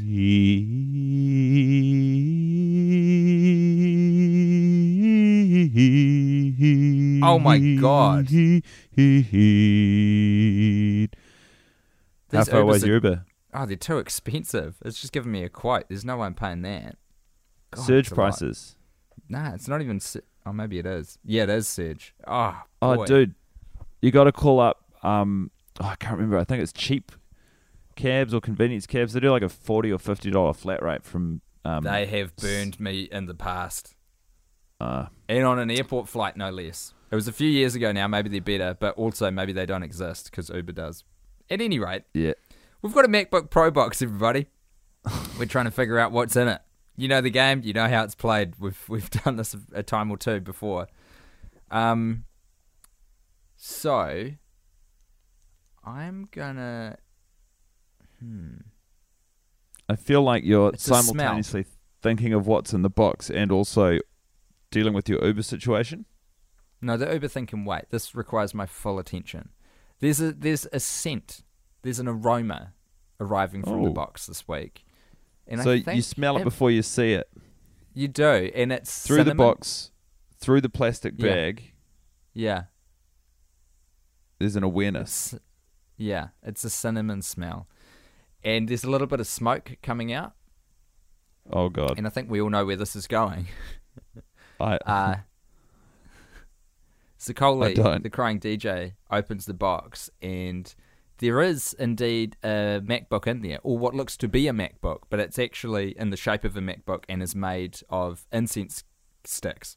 Oh 7.29 7.39
my 7.39 7.59
God. 7.59 8.27
How 12.33 12.45
far 12.45 12.61
away 12.61 12.75
Ubers 12.75 12.77
is 12.77 12.85
are- 12.85 12.87
your 12.87 12.95
Uber? 12.97 13.25
Oh, 13.55 13.65
they're 13.67 13.77
too 13.77 13.99
expensive. 13.99 14.77
It's 14.85 15.01
just 15.01 15.13
giving 15.13 15.33
me 15.33 15.43
a 15.43 15.49
quote. 15.49 15.85
There's 15.89 16.05
no 16.05 16.17
one 16.19 16.35
paying 16.35 16.63
that. 16.63 16.97
God, 17.71 17.83
Surge 17.87 18.07
it's 18.07 18.11
a 18.11 18.15
lot. 18.15 18.17
prices. 18.17 18.77
Nah, 19.29 19.55
it's 19.55 19.69
not 19.69 19.81
even. 19.81 20.01
Su- 20.01 20.21
Oh, 20.45 20.53
maybe 20.53 20.79
it 20.79 20.87
is. 20.87 21.19
Yeah, 21.25 21.43
it 21.43 21.51
is 21.51 21.67
Surge. 21.67 22.15
Oh, 22.27 22.57
Oh, 22.81 22.95
boy. 22.97 23.07
dude, 23.07 23.35
you 24.01 24.13
got 24.13 24.25
to 24.25 24.33
call 24.33 24.61
up. 24.61 24.85
Um, 25.03 25.51
oh, 25.81 25.87
I 25.87 25.97
can't 25.97 26.15
remember. 26.15 26.39
I 26.39 26.45
think 26.45 26.63
it's 26.63 26.73
cheap 26.73 27.11
cabs 27.97 28.33
or 28.33 28.41
convenience 28.41 28.87
cabs. 28.87 29.13
They 29.15 29.19
do 29.21 29.31
like 29.33 29.43
a 29.43 29.49
forty 29.49 29.91
or 29.91 29.99
fifty 29.99 30.31
dollar 30.31 30.53
flat 30.53 30.83
rate 30.85 31.03
from. 31.05 31.41
Um, 31.65 31.83
They 31.83 32.07
have 32.07 32.37
burned 32.37 32.79
me 32.79 33.09
in 33.11 33.27
the 33.27 33.35
past. 33.35 33.97
uh, 34.81 35.07
And 35.29 35.45
on 35.45 35.59
an 35.59 35.69
airport 35.71 36.09
flight, 36.09 36.37
no 36.37 36.51
less. 36.51 36.95
It 37.11 37.15
was 37.15 37.29
a 37.29 37.33
few 37.33 37.49
years 37.49 37.75
ago 37.75 37.93
now. 37.93 38.09
Maybe 38.09 38.29
they're 38.29 38.41
better, 38.41 38.77
but 38.79 38.97
also 38.97 39.31
maybe 39.31 39.53
they 39.53 39.67
don't 39.67 39.83
exist 39.83 40.31
because 40.31 40.51
Uber 40.51 40.73
does. 40.73 41.05
At 41.49 41.61
any 41.61 41.79
rate, 41.79 42.03
yeah. 42.13 42.33
we've 42.83 42.93
got 42.93 43.05
a 43.05 43.09
MacBook 43.09 43.51
Pro 43.51 43.71
box, 43.71 44.03
everybody. 44.03 44.47
We're 45.39 45.47
trying 45.47 45.67
to 45.67 45.71
figure 45.71 45.99
out 45.99 46.11
what's 46.11 46.35
in 46.35 46.49
it. 46.49 46.61
You 46.97 47.09
know 47.09 47.21
the 47.21 47.31
game. 47.31 47.61
You 47.63 47.73
know 47.73 47.89
how 47.89 48.03
it's 48.03 48.15
played. 48.15 48.55
We've 48.59 48.83
we've 48.89 49.11
done 49.11 49.37
this 49.37 49.55
a 49.73 49.83
time 49.83 50.11
or 50.11 50.17
two 50.17 50.41
before. 50.41 50.89
Um. 51.71 52.25
So, 53.57 54.31
I'm 55.85 56.29
gonna. 56.31 56.99
Hmm. 58.19 58.57
I 59.89 59.95
feel 59.95 60.23
like 60.23 60.45
you're 60.45 60.71
It's 60.71 60.83
simultaneously 60.83 61.67
thinking 62.03 62.33
of 62.33 62.47
what's 62.47 62.73
in 62.73 62.83
the 62.83 62.91
box 62.91 63.31
and 63.31 63.53
also 63.53 63.99
dealing 64.71 64.95
with 64.95 65.09
your 65.09 65.25
Uber 65.25 65.43
situation. 65.43 66.07
No, 66.87 66.97
the 66.97 67.13
Uber 67.13 67.29
thing 67.29 67.47
can 67.47 67.65
wait. 67.65 67.91
This 67.91 68.15
requires 68.15 68.55
my 68.55 68.65
full 68.65 68.99
attention. 69.01 69.49
There's 69.99 70.21
a 70.21 70.33
there's 70.33 70.67
a 70.73 70.79
scent, 70.81 71.43
there's 71.83 71.99
an 71.99 72.07
aroma 72.09 72.73
arriving 73.19 73.63
from 73.65 73.83
the 73.83 73.91
Oh. 73.91 73.93
box 73.93 74.27
this 74.27 74.47
week, 74.47 74.85
and 75.49 75.61
so 75.63 75.73
I 75.73 75.75
you 75.75 75.83
think 75.83 76.05
smell 76.05 76.37
it 76.37 76.43
it- 76.43 76.45
before 76.45 76.71
you 76.71 76.83
see 76.83 77.13
it 77.15 77.29
You 77.95 78.07
do, 78.09 78.51
and 78.55 78.71
it's 78.73 79.07
through 79.07 79.17
the 79.25 79.31
cinnamon. 79.31 79.47
box, 79.55 79.91
through 80.39 80.61
the 80.61 80.69
plastic 80.69 81.15
Yeah. 81.17 81.35
bag. 81.35 81.73
Yeah, 82.35 82.65
There's 84.39 84.55
an 84.57 84.63
awareness. 84.63 85.33
it's, 85.33 85.43
yeah, 85.97 86.29
it's 86.43 86.63
a 86.63 86.71
cinnamon 86.71 87.23
smell, 87.23 87.67
and 88.45 88.69
there's 88.69 88.85
a 88.85 88.91
little 88.91 89.07
bit 89.07 89.19
of 89.21 89.27
smoke 89.27 89.77
coming 89.83 90.13
out, 90.13 90.35
Oh 91.51 91.69
god, 91.71 91.97
and 91.97 92.07
I 92.07 92.11
think 92.11 92.31
we 92.31 92.41
all 92.41 92.51
know 92.51 92.67
where 92.67 92.77
this 92.77 92.95
is 92.95 93.07
going. 93.07 93.47
I 94.61 94.77
Uh, 94.87 95.17
I 97.63 97.99
the 97.99 98.11
crying 98.11 98.41
DJ, 98.41 98.93
opens 99.11 99.47
the 99.47 99.55
box 99.55 100.11
and 100.21 100.75
there 101.19 101.41
is 101.41 101.75
indeed 101.79 102.37
a 102.45 102.83
MacBook 102.85 103.27
in 103.27 103.41
there, 103.41 103.59
or 103.63 103.79
what 103.79 103.95
looks 103.95 104.17
to 104.19 104.29
be 104.29 104.49
a 104.49 104.53
MacBook, 104.53 105.05
but 105.09 105.19
it's 105.19 105.39
actually 105.39 105.99
in 105.99 106.11
the 106.11 106.17
shape 106.17 106.45
of 106.45 106.57
a 106.57 106.61
MacBook 106.61 107.05
and 107.09 107.23
is 107.23 107.35
made 107.35 107.81
of 107.89 108.27
incense 108.33 108.85
sticks 109.25 109.77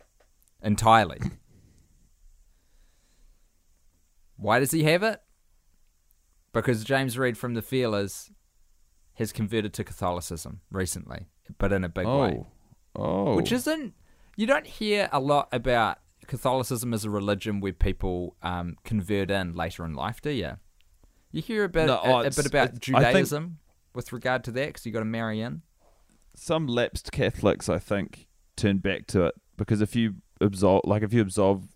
entirely. 0.62 1.20
Why 4.36 4.60
does 4.60 4.72
he 4.72 4.84
have 4.84 5.04
it? 5.04 5.22
Because 6.52 6.84
James 6.84 7.18
Reid 7.18 7.38
from 7.38 7.54
the 7.54 7.62
Feelers 7.62 8.32
has 9.14 9.32
converted 9.32 9.74
to 9.74 9.84
Catholicism 9.84 10.62
recently, 10.72 11.28
but 11.58 11.72
in 11.72 11.84
a 11.84 11.90
big 11.90 12.06
way 12.06 12.12
oh 12.12 12.48
oh 12.96 13.36
which 13.36 13.52
isn't 13.52 13.94
you 14.36 14.48
don't 14.48 14.66
hear 14.66 15.10
a 15.12 15.20
lot 15.20 15.48
about 15.52 16.00
Catholicism 16.30 16.94
is 16.94 17.04
a 17.04 17.10
religion 17.10 17.60
where 17.60 17.74
people 17.74 18.36
um, 18.44 18.76
convert 18.84 19.32
in 19.32 19.56
later 19.56 19.84
in 19.84 19.96
life, 19.96 20.22
do 20.22 20.30
you? 20.30 20.58
You 21.32 21.42
hear 21.42 21.64
a 21.64 21.70
bit 21.70 21.88
No, 21.88 22.00
oh, 22.04 22.18
a, 22.18 22.28
a 22.28 22.30
bit 22.30 22.46
about 22.46 22.80
Judaism. 22.80 23.58
with 23.96 24.14
regard 24.14 24.44
to 24.44 24.52
that 24.52 24.68
because 24.68 24.86
you 24.86 24.92
got 24.92 25.00
to 25.00 25.06
marry 25.06 25.42
in. 25.42 25.64
Some 26.36 26.68
lapsed 26.68 27.12
Catholics, 27.12 27.68
I 27.68 27.80
think, 27.80 28.28
turn 28.56 28.78
back 28.78 29.08
to 29.08 29.24
it 29.24 29.36
because 29.58 29.82
if 29.82 29.96
you 29.96 30.18
absolve, 30.40 30.82
like 30.84 31.02
if 31.02 31.14
you 31.14 31.22
absolve 31.22 31.68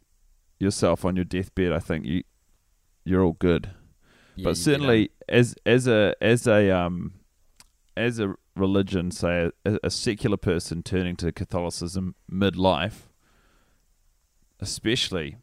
yourself 0.59 1.03
on 1.03 1.15
your 1.15 1.25
deathbed, 1.25 1.71
I 1.71 1.79
think 1.79 2.05
you 2.05 2.23
you're 3.03 3.23
all 3.23 3.33
good. 3.33 3.71
Yeah, 4.35 4.43
but 4.45 4.57
certainly, 4.57 5.09
as 5.27 5.55
as 5.65 5.87
a 5.87 6.13
as 6.21 6.47
a 6.47 6.69
um 6.69 7.15
as 7.97 8.19
a 8.19 8.35
religion, 8.55 9.09
say 9.09 9.49
a, 9.65 9.79
a 9.83 9.89
secular 9.89 10.37
person 10.37 10.83
turning 10.83 11.15
to 11.17 11.31
Catholicism 11.31 12.15
midlife, 12.31 13.09
especially, 14.63 15.37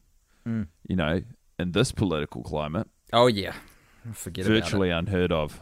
Mm. 0.47 0.67
you 0.89 0.97
know, 0.97 1.23
in 1.59 1.73
this 1.73 1.93
political 1.93 2.43
climate, 2.43 2.89
Oh 3.13 3.27
yeah, 3.27 3.55
forget 4.13 4.47
about 4.47 4.57
it. 4.57 4.61
virtually 4.63 4.91
unheard 4.91 5.31
of. 5.31 5.61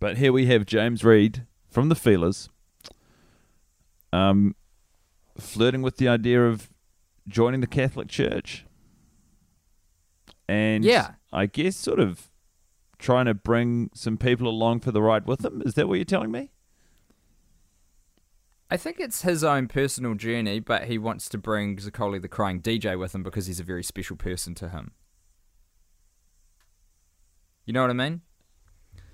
But 0.00 0.16
here 0.18 0.32
we 0.32 0.46
have 0.46 0.64
James 0.66 1.04
Reid 1.04 1.46
from 1.70 1.88
the 1.90 1.94
Feelers, 1.94 2.48
um, 4.12 4.54
flirting 5.38 5.82
with 5.82 5.98
the 5.98 6.08
idea 6.08 6.46
of 6.46 6.70
joining 7.28 7.60
the 7.60 7.66
Catholic 7.66 8.08
Church, 8.08 8.64
and 10.48 10.84
Yeah. 10.84 11.14
I 11.32 11.46
guess 11.46 11.76
sort 11.76 12.00
of 12.00 12.30
trying 12.98 13.26
to 13.26 13.34
bring 13.34 13.90
some 13.94 14.16
people 14.16 14.48
along 14.48 14.80
for 14.80 14.90
the 14.92 15.02
ride 15.02 15.26
with 15.26 15.44
him. 15.44 15.62
Is 15.66 15.74
that 15.74 15.88
what 15.88 15.94
you're 15.96 16.04
telling 16.04 16.30
me? 16.30 16.50
I 18.74 18.76
think 18.76 18.98
it's 18.98 19.22
his 19.22 19.44
own 19.44 19.68
personal 19.68 20.14
journey, 20.14 20.58
but 20.58 20.86
he 20.86 20.98
wants 20.98 21.28
to 21.28 21.38
bring 21.38 21.76
Zaccoli 21.76 22.20
the 22.20 22.26
Crying 22.26 22.60
DJ 22.60 22.98
with 22.98 23.14
him 23.14 23.22
because 23.22 23.46
he's 23.46 23.60
a 23.60 23.62
very 23.62 23.84
special 23.84 24.16
person 24.16 24.52
to 24.56 24.70
him. 24.70 24.90
You 27.66 27.72
know 27.72 27.82
what 27.82 27.90
I 27.90 27.92
mean? 27.92 28.22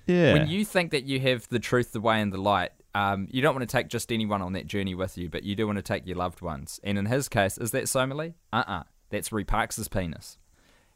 Yeah. 0.07 0.33
When 0.33 0.47
you 0.47 0.65
think 0.65 0.89
that 0.89 1.03
you 1.03 1.19
have 1.19 1.47
the 1.49 1.59
truth, 1.59 1.91
the 1.91 2.01
way, 2.01 2.19
and 2.21 2.33
the 2.33 2.41
light, 2.41 2.71
um, 2.95 3.27
you 3.29 3.43
don't 3.43 3.53
want 3.53 3.69
to 3.69 3.71
take 3.71 3.87
just 3.87 4.11
anyone 4.11 4.41
on 4.41 4.53
that 4.53 4.65
journey 4.65 4.95
with 4.95 5.15
you, 5.15 5.29
but 5.29 5.43
you 5.43 5.55
do 5.55 5.67
want 5.67 5.77
to 5.77 5.83
take 5.83 6.07
your 6.07 6.17
loved 6.17 6.41
ones. 6.41 6.79
And 6.83 6.97
in 6.97 7.05
his 7.05 7.29
case, 7.29 7.59
is 7.59 7.69
that 7.69 7.87
Somali? 7.87 8.33
Uh 8.51 8.63
uh 8.65 8.83
That's 9.11 9.31
where 9.31 9.37
he 9.37 9.45
parks 9.45 9.75
his 9.75 9.87
penis. 9.87 10.39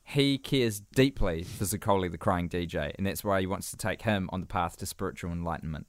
He 0.04 0.40
cares 0.40 0.80
deeply 0.80 1.44
for 1.44 1.66
Zaccoli 1.66 2.10
the 2.10 2.18
Crying 2.18 2.50
DJ, 2.50 2.94
and 2.98 3.06
that's 3.06 3.24
why 3.24 3.42
he 3.42 3.46
wants 3.46 3.70
to 3.70 3.78
take 3.78 4.02
him 4.02 4.28
on 4.34 4.42
the 4.42 4.48
path 4.48 4.76
to 4.78 4.88
spiritual 4.88 5.32
enlightenment. 5.32 5.86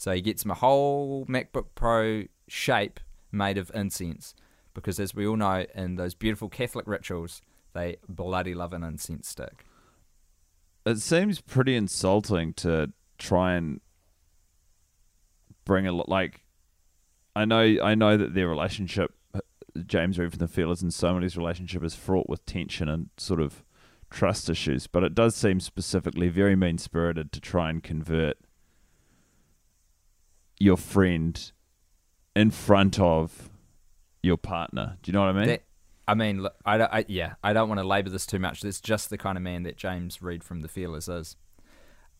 So 0.00 0.12
he 0.12 0.22
gets 0.22 0.46
a 0.46 0.54
whole 0.54 1.26
MacBook 1.26 1.66
Pro 1.74 2.24
shape 2.48 3.00
made 3.30 3.58
of 3.58 3.70
incense, 3.74 4.34
because 4.72 4.98
as 4.98 5.14
we 5.14 5.26
all 5.26 5.36
know, 5.36 5.66
in 5.74 5.96
those 5.96 6.14
beautiful 6.14 6.48
Catholic 6.48 6.86
rituals, 6.86 7.42
they 7.74 7.98
bloody 8.08 8.54
love 8.54 8.72
an 8.72 8.82
incense 8.82 9.28
stick. 9.28 9.66
it 10.86 11.00
seems 11.00 11.42
pretty 11.42 11.76
insulting 11.76 12.54
to 12.54 12.90
try 13.18 13.52
and 13.52 13.82
bring 15.66 15.86
a 15.86 15.92
lo- 15.92 16.06
like 16.08 16.44
I 17.36 17.44
know 17.44 17.76
I 17.82 17.94
know 17.94 18.16
that 18.16 18.32
their 18.32 18.48
relationship 18.48 19.12
James 19.86 20.18
Reid 20.18 20.30
from 20.30 20.38
the 20.38 20.48
Feelers 20.48 20.80
and 20.80 20.94
somebody's 20.94 21.36
relationship 21.36 21.84
is 21.84 21.94
fraught 21.94 22.26
with 22.26 22.46
tension 22.46 22.88
and 22.88 23.10
sort 23.18 23.42
of 23.42 23.62
trust 24.08 24.48
issues, 24.48 24.86
but 24.86 25.04
it 25.04 25.14
does 25.14 25.36
seem 25.36 25.60
specifically 25.60 26.30
very 26.30 26.56
mean 26.56 26.78
spirited 26.78 27.32
to 27.32 27.40
try 27.40 27.68
and 27.68 27.82
convert 27.82 28.38
your 30.60 30.76
friend 30.76 31.50
in 32.36 32.50
front 32.52 33.00
of 33.00 33.50
your 34.22 34.36
partner. 34.36 34.98
Do 35.02 35.10
you 35.10 35.12
know 35.14 35.20
what 35.20 35.30
I 35.30 35.32
mean? 35.32 35.48
That, 35.48 35.62
I 36.06 36.14
mean, 36.14 36.42
look, 36.42 36.54
I, 36.64 36.78
don't- 36.78 36.92
I 36.92 37.04
yeah, 37.08 37.34
I 37.42 37.52
don't 37.52 37.68
want 37.68 37.80
to 37.80 37.86
labour 37.86 38.10
this 38.10 38.26
too 38.26 38.38
much. 38.38 38.60
That's 38.60 38.80
just 38.80 39.10
the 39.10 39.18
kind 39.18 39.36
of 39.36 39.42
man 39.42 39.62
that 39.64 39.76
James 39.76 40.22
Reid 40.22 40.44
from 40.44 40.60
the 40.60 40.68
Feelers 40.68 41.08
is. 41.08 41.36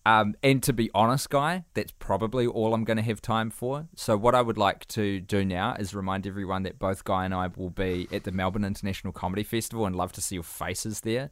Um, 0.06 0.34
and 0.42 0.62
to 0.62 0.72
be 0.72 0.90
honest, 0.94 1.28
guy, 1.28 1.64
that's 1.74 1.92
probably 1.98 2.46
all 2.46 2.72
I'm 2.72 2.84
going 2.84 2.96
to 2.96 3.02
have 3.02 3.20
time 3.20 3.50
for. 3.50 3.86
So 3.96 4.16
what 4.16 4.34
I 4.34 4.40
would 4.40 4.56
like 4.56 4.86
to 4.88 5.20
do 5.20 5.44
now 5.44 5.74
is 5.78 5.94
remind 5.94 6.26
everyone 6.26 6.62
that 6.62 6.78
both 6.78 7.04
Guy 7.04 7.26
and 7.26 7.34
I 7.34 7.48
will 7.54 7.68
be 7.68 8.08
at 8.10 8.24
the 8.24 8.32
Melbourne 8.32 8.64
International 8.64 9.12
Comedy 9.12 9.42
Festival 9.42 9.84
and 9.84 9.94
love 9.94 10.12
to 10.12 10.22
see 10.22 10.36
your 10.36 10.42
faces 10.42 11.02
there. 11.02 11.30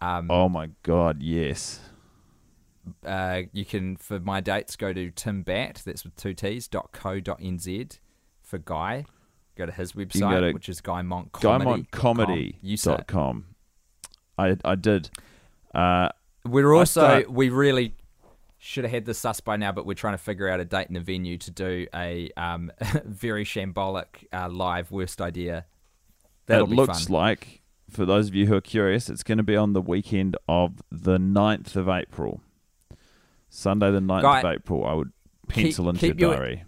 Um, 0.00 0.30
oh 0.30 0.48
my 0.48 0.70
god, 0.82 1.22
yes. 1.22 1.80
Uh, 3.04 3.42
you 3.52 3.64
can 3.64 3.96
for 3.96 4.20
my 4.20 4.40
dates 4.40 4.76
go 4.76 4.92
to 4.92 5.10
timbatt 5.10 5.82
that's 5.82 6.04
with 6.04 6.14
two 6.16 6.34
t's 6.34 6.68
dot 6.68 6.90
co 6.92 7.18
dot 7.20 7.40
nz 7.40 7.98
for 8.42 8.58
guy 8.58 9.04
go 9.56 9.66
to 9.66 9.72
his 9.72 9.92
website 9.92 10.40
to 10.40 10.52
which 10.52 10.68
is 10.68 10.80
guymont 10.80 11.30
GuymontComedy.com. 11.32 12.52
you 12.62 12.76
said 12.76 13.00
it. 13.00 13.12
I 14.38 14.56
I 14.64 14.74
did. 14.74 15.10
Uh, 15.74 16.10
we're 16.44 16.72
also 16.72 17.00
start- 17.00 17.30
we 17.30 17.48
really 17.48 17.94
should 18.58 18.84
have 18.84 18.92
had 18.92 19.04
this 19.04 19.18
sus 19.18 19.40
by 19.40 19.56
now 19.56 19.72
but 19.72 19.84
we're 19.84 19.94
trying 19.94 20.14
to 20.14 20.18
figure 20.22 20.48
out 20.48 20.60
a 20.60 20.64
date 20.64 20.88
and 20.88 20.96
a 20.96 21.00
venue 21.00 21.36
to 21.38 21.50
do 21.50 21.86
a 21.94 22.30
um, 22.36 22.70
very 23.04 23.44
shambolic 23.44 24.26
uh, 24.32 24.48
live 24.48 24.90
worst 24.90 25.20
idea 25.20 25.66
be 26.46 26.74
looks 26.76 27.06
fun 27.06 27.14
like, 27.14 27.62
for 27.90 28.04
those 28.04 28.28
of 28.28 28.34
you 28.34 28.46
who 28.46 28.54
are 28.54 28.60
curious, 28.60 29.08
it's 29.08 29.22
going 29.22 29.38
to 29.38 29.44
be 29.44 29.56
on 29.56 29.72
the 29.72 29.80
weekend 29.80 30.36
of 30.48 30.82
the 30.90 31.18
9th 31.18 31.76
of 31.76 31.88
April. 31.88 32.40
Sunday, 33.56 33.90
the 33.90 34.00
9th 34.00 34.22
Guy, 34.22 34.38
of 34.40 34.44
April. 34.44 34.84
I 34.84 34.92
would 34.94 35.12
keep- 35.50 35.64
pencil 35.66 35.88
into 35.88 36.00
keep 36.00 36.20
your 36.20 36.30
your- 36.30 36.36
diary. 36.38 36.64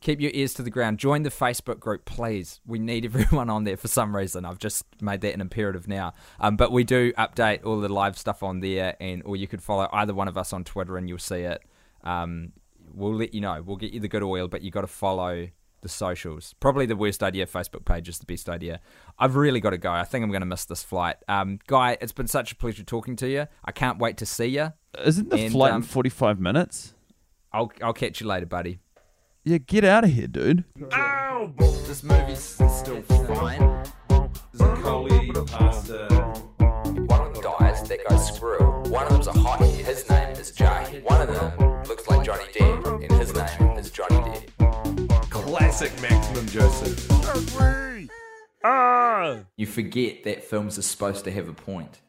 keep 0.00 0.20
your 0.20 0.30
ears 0.34 0.54
to 0.54 0.62
the 0.62 0.70
ground. 0.70 0.98
Join 0.98 1.22
the 1.22 1.30
Facebook 1.30 1.80
group, 1.80 2.04
please. 2.04 2.60
We 2.66 2.78
need 2.78 3.04
everyone 3.10 3.48
on 3.50 3.64
there 3.64 3.76
for 3.76 3.88
some 3.88 4.14
reason. 4.14 4.44
I've 4.44 4.58
just 4.58 4.84
made 5.00 5.20
that 5.22 5.34
an 5.34 5.40
imperative 5.40 5.88
now. 5.88 6.12
Um, 6.38 6.56
but 6.56 6.70
we 6.72 6.84
do 6.84 7.12
update 7.14 7.64
all 7.64 7.80
the 7.80 7.88
live 7.88 8.16
stuff 8.18 8.42
on 8.42 8.60
there, 8.60 8.96
and 9.00 9.22
or 9.24 9.36
you 9.36 9.48
could 9.48 9.62
follow 9.62 9.88
either 9.92 10.14
one 10.14 10.28
of 10.28 10.36
us 10.36 10.52
on 10.52 10.62
Twitter, 10.64 10.96
and 10.96 11.08
you'll 11.08 11.18
see 11.18 11.40
it. 11.40 11.62
Um, 12.04 12.52
we'll 12.94 13.14
let 13.16 13.34
you 13.34 13.40
know. 13.40 13.62
We'll 13.62 13.76
get 13.76 13.92
you 13.92 14.00
the 14.00 14.08
good 14.08 14.22
oil, 14.22 14.46
but 14.48 14.62
you 14.62 14.70
got 14.70 14.82
to 14.82 14.86
follow 14.86 15.48
the 15.86 15.92
socials. 15.92 16.54
Probably 16.58 16.84
the 16.84 16.96
worst 16.96 17.22
idea. 17.22 17.46
Facebook 17.46 17.84
page 17.84 18.08
is 18.08 18.18
the 18.18 18.26
best 18.26 18.48
idea. 18.48 18.80
I've 19.18 19.36
really 19.36 19.60
got 19.60 19.70
to 19.70 19.78
go. 19.78 19.92
I 19.92 20.02
think 20.02 20.24
I'm 20.24 20.30
going 20.30 20.40
to 20.40 20.46
miss 20.46 20.64
this 20.64 20.82
flight. 20.82 21.16
Um, 21.28 21.60
Guy, 21.68 21.96
it's 22.00 22.12
been 22.12 22.26
such 22.26 22.52
a 22.52 22.56
pleasure 22.56 22.82
talking 22.82 23.14
to 23.16 23.28
you. 23.28 23.46
I 23.64 23.72
can't 23.72 23.98
wait 23.98 24.16
to 24.18 24.26
see 24.26 24.46
you. 24.46 24.72
Isn't 25.04 25.30
the 25.30 25.36
and, 25.38 25.52
flight 25.52 25.72
um, 25.72 25.82
in 25.82 25.88
45 25.88 26.40
minutes? 26.40 26.94
I'll 27.52 27.70
I'll 27.82 27.92
catch 27.92 28.20
you 28.20 28.26
later, 28.26 28.46
buddy. 28.46 28.80
Yeah, 29.44 29.58
get 29.58 29.84
out 29.84 30.02
of 30.04 30.10
here, 30.10 30.26
dude. 30.26 30.64
This 31.86 32.02
movie's 32.02 32.40
still 32.40 33.02
fine. 33.02 33.84
Zaccoli, 34.54 35.46
pasta. 35.46 36.08
One 36.58 37.20
of 37.20 37.34
them 37.34 37.42
dies, 37.42 37.88
that 37.88 38.00
goes 38.08 38.34
screw. 38.34 38.58
One 38.90 39.06
of 39.06 39.12
them's 39.12 39.28
a 39.28 39.32
hottie, 39.32 39.84
his 39.84 40.08
name 40.10 40.30
is 40.30 40.50
Jay. 40.50 41.00
One 41.04 41.20
of 41.20 41.32
them 41.32 41.84
looks 41.84 42.08
like 42.08 42.24
Johnny 42.24 42.44
Depp, 42.52 43.04
and 43.08 43.12
his 43.12 43.32
name 43.34 43.78
is 43.78 43.90
Johnny 43.90 44.16
Depp. 44.16 44.55
Classic 45.46 45.92
Maximum 46.02 46.44
Joseph. 46.48 47.08
You 49.56 49.66
forget 49.66 50.24
that 50.24 50.42
films 50.42 50.76
are 50.76 50.82
supposed 50.82 51.22
to 51.22 51.30
have 51.30 51.48
a 51.48 51.52
point. 51.52 52.00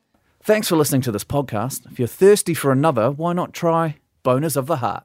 Thanks 0.41 0.67
for 0.67 0.75
listening 0.75 1.01
to 1.01 1.11
this 1.11 1.23
podcast. 1.23 1.85
If 1.91 1.99
you're 1.99 2.07
thirsty 2.07 2.55
for 2.55 2.71
another, 2.71 3.11
why 3.11 3.33
not 3.33 3.53
try 3.53 3.97
Boners 4.23 4.57
of 4.57 4.65
the 4.65 4.77
Heart? 4.77 5.03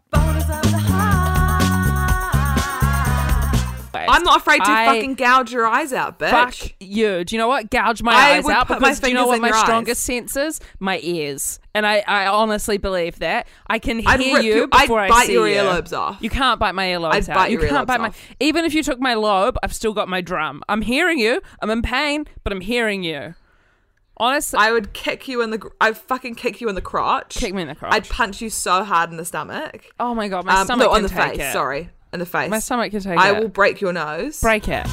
Not 4.32 4.40
afraid 4.40 4.58
to 4.64 4.70
I- 4.70 4.86
fucking 4.86 5.14
gouge 5.14 5.52
your 5.52 5.66
eyes 5.66 5.92
out, 5.92 6.18
bitch. 6.18 6.30
Fuck 6.30 6.74
you. 6.80 7.24
Do 7.24 7.34
you 7.34 7.38
know 7.38 7.48
what? 7.48 7.70
Gouge 7.70 8.02
my 8.02 8.12
I 8.14 8.30
eyes 8.36 8.48
out 8.48 8.66
put 8.68 8.80
my 8.80 8.88
because 8.88 9.00
do 9.00 9.08
you 9.08 9.14
know 9.14 9.26
what 9.26 9.40
my 9.40 9.50
strongest 9.52 10.04
sense 10.04 10.36
is? 10.36 10.60
My 10.80 10.98
ears. 11.02 11.58
And 11.74 11.86
I, 11.86 12.02
I 12.06 12.26
honestly 12.26 12.76
believe 12.76 13.18
that. 13.20 13.46
I 13.66 13.78
can 13.78 13.98
hear 13.98 14.08
I'd 14.08 14.20
you 14.44 14.54
your- 14.54 14.68
I'd 14.72 14.82
before 14.82 15.00
I 15.00 15.08
bite 15.08 15.26
see 15.26 15.32
your 15.32 15.48
you. 15.48 15.56
earlobes 15.56 15.96
off. 15.96 16.18
You 16.20 16.30
can't 16.30 16.60
bite 16.60 16.74
my 16.74 16.86
earlobes 16.88 17.12
I'd 17.14 17.30
out. 17.30 17.34
bite 17.36 17.50
you 17.50 17.58
can't 17.58 17.86
bite 17.86 18.00
my 18.00 18.08
off. 18.08 18.28
even 18.40 18.64
if 18.64 18.74
you 18.74 18.82
took 18.82 19.00
my 19.00 19.14
lobe, 19.14 19.56
I've 19.62 19.72
still 19.74 19.92
got 19.94 20.08
my 20.08 20.20
drum. 20.20 20.62
I'm 20.68 20.82
hearing 20.82 21.18
you. 21.18 21.40
I'm 21.60 21.70
in 21.70 21.82
pain, 21.82 22.26
but 22.44 22.52
I'm 22.52 22.60
hearing 22.60 23.02
you. 23.02 23.34
Honestly, 24.18 24.58
I 24.60 24.70
would 24.70 24.92
kick 24.92 25.26
you 25.26 25.40
in 25.40 25.50
the. 25.50 25.70
I'd 25.80 25.96
fucking 25.96 26.34
kick 26.34 26.60
you 26.60 26.68
in 26.68 26.74
the 26.74 26.82
crotch. 26.82 27.34
Kick 27.34 27.54
me 27.54 27.62
in 27.62 27.68
the 27.68 27.74
crotch. 27.74 27.94
I'd 27.94 28.08
punch 28.08 28.40
you 28.42 28.50
so 28.50 28.84
hard 28.84 29.10
in 29.10 29.16
the 29.16 29.24
stomach. 29.24 29.86
oh 29.98 30.14
my 30.14 30.28
god, 30.28 30.44
my 30.44 30.60
Um, 30.60 30.66
stomach 30.66 30.84
no, 30.84 30.88
can 30.90 30.96
on 30.96 31.02
the 31.04 31.08
take 31.08 31.30
face. 31.36 31.40
it. 31.48 31.52
Sorry, 31.52 31.88
in 32.12 32.20
the 32.20 32.26
face. 32.26 32.50
My 32.50 32.58
stomach 32.58 32.90
can 32.90 33.00
take 33.00 33.14
it. 33.14 33.18
I 33.18 33.36
it. 33.36 33.40
will 33.40 33.48
break 33.48 33.80
your 33.80 33.92
nose. 33.92 34.40
break 34.40 34.68
it. 34.68 34.86